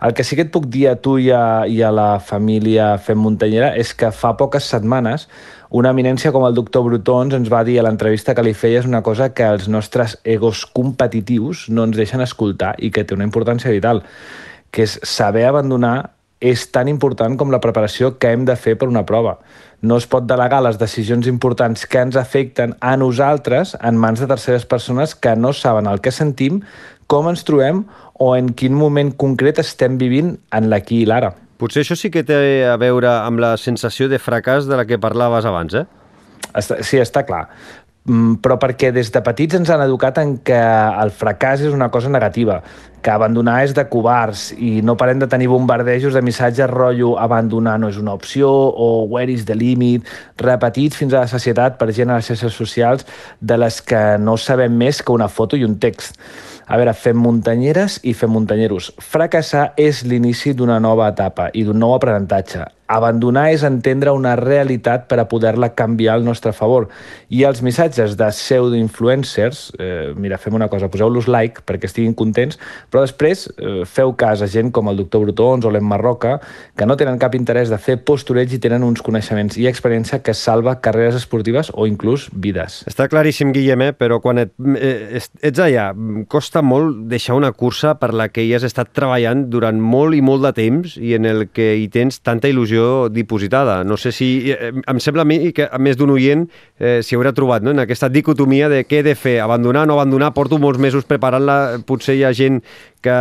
El 0.03 0.11
que 0.17 0.25
sí 0.27 0.35
que 0.35 0.43
et 0.49 0.51
puc 0.51 0.67
dir 0.73 0.89
a 0.91 0.97
tu 0.99 1.15
i 1.23 1.29
a, 1.31 1.63
i 1.71 1.79
a 1.79 1.93
la 1.95 2.09
família 2.19 2.97
Fem 2.99 3.23
Muntanyera 3.23 3.71
és 3.79 3.95
que 3.95 4.11
fa 4.11 4.35
poques 4.35 4.67
setmanes 4.67 5.29
una 5.69 5.95
eminència 5.95 6.33
com 6.35 6.43
el 6.47 6.55
doctor 6.55 6.83
Brutons 6.83 7.35
ens 7.35 7.47
va 7.51 7.63
dir 7.67 7.79
a 7.79 7.87
l'entrevista 7.87 8.35
que 8.35 8.43
li 8.43 8.53
feies 8.55 8.87
una 8.87 9.01
cosa 9.07 9.31
que 9.35 9.47
els 9.47 9.67
nostres 9.71 10.17
egos 10.23 10.65
competitius 10.67 11.67
no 11.71 11.87
ens 11.87 11.95
deixen 11.99 12.23
escoltar 12.23 12.75
i 12.79 12.91
que 12.91 13.07
té 13.07 13.15
una 13.15 13.27
importància 13.27 13.71
vital 13.71 14.03
que 14.71 14.83
és 14.83 14.99
saber 15.07 15.47
abandonar 15.47 16.16
és 16.39 16.67
tan 16.71 16.87
important 16.87 17.37
com 17.37 17.51
la 17.51 17.61
preparació 17.61 18.15
que 18.21 18.31
hem 18.33 18.45
de 18.45 18.55
fer 18.55 18.75
per 18.77 18.89
una 18.89 19.05
prova. 19.05 19.37
No 19.81 19.97
es 19.97 20.07
pot 20.09 20.25
delegar 20.25 20.61
les 20.65 20.77
decisions 20.77 21.27
importants 21.29 21.85
que 21.85 22.01
ens 22.01 22.17
afecten 22.17 22.75
a 22.81 22.95
nosaltres 22.97 23.75
en 23.81 23.97
mans 23.97 24.21
de 24.21 24.29
terceres 24.29 24.65
persones 24.65 25.15
que 25.15 25.35
no 25.35 25.53
saben 25.53 25.87
el 25.89 26.01
que 26.01 26.11
sentim, 26.11 26.61
com 27.07 27.29
ens 27.29 27.45
trobem 27.47 27.85
o 28.19 28.35
en 28.35 28.53
quin 28.57 28.73
moment 28.73 29.13
concret 29.13 29.59
estem 29.61 29.97
vivint 29.97 30.35
en 30.53 30.69
l'aquí 30.69 31.03
i 31.03 31.09
l'ara. 31.09 31.33
Potser 31.57 31.81
això 31.81 31.97
sí 31.97 32.11
que 32.13 32.25
té 32.25 32.37
a 32.69 32.75
veure 32.77 33.09
amb 33.09 33.41
la 33.41 33.55
sensació 33.57 34.09
de 34.09 34.19
fracàs 34.21 34.67
de 34.69 34.77
la 34.77 34.85
que 34.85 34.99
parlaves 35.01 35.45
abans, 35.45 35.73
eh? 35.73 35.85
Sí, 36.85 36.99
està 37.01 37.23
clar. 37.25 37.47
Mm, 38.07 38.37
però 38.39 38.55
perquè 38.55 38.93
des 38.95 39.09
de 39.11 39.19
petits 39.19 39.57
ens 39.57 39.69
han 39.73 39.81
educat 39.83 40.21
en 40.21 40.37
que 40.47 40.55
el 40.55 41.09
fracàs 41.11 41.65
és 41.67 41.73
una 41.75 41.89
cosa 41.91 42.07
negativa, 42.07 42.61
que 43.03 43.11
abandonar 43.11 43.57
és 43.65 43.73
de 43.75 43.83
covards 43.91 44.53
i 44.55 44.79
no 44.81 44.95
parem 44.95 45.19
de 45.19 45.27
tenir 45.27 45.49
bombardejos 45.51 46.15
de 46.15 46.21
missatges 46.23 46.71
rotllo 46.71 47.17
abandonar 47.19 47.75
no 47.79 47.89
és 47.91 47.99
una 47.99 48.15
opció 48.15 48.47
o 48.49 49.03
where 49.11 49.31
is 49.31 49.43
the 49.45 49.55
limit, 49.55 50.07
repetits 50.39 50.95
fins 50.95 51.13
a 51.13 51.25
la 51.25 51.31
societat 51.31 51.75
per 51.77 51.91
gent 51.91 52.09
a 52.09 52.21
les 52.21 52.31
xarxes 52.31 52.55
socials 52.55 53.03
de 53.41 53.59
les 53.59 53.81
que 53.83 54.01
no 54.23 54.37
sabem 54.39 54.71
més 54.71 55.03
que 55.03 55.11
una 55.11 55.27
foto 55.27 55.59
i 55.59 55.67
un 55.67 55.75
text. 55.75 56.15
A 56.67 56.79
veure, 56.79 56.95
fem 56.95 57.19
muntanyeres 57.19 57.99
i 58.03 58.15
fem 58.15 58.31
muntanyeros. 58.31 58.93
Fracassar 59.03 59.73
és 59.75 60.05
l'inici 60.07 60.55
d'una 60.55 60.79
nova 60.79 61.11
etapa 61.11 61.51
i 61.53 61.67
d'un 61.67 61.79
nou 61.79 61.95
aprenentatge. 61.95 62.76
Abandonar 62.87 63.49
és 63.51 63.63
entendre 63.67 64.13
una 64.15 64.35
realitat 64.39 65.07
per 65.11 65.19
a 65.19 65.27
poder-la 65.27 65.73
canviar 65.75 66.15
al 66.15 66.23
nostre 66.23 66.53
favor. 66.55 66.87
I 67.29 67.43
els 67.43 67.59
missatges 67.65 68.15
de 68.19 68.29
pseudo-influencers, 68.31 69.63
eh, 69.79 70.13
mira, 70.15 70.37
fem 70.39 70.55
una 70.55 70.69
cosa, 70.71 70.87
poseu-los 70.87 71.27
like 71.27 71.65
perquè 71.67 71.89
estiguin 71.89 72.15
contents, 72.15 72.59
però 72.91 73.03
després 73.03 73.47
eh, 73.57 73.83
feu 73.83 74.13
cas 74.15 74.41
a 74.41 74.47
gent 74.47 74.71
com 74.71 74.87
el 74.87 75.01
doctor 75.01 75.25
Brutons 75.25 75.67
o 75.67 75.71
l'Emma 75.73 75.97
Roca, 75.99 76.37
que 76.77 76.87
no 76.87 76.95
tenen 76.95 77.19
cap 77.19 77.35
interès 77.35 77.69
de 77.69 77.79
fer 77.81 77.97
postureig 78.07 78.53
i 78.55 78.61
tenen 78.63 78.85
uns 78.87 79.03
coneixements 79.03 79.59
i 79.59 79.67
experiència 79.67 80.21
que 80.23 80.35
salva 80.37 80.77
carreres 80.79 81.19
esportives 81.19 81.73
o 81.73 81.87
inclús 81.89 82.29
vides. 82.31 82.83
Està 82.87 83.09
claríssim, 83.11 83.51
Guillem, 83.55 83.89
eh? 83.89 83.91
però 83.97 84.21
quan 84.23 84.39
et, 84.45 84.53
eh, 84.79 85.19
ets 85.41 85.59
allà, 85.63 85.89
costa 86.31 86.63
molt 86.63 87.03
deixar 87.11 87.35
una 87.35 87.51
cursa 87.51 87.97
per 87.99 88.13
la 88.15 88.29
que 88.31 88.45
hi 88.45 88.53
has 88.55 88.63
estat 88.67 88.93
treballant 88.95 89.47
durant 89.51 89.79
molt 89.81 90.15
i 90.15 90.23
molt 90.23 90.45
de 90.47 90.53
temps 90.55 90.95
i 91.01 91.15
en 91.17 91.27
el 91.27 91.47
que 91.51 91.73
hi 91.81 91.87
tens 91.91 92.21
tanta 92.23 92.47
il·lusió 92.47 92.76
informació 92.77 93.09
dipositada. 93.09 93.83
No 93.83 93.97
sé 93.97 94.11
si... 94.11 94.51
Eh, 94.51 94.71
em 94.87 94.99
sembla 94.99 95.23
a 95.23 95.25
mi 95.25 95.51
que 95.53 95.67
a 95.69 95.77
més 95.79 95.97
d'un 95.97 96.11
oient 96.11 96.47
eh, 96.79 97.01
s'hi 97.01 97.15
haurà 97.15 97.33
trobat 97.33 97.63
no? 97.63 97.71
en 97.71 97.79
aquesta 97.79 98.09
dicotomia 98.09 98.69
de 98.69 98.83
què 98.85 99.01
he 99.01 99.03
de 99.05 99.15
fer, 99.15 99.39
abandonar 99.41 99.83
o 99.83 99.87
no 99.87 99.97
abandonar, 99.97 100.33
porto 100.33 100.59
molts 100.59 100.79
mesos 100.79 101.05
preparant-la, 101.05 101.81
potser 101.87 102.17
hi 102.17 102.23
ha 102.23 102.33
gent 102.33 102.61
que, 103.01 103.17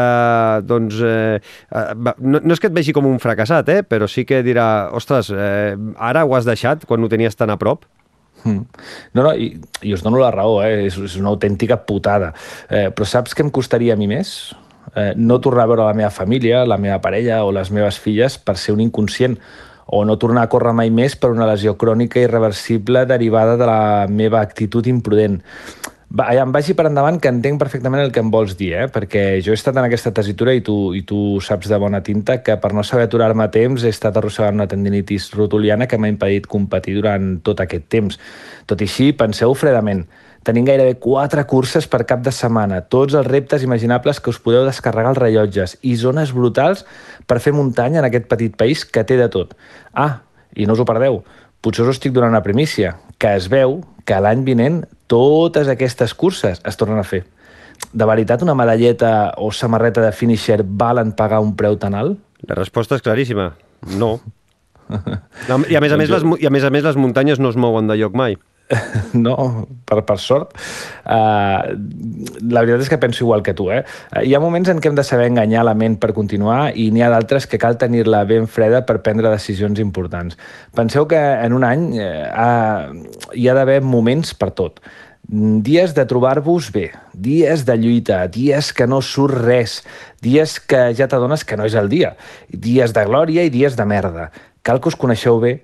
doncs, 0.67 1.01
eh, 1.01 1.41
eh 1.41 1.95
no, 2.21 2.41
no 2.41 2.53
és 2.55 2.61
que 2.61 2.71
et 2.71 2.77
vegi 2.77 2.93
com 2.93 3.07
un 3.07 3.21
fracassat, 3.21 3.69
eh, 3.69 3.83
però 3.83 4.09
sí 4.09 4.25
que 4.25 4.43
dirà, 4.43 4.91
ostres, 4.93 5.31
eh, 5.31 5.77
ara 5.97 6.25
ho 6.25 6.35
has 6.37 6.47
deixat 6.49 6.87
quan 6.87 7.03
ho 7.03 7.13
tenies 7.13 7.37
tan 7.37 7.51
a 7.51 7.59
prop? 7.61 7.87
Mm. 8.45 8.63
No, 9.17 9.25
no, 9.25 9.33
i, 9.33 9.57
i 9.83 9.95
us 9.95 10.05
dono 10.05 10.21
la 10.21 10.31
raó, 10.31 10.61
eh? 10.63 10.87
és, 10.87 10.99
és 10.99 11.17
una 11.19 11.33
autèntica 11.33 11.81
putada. 11.83 12.33
Eh, 12.69 12.89
però 12.95 13.09
saps 13.09 13.35
què 13.35 13.43
em 13.47 13.51
costaria 13.51 13.97
a 13.97 13.99
mi 13.99 14.09
més? 14.11 14.55
Eh, 14.97 15.13
no 15.17 15.41
tornar 15.45 15.67
a 15.67 15.71
veure 15.71 15.85
la 15.85 15.95
meva 15.95 16.11
família, 16.11 16.65
la 16.65 16.79
meva 16.81 17.03
parella 17.05 17.43
o 17.45 17.53
les 17.53 17.71
meves 17.71 17.99
filles 18.01 18.39
per 18.41 18.57
ser 18.57 18.73
un 18.73 18.81
inconscient 18.81 19.37
o 19.87 20.05
no 20.09 20.17
tornar 20.19 20.47
a 20.47 20.51
córrer 20.51 20.73
mai 20.75 20.89
més 20.91 21.15
per 21.21 21.31
una 21.31 21.47
lesió 21.47 21.77
crònica 21.79 22.19
irreversible 22.19 23.05
derivada 23.07 23.59
de 23.61 23.69
la 23.69 24.07
meva 24.09 24.41
actitud 24.41 24.87
imprudent. 24.89 25.43
Va, 26.17 26.31
em 26.39 26.53
vagi 26.55 26.75
per 26.79 26.87
endavant 26.87 27.19
que 27.21 27.29
entenc 27.29 27.59
perfectament 27.59 28.01
el 28.01 28.13
que 28.15 28.23
em 28.23 28.29
vols 28.31 28.55
dir, 28.57 28.71
eh? 28.79 28.87
perquè 28.95 29.41
jo 29.43 29.53
he 29.53 29.59
estat 29.59 29.77
en 29.77 29.85
aquesta 29.89 30.13
tesitura 30.15 30.55
i 30.55 30.63
tu, 30.65 30.95
i 30.95 31.03
tu 31.05 31.41
saps 31.43 31.69
de 31.69 31.79
bona 31.83 32.01
tinta 32.07 32.39
que 32.47 32.55
per 32.63 32.71
no 32.73 32.85
saber 32.87 33.09
aturar-me 33.09 33.45
a 33.45 33.51
temps 33.53 33.85
he 33.85 33.91
estat 33.93 34.17
arrossegant 34.17 34.57
una 34.57 34.69
tendinitis 34.71 35.33
rotuliana 35.35 35.89
que 35.91 35.99
m'ha 35.99 36.13
impedit 36.13 36.47
competir 36.49 36.95
durant 37.01 37.41
tot 37.45 37.61
aquest 37.61 37.91
temps. 37.93 38.21
Tot 38.71 38.81
i 38.81 38.89
així, 38.89 39.11
penseu 39.19 39.53
fredament, 39.59 40.07
tenim 40.47 40.67
gairebé 40.67 40.95
quatre 41.03 41.43
curses 41.51 41.89
per 41.91 42.05
cap 42.07 42.23
de 42.23 42.31
setmana, 42.35 42.79
tots 42.87 43.17
els 43.19 43.27
reptes 43.27 43.65
imaginables 43.67 44.21
que 44.23 44.31
us 44.31 44.39
podeu 44.43 44.63
descarregar 44.67 45.11
els 45.15 45.21
rellotges 45.21 45.75
i 45.83 45.97
zones 45.99 46.31
brutals 46.37 46.85
per 47.27 47.41
fer 47.43 47.55
muntanya 47.57 47.99
en 48.03 48.07
aquest 48.09 48.29
petit 48.31 48.55
país 48.55 48.85
que 48.87 49.03
té 49.05 49.19
de 49.19 49.27
tot. 49.33 49.57
Ah, 49.93 50.23
i 50.55 50.69
no 50.69 50.77
us 50.77 50.83
ho 50.83 50.87
perdeu, 50.89 51.25
potser 51.61 51.83
us 51.87 51.97
estic 51.97 52.15
donant 52.15 52.37
una 52.37 52.45
primícia, 52.47 52.95
que 53.19 53.35
es 53.35 53.51
veu 53.51 53.81
que 54.07 54.21
l'any 54.23 54.47
vinent 54.47 54.85
totes 55.11 55.69
aquestes 55.73 56.15
curses 56.15 56.63
es 56.63 56.79
tornen 56.79 57.03
a 57.03 57.07
fer. 57.07 57.25
De 57.93 58.07
veritat, 58.09 58.43
una 58.47 58.55
medalleta 58.55 59.35
o 59.43 59.51
samarreta 59.53 60.01
de 60.05 60.15
finisher 60.15 60.63
valen 60.63 61.13
pagar 61.19 61.43
un 61.43 61.57
preu 61.59 61.77
tan 61.77 61.99
alt? 61.99 62.21
La 62.47 62.55
resposta 62.55 62.97
és 62.97 63.03
claríssima. 63.03 63.51
No. 63.99 64.21
I 65.71 65.77
a 65.77 65.83
més 65.83 65.93
a 65.93 65.99
més, 65.99 66.13
les, 66.13 66.25
i 66.39 66.47
a 66.47 66.53
més, 66.55 66.65
a 66.65 66.71
més 66.71 66.87
les 66.87 66.99
muntanyes 67.01 67.43
no 67.43 67.51
es 67.51 67.59
mouen 67.59 67.91
de 67.91 67.99
lloc 67.99 68.15
mai. 68.15 68.39
no, 69.27 69.37
per, 69.87 70.01
per 70.07 70.17
sort. 70.19 70.57
Uh, 71.07 71.77
la 72.51 72.65
veritat 72.65 72.83
és 72.83 72.91
que 72.91 72.99
penso 72.99 73.25
igual 73.25 73.45
que 73.47 73.55
tu. 73.55 73.69
Eh? 73.71 73.83
Uh, 74.11 74.25
hi 74.27 74.35
ha 74.35 74.43
moments 74.43 74.71
en 74.73 74.83
què 74.83 74.91
hem 74.91 74.99
de 74.99 75.07
saber 75.07 75.29
enganyar 75.31 75.65
la 75.69 75.77
ment 75.79 75.99
per 76.03 76.13
continuar 76.17 76.73
i 76.75 76.89
n'hi 76.91 77.05
ha 77.07 77.11
d'altres 77.13 77.47
que 77.47 77.61
cal 77.63 77.79
tenir-la 77.79 78.25
ben 78.29 78.51
freda 78.51 78.83
per 78.89 79.01
prendre 79.07 79.31
decisions 79.31 79.81
importants. 79.83 80.39
Penseu 80.77 81.07
que 81.11 81.21
en 81.21 81.57
un 81.57 81.67
any 81.67 81.89
uh, 82.01 82.91
hi 83.35 83.49
ha 83.49 83.59
d'haver 83.59 83.81
moments 83.87 84.35
per 84.35 84.51
tot. 84.59 84.83
Dies 85.27 85.91
de 85.95 86.05
trobar-vos 86.07 86.69
bé, 86.71 86.93
dies 87.11 87.65
de 87.67 87.75
lluita, 87.81 88.21
dies 88.31 88.71
que 88.71 88.87
no 88.87 89.01
surt 89.03 89.41
res, 89.43 89.81
dies 90.23 90.61
que 90.63 90.93
ja 90.95 91.09
t'adones 91.11 91.43
que 91.43 91.59
no 91.59 91.67
és 91.67 91.75
el 91.75 91.91
dia, 91.91 92.13
dies 92.51 92.95
de 92.95 93.03
glòria 93.09 93.43
i 93.43 93.51
dies 93.51 93.75
de 93.75 93.89
merda. 93.91 94.29
Cal 94.63 94.79
que 94.79 94.93
us 94.93 94.99
coneixeu 94.99 95.41
bé 95.43 95.57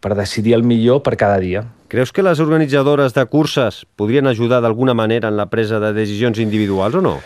per 0.00 0.16
decidir 0.16 0.56
el 0.56 0.64
millor 0.64 1.02
per 1.04 1.18
cada 1.20 1.36
dia. 1.36 1.66
Creus 1.90 2.12
que 2.14 2.22
les 2.22 2.38
organitzadores 2.38 3.16
de 3.16 3.24
curses 3.26 3.82
podrien 3.98 4.28
ajudar 4.30 4.60
d'alguna 4.62 4.94
manera 4.94 5.26
en 5.26 5.34
la 5.36 5.48
presa 5.50 5.80
de 5.82 5.88
decisions 5.92 6.38
individuals 6.38 6.94
o 6.94 7.00
no? 7.02 7.16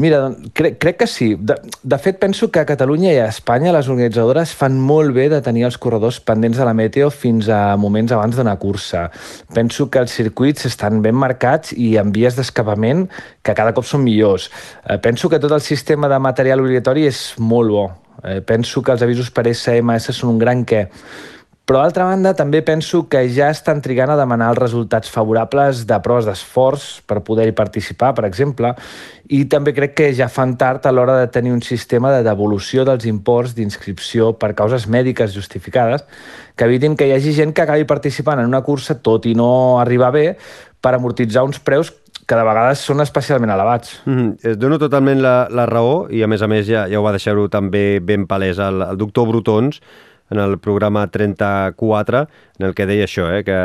Mira, 0.00 0.30
crec, 0.56 0.78
crec 0.80 0.96
que 1.02 1.06
sí. 1.06 1.34
De, 1.36 1.58
de 1.82 1.98
fet, 2.00 2.16
penso 2.16 2.48
que 2.48 2.62
a 2.62 2.64
Catalunya 2.64 3.10
i 3.12 3.18
a 3.20 3.26
Espanya 3.28 3.74
les 3.76 3.90
organitzadores 3.92 4.54
fan 4.56 4.78
molt 4.80 5.12
bé 5.12 5.26
de 5.28 5.42
tenir 5.44 5.66
els 5.68 5.76
corredors 5.76 6.22
pendents 6.24 6.56
de 6.56 6.64
la 6.64 6.72
meteo 6.72 7.10
fins 7.12 7.50
a 7.52 7.76
moments 7.76 8.14
abans 8.16 8.38
d'una 8.38 8.56
cursa. 8.56 9.10
Penso 9.52 9.90
que 9.92 10.00
els 10.00 10.16
circuits 10.16 10.64
estan 10.70 11.02
ben 11.04 11.18
marcats 11.20 11.74
i 11.76 11.98
en 12.00 12.14
vies 12.16 12.38
d'escapament 12.38 13.04
que 13.44 13.56
cada 13.58 13.76
cop 13.76 13.84
són 13.84 14.06
millors. 14.06 14.48
Eh, 14.88 14.96
penso 15.04 15.28
que 15.28 15.42
tot 15.42 15.52
el 15.52 15.60
sistema 15.60 16.08
de 16.08 16.22
material 16.30 16.64
obligatori 16.64 17.04
és 17.12 17.34
molt 17.36 17.76
bo. 17.76 17.84
Eh, 18.24 18.40
penso 18.40 18.80
que 18.80 18.96
els 18.96 19.04
avisos 19.04 19.28
per 19.28 19.50
SMS 19.52 20.16
són 20.16 20.32
un 20.32 20.40
gran 20.40 20.64
què. 20.64 20.86
Però, 21.72 21.80
d'altra 21.86 22.04
banda, 22.04 22.34
també 22.36 22.60
penso 22.60 23.06
que 23.08 23.22
ja 23.32 23.46
estan 23.48 23.78
trigant 23.80 24.10
a 24.12 24.16
demanar 24.18 24.50
els 24.52 24.58
resultats 24.58 25.08
favorables 25.08 25.86
de 25.88 25.96
proves 26.04 26.26
d'esforç 26.28 26.82
per 27.08 27.22
poder-hi 27.24 27.54
participar, 27.56 28.10
per 28.12 28.26
exemple, 28.28 28.74
i 29.32 29.46
també 29.48 29.72
crec 29.72 29.94
que 29.96 30.10
ja 30.12 30.26
fan 30.28 30.52
tard 30.60 30.84
a 30.84 30.92
l'hora 30.92 31.14
de 31.22 31.30
tenir 31.32 31.54
un 31.54 31.62
sistema 31.64 32.12
de 32.12 32.20
devolució 32.26 32.84
dels 32.84 33.06
imports 33.08 33.56
d'inscripció 33.56 34.34
per 34.36 34.52
causes 34.52 34.84
mèdiques 34.84 35.32
justificades 35.32 36.04
que 36.60 36.68
evitin 36.68 36.92
que 36.92 37.08
hi 37.08 37.16
hagi 37.16 37.32
gent 37.40 37.56
que 37.56 37.64
acabi 37.64 37.88
participant 37.88 38.44
en 38.44 38.52
una 38.52 38.60
cursa, 38.60 39.00
tot 39.00 39.24
i 39.24 39.32
no 39.32 39.80
arribar 39.80 40.12
bé, 40.12 40.26
per 40.76 40.92
amortitzar 40.92 41.48
uns 41.48 41.56
preus 41.56 41.94
que 42.28 42.36
de 42.36 42.44
vegades 42.52 42.84
són 42.84 43.00
especialment 43.00 43.56
elevats. 43.56 44.02
Mm 44.04 44.18
-hmm. 44.18 44.50
Es 44.52 44.58
dono 44.58 44.76
totalment 44.78 45.22
la, 45.22 45.48
la 45.48 45.64
raó 45.64 46.06
i, 46.10 46.22
a 46.22 46.28
més 46.28 46.42
a 46.42 46.46
més, 46.46 46.66
ja, 46.66 46.86
ja 46.86 47.00
ho 47.00 47.02
va 47.02 47.16
deixar-ho 47.16 47.48
també 47.48 47.98
ben 48.00 48.26
palès 48.26 48.58
el, 48.58 48.82
el 48.82 48.98
doctor 48.98 49.26
Brutons, 49.26 49.80
en 50.32 50.38
el 50.38 50.58
programa 50.58 51.06
34, 51.10 52.26
en 52.58 52.66
el 52.66 52.74
que 52.74 52.86
deia 52.88 53.04
això, 53.04 53.28
eh, 53.28 53.44
que 53.44 53.58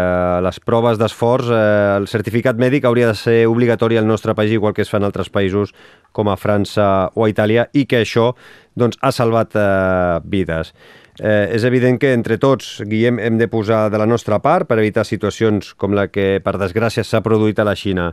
les 0.43 0.59
proves 0.59 0.99
d'esforç, 0.99 1.47
eh, 1.47 1.95
el 1.95 2.07
certificat 2.11 2.59
mèdic 2.59 2.85
hauria 2.85 3.07
de 3.07 3.15
ser 3.15 3.37
obligatori 3.47 3.97
al 3.97 4.07
nostre 4.07 4.35
país, 4.35 4.51
igual 4.51 4.75
que 4.75 4.83
es 4.83 4.91
fa 4.91 4.99
en 4.99 5.07
altres 5.07 5.31
països 5.31 5.73
com 6.11 6.27
a 6.27 6.35
França 6.35 7.09
o 7.15 7.23
a 7.23 7.31
Itàlia, 7.31 7.69
i 7.73 7.85
que 7.87 8.03
això 8.03 8.33
doncs, 8.75 8.99
ha 9.01 9.11
salvat 9.15 9.55
eh, 9.55 10.19
vides. 10.25 10.73
Eh, 11.17 11.55
és 11.55 11.63
evident 11.63 11.97
que 11.97 12.11
entre 12.13 12.37
tots, 12.37 12.83
Guillem, 12.85 13.17
hem 13.19 13.39
de 13.39 13.47
posar 13.47 13.87
de 13.89 13.97
la 13.97 14.05
nostra 14.05 14.39
part 14.43 14.67
per 14.67 14.77
evitar 14.77 15.05
situacions 15.07 15.73
com 15.73 15.95
la 15.95 16.09
que, 16.11 16.41
per 16.43 16.59
desgràcia, 16.59 17.03
s'ha 17.03 17.23
produït 17.25 17.57
a 17.59 17.65
la 17.65 17.75
Xina. 17.79 18.11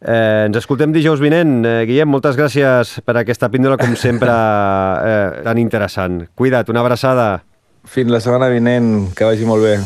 Eh, 0.00 0.46
ens 0.46 0.56
escoltem 0.56 0.92
dijous 0.92 1.20
vinent. 1.20 1.64
Eh, 1.64 1.84
Guillem, 1.88 2.08
moltes 2.08 2.36
gràcies 2.36 3.00
per 3.04 3.16
aquesta 3.16 3.50
píndola, 3.50 3.76
com 3.80 3.96
sempre, 3.96 4.30
eh, 4.30 5.42
tan 5.44 5.58
interessant. 5.58 6.26
Cuida't, 6.34 6.68
una 6.70 6.80
abraçada. 6.80 7.49
Fins 7.84 8.10
la 8.12 8.20
setmana 8.20 8.50
vinent, 8.52 9.10
que 9.16 9.24
vagi 9.24 9.46
molt 9.48 9.64
bé. 9.64 9.76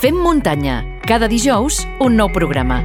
Fem 0.00 0.16
muntanya. 0.16 0.80
Cada 1.06 1.28
dijous, 1.28 1.82
un 2.00 2.16
nou 2.16 2.30
programa. 2.32 2.80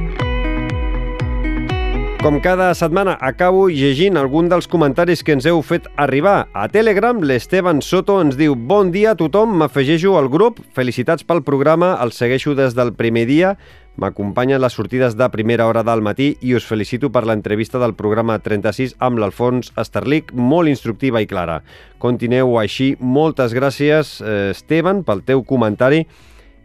Com 2.18 2.40
cada 2.42 2.72
setmana, 2.74 3.14
acabo 3.22 3.68
llegint 3.70 4.18
algun 4.18 4.48
dels 4.50 4.66
comentaris 4.66 5.22
que 5.22 5.36
ens 5.36 5.46
heu 5.46 5.60
fet 5.62 5.86
arribar. 5.96 6.48
A 6.52 6.66
Telegram, 6.68 7.20
l'Esteban 7.22 7.78
Soto 7.80 8.16
ens 8.20 8.34
diu 8.36 8.56
Bon 8.58 8.90
dia 8.90 9.12
a 9.12 9.18
tothom, 9.18 9.54
m'afegeixo 9.60 10.16
al 10.18 10.26
grup, 10.28 10.58
felicitats 10.74 11.22
pel 11.22 11.44
programa, 11.46 11.94
el 12.02 12.10
segueixo 12.10 12.56
des 12.58 12.74
del 12.74 12.90
primer 12.98 13.24
dia, 13.30 13.54
m'acompanyen 13.98 14.62
les 14.62 14.76
sortides 14.78 15.16
de 15.18 15.26
primera 15.34 15.66
hora 15.66 15.82
del 15.82 16.02
matí 16.06 16.30
i 16.46 16.54
us 16.54 16.66
felicito 16.66 17.10
per 17.10 17.24
l'entrevista 17.26 17.80
del 17.82 17.96
programa 17.98 18.38
36 18.38 18.94
amb 19.02 19.18
l'Alfons 19.18 19.72
Esterlic, 19.76 20.30
molt 20.32 20.70
instructiva 20.70 21.20
i 21.20 21.26
clara. 21.26 21.60
Continueu 21.98 22.56
així, 22.62 22.94
moltes 23.00 23.54
gràcies, 23.56 24.20
eh, 24.22 24.50
Esteban, 24.54 25.02
pel 25.02 25.24
teu 25.26 25.42
comentari 25.42 26.04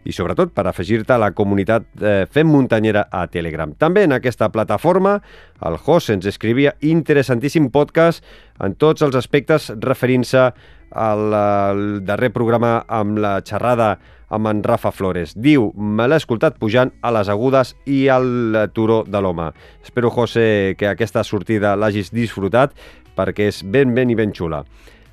i 0.04 0.12
sobretot 0.12 0.52
per 0.54 0.66
afegir-te 0.68 1.14
a 1.14 1.18
la 1.18 1.32
comunitat 1.32 1.86
eh, 2.00 2.26
Fem 2.30 2.46
Muntanyera 2.46 3.06
a 3.10 3.26
Telegram. 3.26 3.72
També 3.74 4.04
en 4.04 4.12
aquesta 4.12 4.50
plataforma 4.52 5.18
el 5.64 5.78
José 5.80 6.14
ens 6.14 6.28
escrivia 6.28 6.76
interessantíssim 6.84 7.70
podcast 7.74 8.24
en 8.62 8.76
tots 8.76 9.02
els 9.02 9.16
aspectes 9.16 9.72
referint-se 9.80 10.50
al, 10.94 11.34
al 11.34 11.86
darrer 12.06 12.30
programa 12.30 12.84
amb 12.86 13.18
la 13.18 13.40
xerrada 13.42 13.96
amb 14.34 14.50
en 14.50 14.62
Rafa 14.66 14.90
Flores. 14.92 15.36
Diu, 15.38 15.70
me 15.76 16.08
l'he 16.10 16.18
escoltat 16.20 16.58
pujant 16.58 16.90
a 17.02 17.12
les 17.14 17.30
agudes 17.30 17.74
i 17.86 18.04
al 18.12 18.66
turó 18.74 19.02
de 19.06 19.22
l'home. 19.22 19.52
Espero, 19.84 20.10
José, 20.10 20.74
que 20.78 20.90
aquesta 20.90 21.24
sortida 21.24 21.76
l'hagis 21.78 22.10
disfrutat 22.14 22.74
perquè 23.14 23.48
és 23.52 23.62
ben, 23.62 23.94
ben 23.94 24.10
i 24.10 24.18
ben 24.18 24.34
xula. 24.34 24.64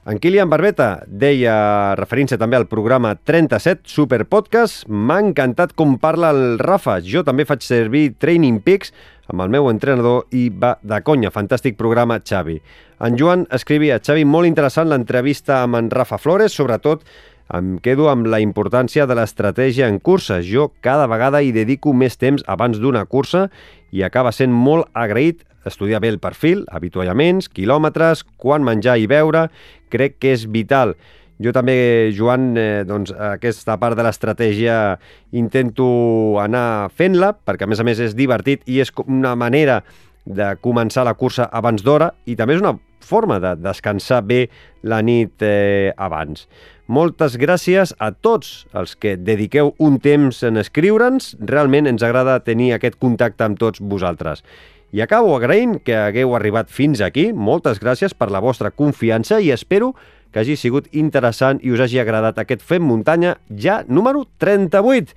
En 0.01 0.17
Kilian 0.17 0.49
Barbeta 0.49 1.03
deia, 1.05 1.93
referint-se 1.93 2.39
també 2.41 2.57
al 2.57 2.65
programa 2.65 3.11
37 3.13 3.85
Super 3.85 4.23
Podcast, 4.25 4.87
m'ha 4.89 5.19
encantat 5.21 5.75
com 5.77 5.99
parla 6.01 6.31
el 6.33 6.57
Rafa. 6.57 6.95
Jo 7.05 7.21
també 7.21 7.45
faig 7.45 7.61
servir 7.61 8.15
Training 8.17 8.63
Peaks 8.65 8.89
amb 9.29 9.45
el 9.45 9.51
meu 9.53 9.69
entrenador 9.69 10.25
i 10.33 10.47
va 10.49 10.73
de 10.81 10.97
conya. 11.05 11.29
Fantàstic 11.29 11.77
programa, 11.77 12.17
Xavi. 12.17 12.57
En 13.05 13.17
Joan 13.17 13.45
escrivia, 13.53 13.99
Xavi, 14.01 14.25
molt 14.25 14.49
interessant 14.49 14.89
l'entrevista 14.89 15.61
amb 15.61 15.77
en 15.77 15.93
Rafa 15.93 16.17
Flores, 16.17 16.57
sobretot 16.57 17.05
em 17.53 17.77
quedo 17.83 18.07
amb 18.11 18.27
la 18.31 18.39
importància 18.43 19.05
de 19.07 19.15
l'estratègia 19.17 19.89
en 19.91 19.99
cursa. 19.99 20.39
Jo 20.45 20.71
cada 20.81 21.07
vegada 21.11 21.41
hi 21.43 21.51
dedico 21.55 21.93
més 21.93 22.17
temps 22.17 22.43
abans 22.47 22.79
d'una 22.79 23.05
cursa 23.05 23.47
i 23.91 24.03
acaba 24.07 24.31
sent 24.31 24.53
molt 24.53 24.87
agraït 24.93 25.43
estudiar 25.65 26.01
bé 26.01 26.09
el 26.09 26.19
perfil, 26.19 26.63
avituallaments, 26.73 27.49
quilòmetres, 27.53 28.23
quan 28.41 28.63
menjar 28.65 28.97
i 28.97 29.07
beure, 29.09 29.49
crec 29.93 30.17
que 30.21 30.31
és 30.33 30.47
vital. 30.49 30.95
Jo 31.41 31.53
també, 31.53 32.11
Joan, 32.13 32.51
eh, 32.57 32.83
doncs, 32.85 33.13
aquesta 33.13 33.77
part 33.81 33.97
de 33.97 34.05
l'estratègia 34.05 34.99
intento 35.33 36.37
anar 36.41 36.91
fent-la, 36.93 37.33
perquè 37.33 37.65
a 37.65 37.69
més 37.69 37.81
a 37.81 37.85
més 37.85 37.99
és 37.99 38.15
divertit 38.17 38.61
i 38.69 38.79
és 38.81 38.93
una 39.07 39.33
manera 39.35 39.81
de 40.25 40.53
començar 40.61 41.05
la 41.07 41.15
cursa 41.17 41.47
abans 41.51 41.83
d'hora 41.83 42.11
i 42.25 42.35
també 42.35 42.55
és 42.57 42.63
una 42.63 42.77
forma 43.01 43.39
de 43.41 43.55
descansar 43.59 44.21
bé 44.23 44.45
la 44.83 45.01
nit 45.01 45.41
eh, 45.41 45.93
abans. 45.97 46.47
Moltes 46.91 47.37
gràcies 47.39 47.93
a 47.99 48.11
tots 48.11 48.65
els 48.75 48.97
que 48.99 49.15
dediqueu 49.15 49.73
un 49.79 49.97
temps 50.03 50.41
en 50.43 50.59
escriure'ns. 50.59 51.35
Realment 51.39 51.87
ens 51.87 52.03
agrada 52.03 52.41
tenir 52.43 52.73
aquest 52.75 52.97
contacte 52.99 53.47
amb 53.47 53.59
tots 53.59 53.79
vosaltres. 53.79 54.43
I 54.91 54.99
acabo 55.05 55.37
agraint 55.37 55.77
que 55.85 55.95
hagueu 55.95 56.35
arribat 56.35 56.67
fins 56.67 56.99
aquí. 56.99 57.29
Moltes 57.31 57.79
gràcies 57.79 58.11
per 58.11 58.27
la 58.31 58.41
vostra 58.43 58.73
confiança 58.75 59.39
i 59.39 59.53
espero 59.55 59.93
que 60.31 60.43
hagi 60.43 60.57
sigut 60.59 60.89
interessant 60.91 61.61
i 61.63 61.71
us 61.71 61.79
hagi 61.83 61.99
agradat 61.99 62.39
aquest 62.39 62.63
Fem 62.63 62.83
Muntanya 62.83 63.37
ja 63.55 63.81
número 63.87 64.25
38. 64.43 65.15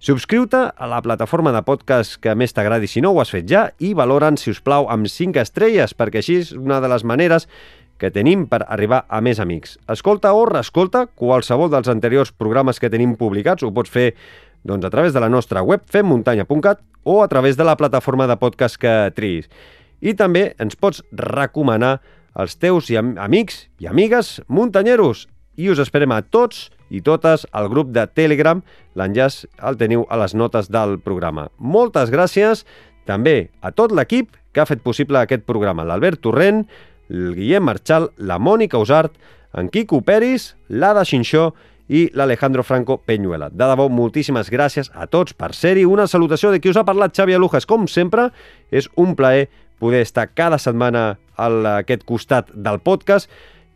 Subscriu-te 0.00 0.56
a 0.56 0.86
la 0.88 1.02
plataforma 1.04 1.50
de 1.52 1.60
podcast 1.60 2.14
que 2.24 2.32
més 2.32 2.54
t'agradi 2.56 2.88
si 2.88 3.02
no 3.04 3.10
ho 3.12 3.18
has 3.20 3.28
fet 3.34 3.44
ja 3.44 3.66
i 3.84 3.90
valoren, 3.92 4.38
si 4.40 4.48
us 4.48 4.62
plau, 4.64 4.86
amb 4.88 5.04
5 5.12 5.36
estrelles, 5.42 5.92
perquè 5.92 6.22
així 6.22 6.38
és 6.40 6.52
una 6.56 6.78
de 6.80 6.88
les 6.88 7.04
maneres 7.04 7.44
que 8.00 8.08
tenim 8.08 8.46
per 8.48 8.62
arribar 8.64 9.02
a 9.12 9.20
més 9.20 9.42
amics. 9.44 9.74
Escolta 9.92 10.32
o 10.32 10.46
reescolta 10.48 11.04
qualsevol 11.04 11.68
dels 11.68 11.92
anteriors 11.92 12.32
programes 12.32 12.80
que 12.80 12.88
tenim 12.88 13.12
publicats, 13.20 13.60
ho 13.60 13.74
pots 13.76 13.92
fer 13.92 14.14
doncs, 14.64 14.88
a 14.88 14.90
través 14.96 15.12
de 15.12 15.20
la 15.20 15.28
nostra 15.28 15.60
web 15.60 15.84
femmuntanya.cat 15.84 16.80
o 17.04 17.20
a 17.20 17.28
través 17.28 17.60
de 17.60 17.68
la 17.68 17.76
plataforma 17.76 18.24
de 18.24 18.40
podcast 18.40 18.80
que 18.80 19.12
triïs. 19.12 19.52
I 20.00 20.16
també 20.16 20.54
ens 20.56 20.80
pots 20.80 21.04
recomanar 21.12 21.98
als 22.32 22.56
teus 22.56 22.88
i 22.88 22.96
am 22.96 23.18
amics 23.20 23.66
i 23.76 23.92
amigues 23.92 24.38
muntanyeros. 24.48 25.26
I 25.60 25.68
us 25.68 25.84
esperem 25.84 26.16
a 26.16 26.22
tots 26.24 26.70
i 26.90 27.00
totes 27.06 27.46
al 27.56 27.70
grup 27.72 27.94
de 27.94 28.04
Telegram. 28.10 28.60
L'enllaç 28.98 29.44
el 29.62 29.78
teniu 29.80 30.04
a 30.10 30.18
les 30.20 30.34
notes 30.34 30.70
del 30.70 30.98
programa. 31.00 31.48
Moltes 31.58 32.12
gràcies 32.12 32.66
també 33.08 33.50
a 33.62 33.72
tot 33.72 33.94
l'equip 33.94 34.36
que 34.52 34.62
ha 34.62 34.68
fet 34.68 34.82
possible 34.82 35.18
aquest 35.20 35.46
programa. 35.46 35.86
L'Albert 35.86 36.20
Torrent, 36.26 36.64
el 37.10 37.34
Guillem 37.38 37.64
Marchal, 37.66 38.10
la 38.18 38.38
Mònica 38.38 38.78
Usart, 38.78 39.14
en 39.54 39.70
Quico 39.70 40.02
Peris, 40.06 40.54
l'Ada 40.68 41.04
Xinxó 41.06 41.50
i 41.90 42.04
l'Alejandro 42.14 42.62
Franco 42.62 43.00
Peñuela. 43.02 43.48
De 43.50 43.66
debò, 43.66 43.88
moltíssimes 43.90 44.50
gràcies 44.50 44.92
a 44.94 45.08
tots 45.10 45.34
per 45.34 45.50
ser-hi. 45.58 45.86
Una 45.86 46.06
salutació 46.06 46.52
de 46.54 46.60
qui 46.62 46.70
us 46.70 46.78
ha 46.78 46.86
parlat, 46.86 47.16
Xavi 47.16 47.34
Alujas. 47.34 47.66
Com 47.66 47.88
sempre, 47.90 48.28
és 48.70 48.86
un 48.94 49.16
plaer 49.18 49.48
poder 49.82 50.04
estar 50.04 50.28
cada 50.36 50.60
setmana 50.62 51.18
a 51.34 51.48
aquest 51.80 52.04
costat 52.06 52.52
del 52.54 52.78
podcast 52.84 53.30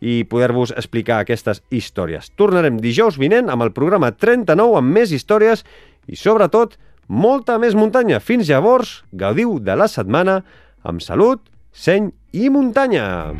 i 0.05 0.21
poder-vos 0.29 0.73
explicar 0.77 1.23
aquestes 1.23 1.63
històries. 1.73 2.29
Tornarem 2.37 2.77
dijous 2.81 3.17
vinent 3.17 3.49
amb 3.49 3.65
el 3.65 3.73
programa 3.73 4.11
39 4.13 4.77
amb 4.81 4.93
més 4.99 5.13
històries 5.15 5.65
i, 6.05 6.17
sobretot, 6.19 6.77
molta 7.09 7.57
més 7.61 7.73
muntanya. 7.77 8.21
Fins 8.21 8.49
llavors, 8.49 9.01
gaudiu 9.11 9.57
de 9.59 9.77
la 9.77 9.89
setmana 9.89 10.41
amb 10.85 11.01
salut, 11.01 11.41
seny 11.73 12.11
i 12.37 12.51
muntanya. 12.53 13.33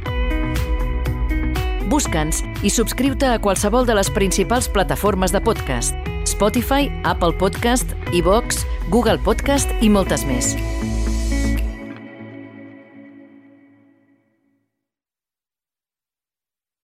Busca'ns 1.85 2.41
i 2.65 2.71
subscriu-te 2.73 3.29
a 3.29 3.37
qualsevol 3.37 3.85
de 3.85 3.93
les 3.99 4.09
principals 4.09 4.67
plataformes 4.73 5.35
de 5.35 5.41
podcast. 5.45 5.93
Spotify, 6.25 6.89
Apple 7.05 7.37
Podcast, 7.37 7.93
iVox, 8.11 8.65
Google 8.89 9.21
Podcast 9.21 9.69
i 9.85 9.93
moltes 9.93 10.25
més. 10.25 10.55